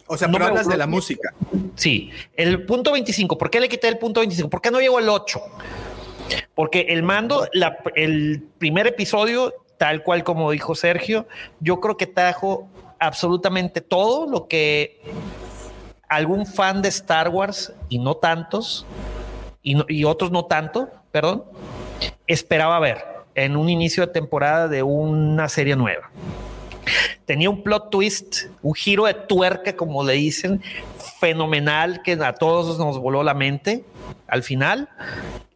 [0.07, 1.35] O sea, no pero hablas de la música.
[1.75, 3.37] Sí, el punto 25.
[3.37, 4.49] ¿Por qué le quité el punto 25?
[4.49, 5.41] ¿Por qué no llegó al 8?
[6.55, 7.49] Porque el mando,
[7.95, 11.27] el primer episodio, tal cual como dijo Sergio,
[11.61, 12.69] yo creo que trajo
[12.99, 15.01] absolutamente todo lo que
[16.09, 18.87] algún fan de Star Wars, y no tantos,
[19.63, 21.45] y, y otros no tanto, perdón,
[22.27, 23.05] esperaba ver
[23.35, 26.11] en un inicio de temporada de una serie nueva.
[27.25, 30.63] Tenía un plot twist, un giro de tuerca, como le dicen,
[31.19, 33.85] fenomenal que a todos nos voló la mente.
[34.29, 34.89] Al final,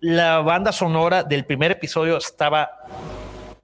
[0.00, 2.70] la banda sonora del primer episodio estaba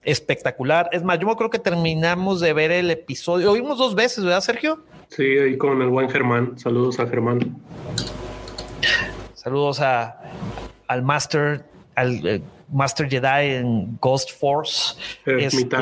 [0.02, 0.88] espectacular.
[0.93, 3.47] Es más, yo creo que terminamos de ver el episodio.
[3.47, 4.84] Lo vimos dos veces, ¿verdad, Sergio?
[5.09, 6.59] Sí, ahí con el buen Germán.
[6.59, 7.56] Saludos a Germán.
[9.34, 10.20] Saludos a,
[10.88, 11.64] al Master,
[11.94, 14.97] al eh, Master Jedi en Ghost Force.
[15.24, 15.76] Es mi este,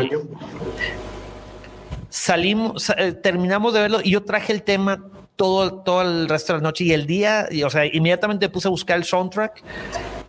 [2.15, 5.05] salimos, eh, terminamos de verlo y yo traje el tema
[5.35, 8.69] todo, todo el resto de la noche y el día, y, o sea, inmediatamente puse
[8.69, 9.61] a buscar el soundtrack.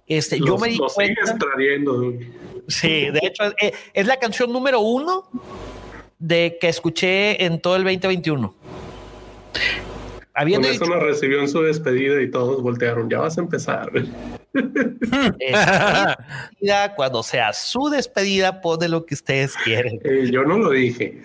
[0.08, 1.22] Este, yo me di cuenta.
[2.68, 5.30] Sí, de hecho, eh, es, la canción número uno
[6.18, 8.56] de que escuché en todo el 2021.
[10.36, 13.10] Habiendo Con eso lo recibió en su despedida y todos voltearon.
[13.10, 13.90] Ya vas a empezar.
[16.96, 20.02] cuando sea su despedida, pone lo que ustedes quieren.
[20.04, 21.22] Eh, yo no lo dije.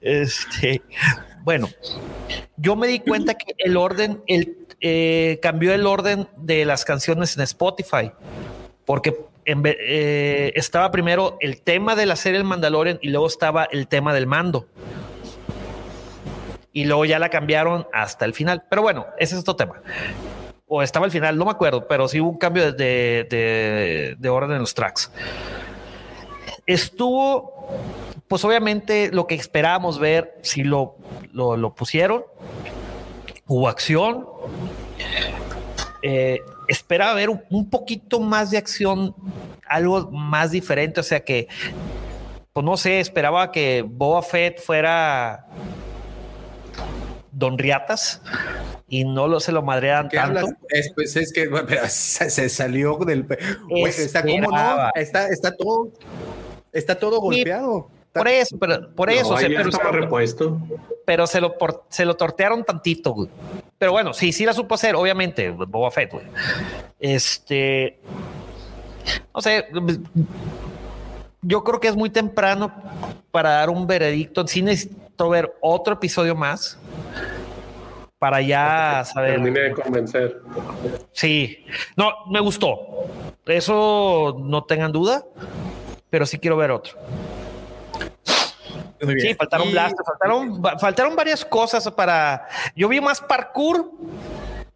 [0.00, 0.80] Este,
[1.42, 1.68] bueno,
[2.56, 7.36] yo me di cuenta que el orden, el, eh, cambió el orden de las canciones
[7.36, 8.12] en Spotify,
[8.84, 9.14] porque
[9.44, 14.14] eh, estaba primero el tema de la serie El Mandalorian y luego estaba el tema
[14.14, 14.66] del mando.
[16.76, 18.64] Y luego ya la cambiaron hasta el final.
[18.68, 19.80] Pero bueno, ese es otro tema
[20.68, 24.58] o estaba al final, no me acuerdo, pero sí hubo un cambio de, orden en
[24.58, 25.10] los tracks.
[26.66, 27.68] Estuvo,
[28.26, 30.96] pues obviamente lo que esperábamos ver, si lo,
[31.32, 32.24] lo, pusieron,
[33.46, 34.26] hubo acción.
[36.02, 39.14] Eh, esperaba ver un, poquito más de acción,
[39.68, 41.46] algo más diferente, o sea que,
[42.52, 45.46] pues no sé, esperaba que Boba Fett fuera
[47.36, 48.22] Don Riatas
[48.88, 50.48] y no lo se lo madrean tanto.
[50.70, 51.50] Es, pues es que
[51.88, 53.26] se, salió del
[53.84, 55.92] está como no, está, está todo
[56.72, 57.90] está todo golpeado.
[58.12, 60.58] Por eso, pero por eso se, pero, repuesto.
[61.04, 61.54] pero se lo
[61.90, 63.28] se lo tortearon tantito,
[63.76, 66.24] Pero bueno, sí, sí la supo hacer, obviamente, Boba Fett, güey.
[66.98, 68.00] Este
[69.34, 69.66] no sé,
[71.42, 72.72] yo creo que es muy temprano
[73.30, 74.46] para dar un veredicto.
[74.46, 74.64] Sí
[75.16, 76.78] necesito ver otro episodio más
[78.18, 79.32] para ya saber.
[79.32, 80.42] Terminé de convencer.
[81.12, 81.64] Sí,
[81.96, 82.78] no, me gustó.
[83.46, 85.24] Eso no tengan duda,
[86.10, 86.98] pero sí quiero ver otro.
[89.18, 92.48] Sí, faltaron faltaron, faltaron varias cosas para.
[92.74, 93.90] Yo vi más parkour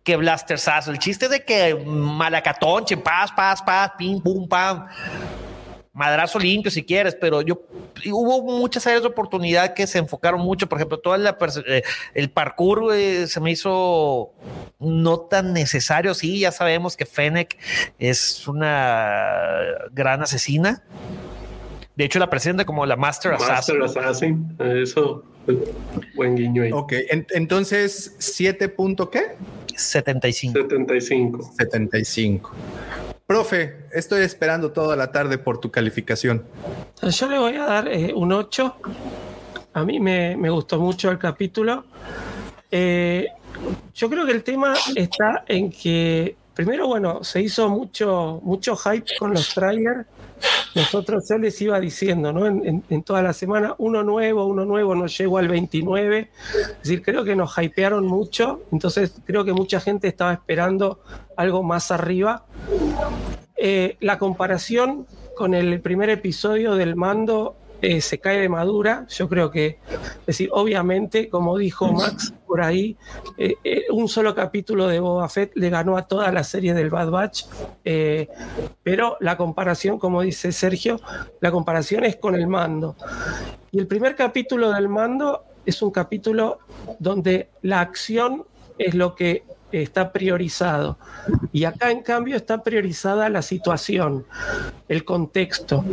[0.04, 0.90] que blastersazo.
[0.90, 4.86] El chiste de que malacatón, paz, paz, paz, pim, pum, pam
[6.00, 7.60] madrazo limpio si quieres, pero yo
[8.06, 11.82] hubo muchas áreas de oportunidad que se enfocaron mucho, por ejemplo, todo eh,
[12.14, 12.94] el parkour
[13.26, 14.32] se me hizo
[14.78, 17.58] no tan necesario, sí, ya sabemos que Fennec
[17.98, 19.60] es una
[19.92, 20.82] gran asesina.
[21.96, 23.78] De hecho, la presenta como la Master Assassin.
[23.78, 25.22] Master Assassin, eso,
[26.14, 26.72] buen guiño ahí.
[26.72, 26.94] Ok,
[27.34, 29.36] entonces, ¿7 punto qué?
[29.76, 30.58] 75.
[30.58, 31.52] 75.
[31.58, 32.52] 75.
[33.30, 36.44] Profe, estoy esperando toda la tarde por tu calificación.
[37.00, 38.76] Yo le voy a dar eh, un 8.
[39.72, 41.84] A mí me, me, gustó mucho el capítulo.
[42.72, 43.28] Eh,
[43.94, 49.06] yo creo que el tema está en que, primero, bueno, se hizo mucho, mucho hype
[49.16, 50.08] con los trailers.
[50.74, 52.46] Nosotros yo les iba diciendo, ¿no?
[52.46, 56.30] En, toda la semana, uno nuevo, uno nuevo, no llegó al 29.
[56.54, 58.62] Es decir, creo que nos hypearon mucho.
[58.72, 61.00] Entonces, creo que mucha gente estaba esperando
[61.36, 62.44] algo más arriba.
[63.56, 65.06] Eh, la comparación
[65.36, 69.06] con el primer episodio del mando eh, se cae de madura.
[69.08, 69.78] Yo creo que,
[70.20, 72.96] es decir, obviamente, como dijo Max por ahí,
[73.38, 76.90] eh, eh, un solo capítulo de Boba Fett le ganó a toda la serie del
[76.90, 77.44] Bad Batch,
[78.82, 81.00] pero la comparación, como dice Sergio,
[81.40, 82.96] la comparación es con el mando.
[83.70, 86.58] Y el primer capítulo del mando es un capítulo
[86.98, 88.44] donde la acción
[88.78, 90.98] es lo que está priorizado.
[91.52, 94.24] Y acá, en cambio, está priorizada la situación,
[94.88, 95.84] el contexto.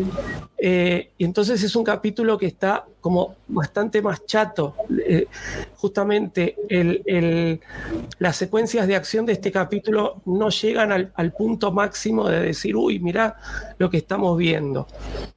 [0.57, 4.75] Eh, y entonces es un capítulo que está como bastante más chato.
[5.05, 5.27] Eh,
[5.77, 7.61] justamente el, el,
[8.19, 12.99] las secuencias de acción de este capítulo no llegan al, punto máximo de decir, uy,
[12.99, 13.37] mira
[13.77, 14.87] lo que estamos viendo.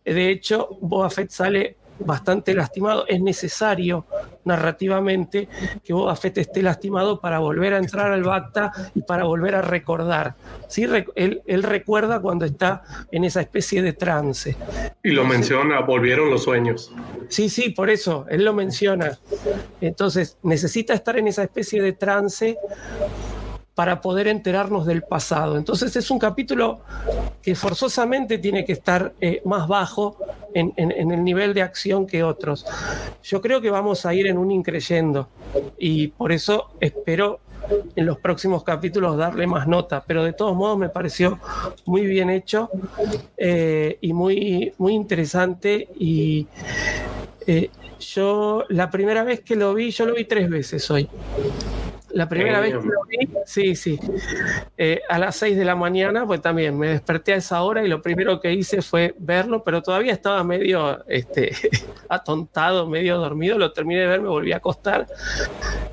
[0.04, 3.04] De hecho, Boba Fett sale bastante lastimado.
[3.06, 4.06] Es necesario
[4.44, 5.48] narrativamente
[5.84, 9.62] que Boba Fett esté lastimado para volver a entrar al Bacta y para volver a
[9.62, 10.34] recordar.
[10.68, 10.86] ¿Sí?
[11.14, 14.56] Él, él, recuerda cuando está en esa especie de trance.
[15.02, 16.92] Y lo menciona, volvieron los sueños.
[17.28, 19.18] Sí, sí, por eso, él lo menciona.
[19.80, 22.56] Entonces, necesita estar en esa especie de trance
[23.80, 25.56] para poder enterarnos del pasado.
[25.56, 26.80] Entonces es un capítulo
[27.40, 30.18] que forzosamente tiene que estar eh, más bajo
[30.52, 32.66] en, el nivel de acción que otros.
[33.22, 35.30] Yo creo que vamos a ir en un increyendo
[35.78, 37.40] y por eso espero
[37.96, 41.40] en los próximos capítulos darle más nota, pero de todos modos me pareció
[41.86, 42.68] muy bien hecho
[43.38, 46.46] eh, y muy, muy interesante y
[47.46, 51.08] eh, yo la primera vez que lo vi, yo lo vi tres veces hoy.
[52.12, 53.98] La primera vez que lo vi, sí, sí,
[54.76, 57.88] eh, a las 6 de la mañana, pues también me desperté a esa hora y
[57.88, 61.52] lo primero que hice fue verlo, pero todavía estaba medio este,
[62.08, 65.06] atontado, medio dormido, lo terminé de ver, me volví a acostar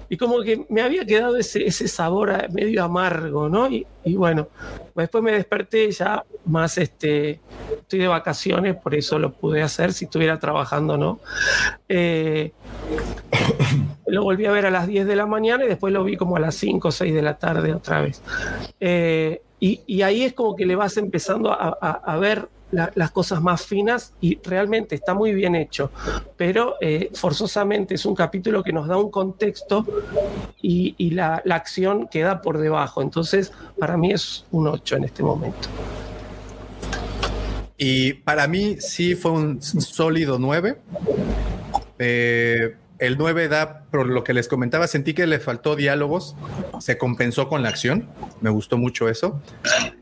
[0.09, 3.69] y como que me había quedado ese, ese sabor medio amargo, ¿no?
[3.69, 4.47] Y, y, bueno,
[4.95, 7.41] después me desperté ya más, este,
[7.71, 11.19] estoy de vacaciones, por eso lo pude hacer, si estuviera trabajando, ¿no?
[11.89, 12.53] Eh,
[14.07, 16.37] lo volví a ver a las 10 de la mañana y después lo vi como
[16.37, 18.21] a las 5 o 6 de la tarde otra vez.
[18.79, 23.09] Eh, y, y, ahí es como que le vas empezando a, a, ver la, las
[23.09, 25.89] cosas más finas y realmente está muy bien hecho,
[26.35, 29.83] pero eh, forzosamente es un capítulo que nos da un contexto
[30.61, 33.01] y, y la, la, acción queda por debajo.
[33.01, 35.69] Entonces, para mí es un 8 en este momento.
[37.77, 40.77] Y para mí sí fue un sólido 9.
[41.99, 46.35] Eh, el 9 da, lo que les comentaba, sentí que le faltó diálogos,
[46.79, 48.09] se compensó con la acción,
[48.41, 49.41] me gustó mucho eso.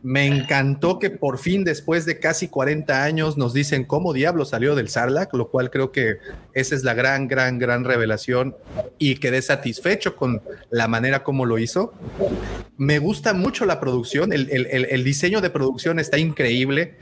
[0.03, 4.75] Me encantó que por fin, después de casi 40 años, nos dicen cómo diablo salió
[4.75, 6.17] del Sarlacc, lo cual creo que
[6.53, 8.55] esa es la gran, gran, gran revelación
[8.97, 11.93] y quedé satisfecho con la manera como lo hizo.
[12.77, 16.97] Me gusta mucho la producción, el, el, el diseño de producción está increíble.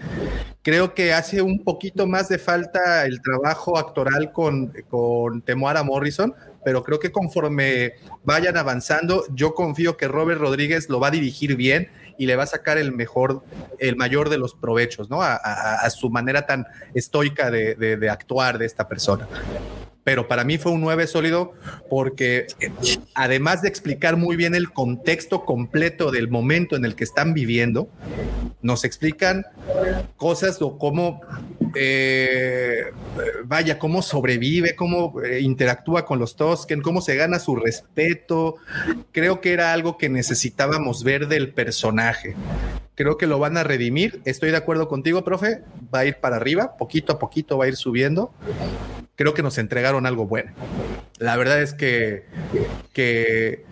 [0.62, 6.34] Creo que hace un poquito más de falta el trabajo actoral con, con Temuara Morrison,
[6.64, 11.56] pero creo que conforme vayan avanzando, yo confío que Robert Rodríguez lo va a dirigir
[11.56, 13.44] bien y le va a sacar el mejor,
[13.80, 15.22] el mayor de los provechos, ¿no?
[15.22, 19.28] A, su manera tan estoica de, de, de actuar de esta persona
[20.04, 21.54] pero para mí fue un 9 sólido
[21.90, 22.48] porque
[23.16, 27.88] además de explicar muy bien el contexto completo del momento en el que están viviendo,
[28.62, 29.46] nos explican
[30.18, 31.22] cosas o cómo,
[31.76, 32.92] eh,
[33.46, 38.56] vaya, cómo sobrevive, cómo eh, interactúa con los Tosken, cómo se gana su respeto.
[39.12, 42.36] Creo que era algo que necesitábamos ver del personaje.
[42.96, 44.22] Creo que lo van a redimir.
[44.26, 45.62] Estoy de acuerdo contigo, profe.
[45.94, 48.32] Va a ir para arriba, poquito a poquito va a ir subiendo.
[49.16, 50.52] Creo que nos entregaron algo bueno.
[51.20, 52.26] La verdad es que,
[52.94, 53.66] que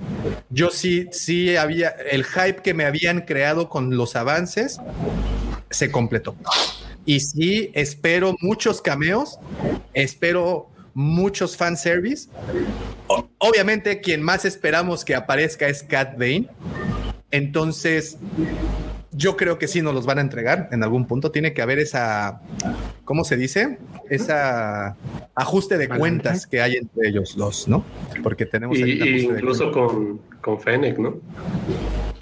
[0.49, 4.79] yo sí, sí había el hype que me habían creado con los avances
[5.71, 6.35] se completó.
[7.05, 9.39] Y sí, espero muchos cameos,
[9.93, 12.29] espero muchos fanservice.
[13.37, 16.47] Obviamente, quien más esperamos que aparezca es Cat Bane.
[17.31, 18.17] Entonces,
[19.11, 21.31] yo creo que sí nos los van a entregar en algún punto.
[21.31, 22.41] Tiene que haber esa,
[23.03, 23.77] ¿cómo se dice?
[24.09, 24.95] Esa
[25.35, 27.83] ajuste de cuentas que hay entre ellos dos, ¿no?
[28.21, 28.77] Porque tenemos...
[28.77, 31.19] Y, incluso con, con Fennec, ¿no?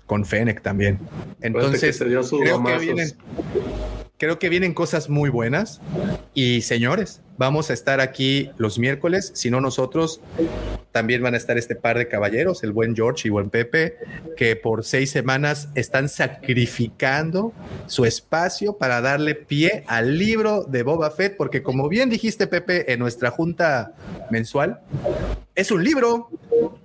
[0.06, 1.00] Con Fennec también.
[1.42, 3.12] Entonces, creo que vienen
[4.20, 5.82] creo que vienen cosas muy buenas.
[6.36, 9.32] Y señores, vamos a estar aquí los miércoles.
[9.34, 10.22] Si no, nosotros
[10.92, 13.96] también van a estar este par de caballeros, el buen George y buen Pepe,
[14.36, 17.54] que por seis semanas están sacrificando
[17.88, 22.92] su espacio para darle pie al libro de Boba Fett, porque como bien dijiste, Pepe,
[22.92, 23.94] en nuestra junta
[24.30, 24.82] mensual,
[25.56, 26.30] es un libro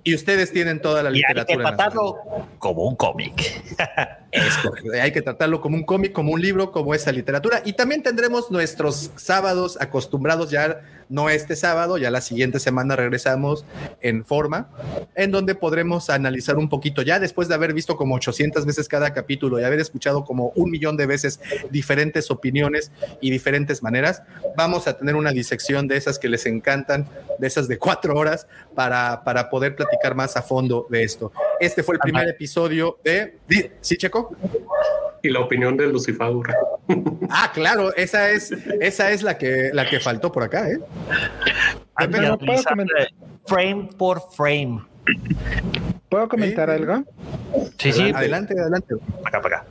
[0.03, 1.43] y ustedes tienen toda la literatura.
[1.49, 2.15] hay que tratarlo
[2.59, 3.61] como un cómic.
[5.01, 7.61] hay que tratarlo como un cómic, como un libro, como esa literatura.
[7.65, 13.65] Y también tendremos nuestros sábados acostumbrados ya no este sábado, ya la siguiente semana regresamos
[14.01, 14.69] en forma,
[15.15, 19.13] en donde podremos analizar un poquito, ya después de haber visto como 800 veces cada
[19.13, 21.39] capítulo y haber escuchado como un millón de veces
[21.69, 22.91] diferentes opiniones
[23.21, 24.23] y diferentes maneras,
[24.57, 27.07] vamos a tener una disección de esas que les encantan,
[27.39, 31.31] de esas de cuatro horas, para, para poder platicar más a fondo de esto.
[31.59, 33.37] Este fue el primer episodio de...
[33.81, 34.24] ¿Sí, Checo?
[35.21, 36.27] Y la opinión de Lucifer.
[37.29, 40.79] Ah, claro, esa es, esa es la que, la que faltó por acá, ¿eh?
[43.45, 44.81] frame por frame.
[46.09, 47.03] ¿Puedo comentar algo?
[47.77, 48.11] Sí, sí.
[48.13, 48.95] Adelante, adelante.
[49.23, 49.67] Acá, para acá.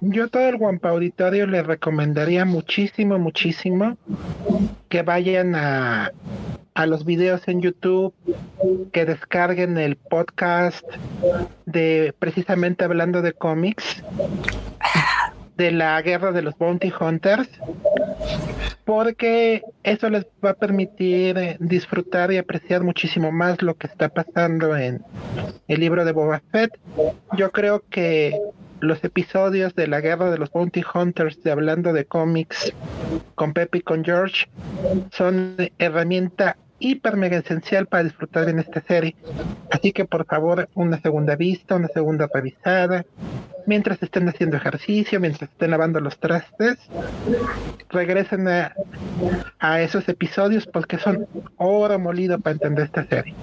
[0.00, 3.98] Yo a todo el Guampa Auditorio les recomendaría muchísimo, muchísimo
[4.88, 6.10] que vayan a,
[6.74, 8.14] a los videos en YouTube,
[8.92, 10.84] que descarguen el podcast
[11.66, 14.02] de precisamente hablando de cómics,
[15.56, 17.48] de la guerra de los Bounty Hunters,
[18.84, 24.76] porque eso les va a permitir disfrutar y apreciar muchísimo más lo que está pasando
[24.76, 25.02] en
[25.68, 26.78] el libro de Boba Fett.
[27.36, 28.40] Yo creo que
[28.80, 32.72] los episodios de la guerra de los Bounty Hunters de hablando de cómics
[33.34, 34.48] con Pepe y con George
[35.10, 39.14] son herramienta hiper mega esencial para disfrutar en esta serie.
[39.70, 43.04] Así que por favor, una segunda vista, una segunda revisada,
[43.66, 46.78] mientras estén haciendo ejercicio, mientras estén lavando los trastes,
[47.90, 48.74] regresen a,
[49.58, 53.34] a esos episodios porque son oro molido para entender esta serie.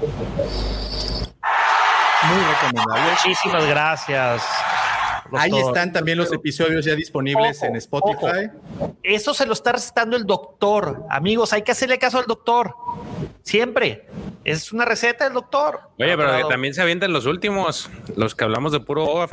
[2.24, 3.12] Muy recomendable.
[3.12, 4.44] Muchísimas gracias.
[5.34, 8.50] Ahí están también los episodios ya disponibles en Spotify.
[9.04, 11.06] Eso se lo está recetando el doctor.
[11.10, 12.74] Amigos, hay que hacerle caso al doctor.
[13.44, 14.06] Siempre.
[14.48, 15.82] Es una receta del doctor.
[16.00, 19.28] Oye, pero también se avientan los últimos, los que hablamos de puro Boba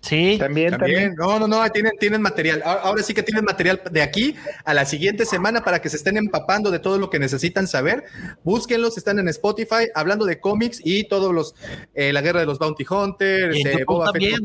[0.00, 0.36] Sí.
[0.38, 1.14] También, también.
[1.16, 2.62] No, no, no, tienen, tienen material.
[2.64, 6.16] Ahora sí que tienen material de aquí a la siguiente semana para que se estén
[6.16, 8.04] empapando de todo lo que necesitan saber.
[8.42, 11.54] Búsquenlos, están en Spotify, hablando de cómics y todos los,
[11.92, 14.40] eh, la guerra de los Bounty Hunters, eh, Boba Fett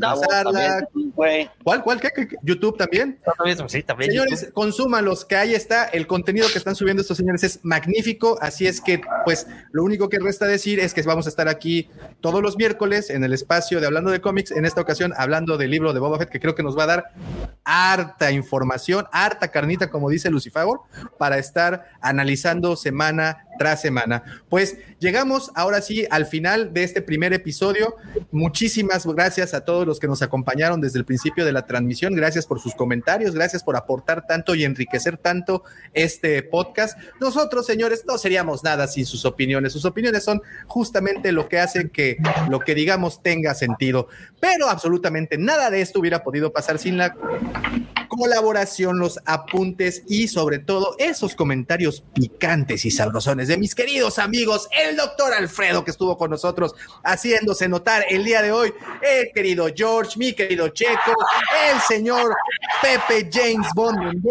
[1.63, 1.99] ¿Cuál, cuál?
[1.99, 2.09] ¿Qué,
[2.43, 3.19] youtube también?
[3.67, 4.11] Sí, también.
[4.11, 5.85] Señores, consúmanlos, que ahí está.
[5.85, 8.37] El contenido que están subiendo estos señores es magnífico.
[8.41, 11.89] Así es que, pues, lo único que resta decir es que vamos a estar aquí
[12.21, 14.51] todos los miércoles en el espacio de Hablando de Cómics.
[14.51, 16.87] En esta ocasión, hablando del libro de Boba Fett, que creo que nos va a
[16.87, 17.11] dar
[17.63, 20.65] harta información, harta carnita, como dice Lucifer,
[21.17, 24.23] para estar analizando semana tras semana.
[24.49, 27.95] Pues llegamos ahora sí al final de este primer episodio.
[28.31, 32.15] Muchísimas gracias a todos los que nos acompañaron desde el principio de la transmisión.
[32.15, 35.63] Gracias por sus comentarios, gracias por aportar tanto y enriquecer tanto
[35.93, 36.97] este podcast.
[37.19, 39.73] Nosotros, señores, no seríamos nada sin sus opiniones.
[39.73, 42.17] Sus opiniones son justamente lo que hace que
[42.49, 44.07] lo que digamos tenga sentido.
[44.39, 47.15] Pero absolutamente nada de esto hubiera podido pasar sin la
[48.17, 54.67] colaboración, los apuntes y sobre todo esos comentarios picantes y sabrosones de mis queridos amigos,
[54.87, 56.73] el doctor Alfredo que estuvo con nosotros
[57.03, 61.13] haciéndose notar el día de hoy, el querido George, mi querido Checo,
[61.71, 62.35] el señor
[62.81, 64.21] Pepe James Bond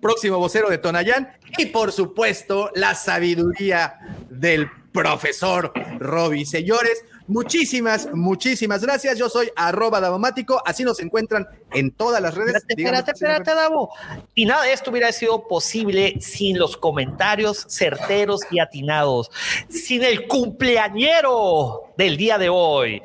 [0.00, 3.98] próximo vocero de Tonayán y por supuesto la sabiduría
[4.28, 6.44] del profesor Robbie.
[6.44, 9.18] Señores, Muchísimas, muchísimas gracias.
[9.18, 10.62] Yo soy arroba Davomático.
[10.66, 12.62] Así nos encuentran en todas las redes.
[12.68, 13.90] Espérate, espérate, Davo.
[14.34, 19.30] Y nada de esto hubiera sido posible sin los comentarios certeros y atinados,
[19.70, 23.02] sin el cumpleañero del día de hoy.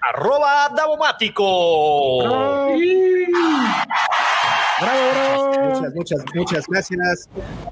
[0.00, 1.46] Arroba Davomático.
[4.80, 7.28] Muchas, muchas, muchas gracias.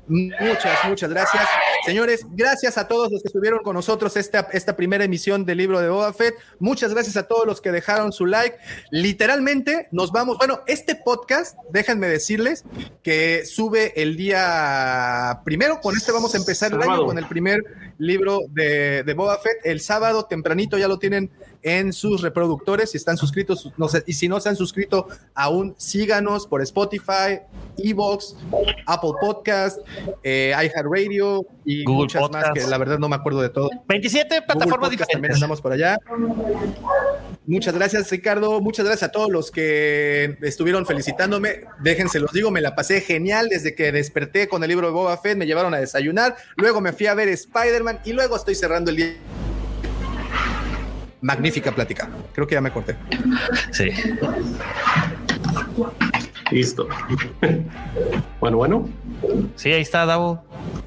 [0.06, 1.42] Muchas, muchas gracias.
[1.86, 5.80] Señores, gracias a todos los que estuvieron con nosotros esta, esta primera emisión del libro
[5.80, 6.34] de Boba Fett.
[6.58, 8.58] Muchas gracias a todos los que dejaron su like.
[8.90, 10.36] Literalmente nos vamos.
[10.38, 12.64] Bueno, este podcast, déjenme decirles
[13.02, 15.80] que sube el día primero.
[15.80, 17.62] Con este vamos a empezar el año con el primer
[17.98, 19.58] libro de, de Boba Fett.
[19.64, 21.30] El sábado tempranito ya lo tienen
[21.62, 22.90] en sus reproductores.
[22.90, 27.40] Si están suscritos, no sé, y si no se han suscrito aún, síganos por Spotify,
[27.76, 28.36] Evox,
[28.86, 29.80] Apple Podcast,
[30.22, 32.46] eh, iHeartRadio y Google muchas Podcast.
[32.46, 33.70] más que la verdad no me acuerdo de todo.
[33.88, 35.36] 27 Google plataformas Podcast también diferentes.
[35.36, 35.98] andamos por allá.
[37.46, 38.60] Muchas gracias, Ricardo.
[38.60, 41.62] Muchas gracias a todos los que estuvieron felicitándome.
[41.80, 45.16] Déjense, los digo, me la pasé genial desde que desperté con el libro de Boba
[45.16, 45.36] Fett.
[45.36, 46.36] Me llevaron a desayunar.
[46.56, 49.16] Luego me fui a ver Spider-Man y luego estoy cerrando el día.
[51.20, 52.08] Magnífica plática.
[52.32, 52.96] Creo que ya me corté.
[53.72, 53.90] Sí.
[56.50, 56.88] Listo.
[58.40, 58.88] bueno, bueno.
[59.56, 60.42] Sí, ahí está, Davo.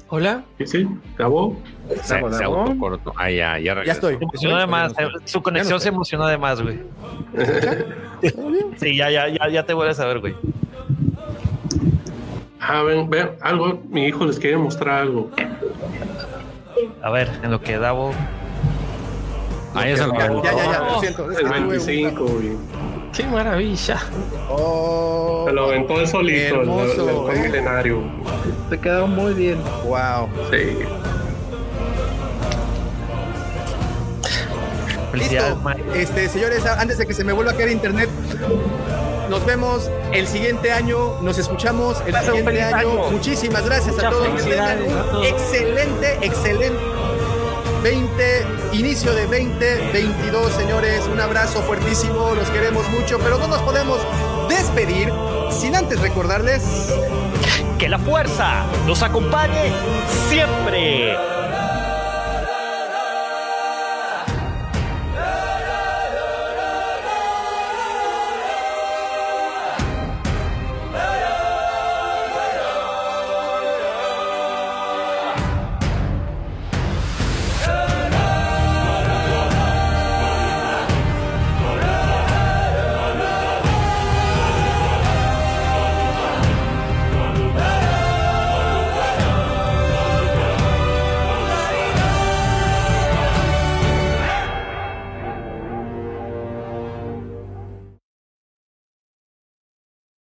[0.08, 0.42] Hola.
[0.58, 0.88] Sí, sí.
[1.16, 1.56] Se, Davo,
[2.02, 2.60] se Davo.
[2.60, 3.12] autocortó.
[3.16, 4.16] Ah, ya, ya Ya estoy.
[4.16, 4.92] Se emocionó de más.
[5.24, 6.80] Su conexión se emocionó de más, güey.
[8.76, 10.34] Sí, ya, ya, ya, ya te vuelves a ver, güey.
[12.60, 13.82] Ah, ven, ven, algo.
[13.88, 15.28] Mi hijo les quiere mostrar algo.
[17.02, 18.12] A ver, en lo que Davo.
[19.74, 21.30] Ahí es el Ya, ya, ya, ya, lo siento.
[21.30, 22.52] Es El tuve un- 25, güey.
[23.14, 23.98] Qué maravilla.
[24.48, 27.48] Oh, Se lo aventó de solito, el, hermoso, el, el eh.
[27.48, 28.02] milenario.
[28.70, 29.58] Se quedó muy bien.
[29.84, 30.28] wow.
[30.50, 30.78] Sí.
[35.10, 35.94] Felicidades, Listo.
[35.94, 38.08] Este, señores, antes de que se me vuelva a caer internet,
[39.28, 42.76] nos vemos el siguiente año, nos escuchamos el Pasa siguiente año.
[42.92, 43.10] año.
[43.10, 44.28] Muchísimas gracias a todos.
[44.42, 45.26] Que tengan un todos.
[45.26, 46.78] excelente, excelente
[47.82, 51.08] 20, inicio de 2022, señores.
[51.12, 53.98] Un abrazo fuertísimo, los queremos mucho, pero no nos podemos
[54.48, 55.12] despedir
[55.50, 56.62] sin antes recordarles
[57.78, 59.72] Que la fuerza nos acompañe
[60.28, 61.16] siempre.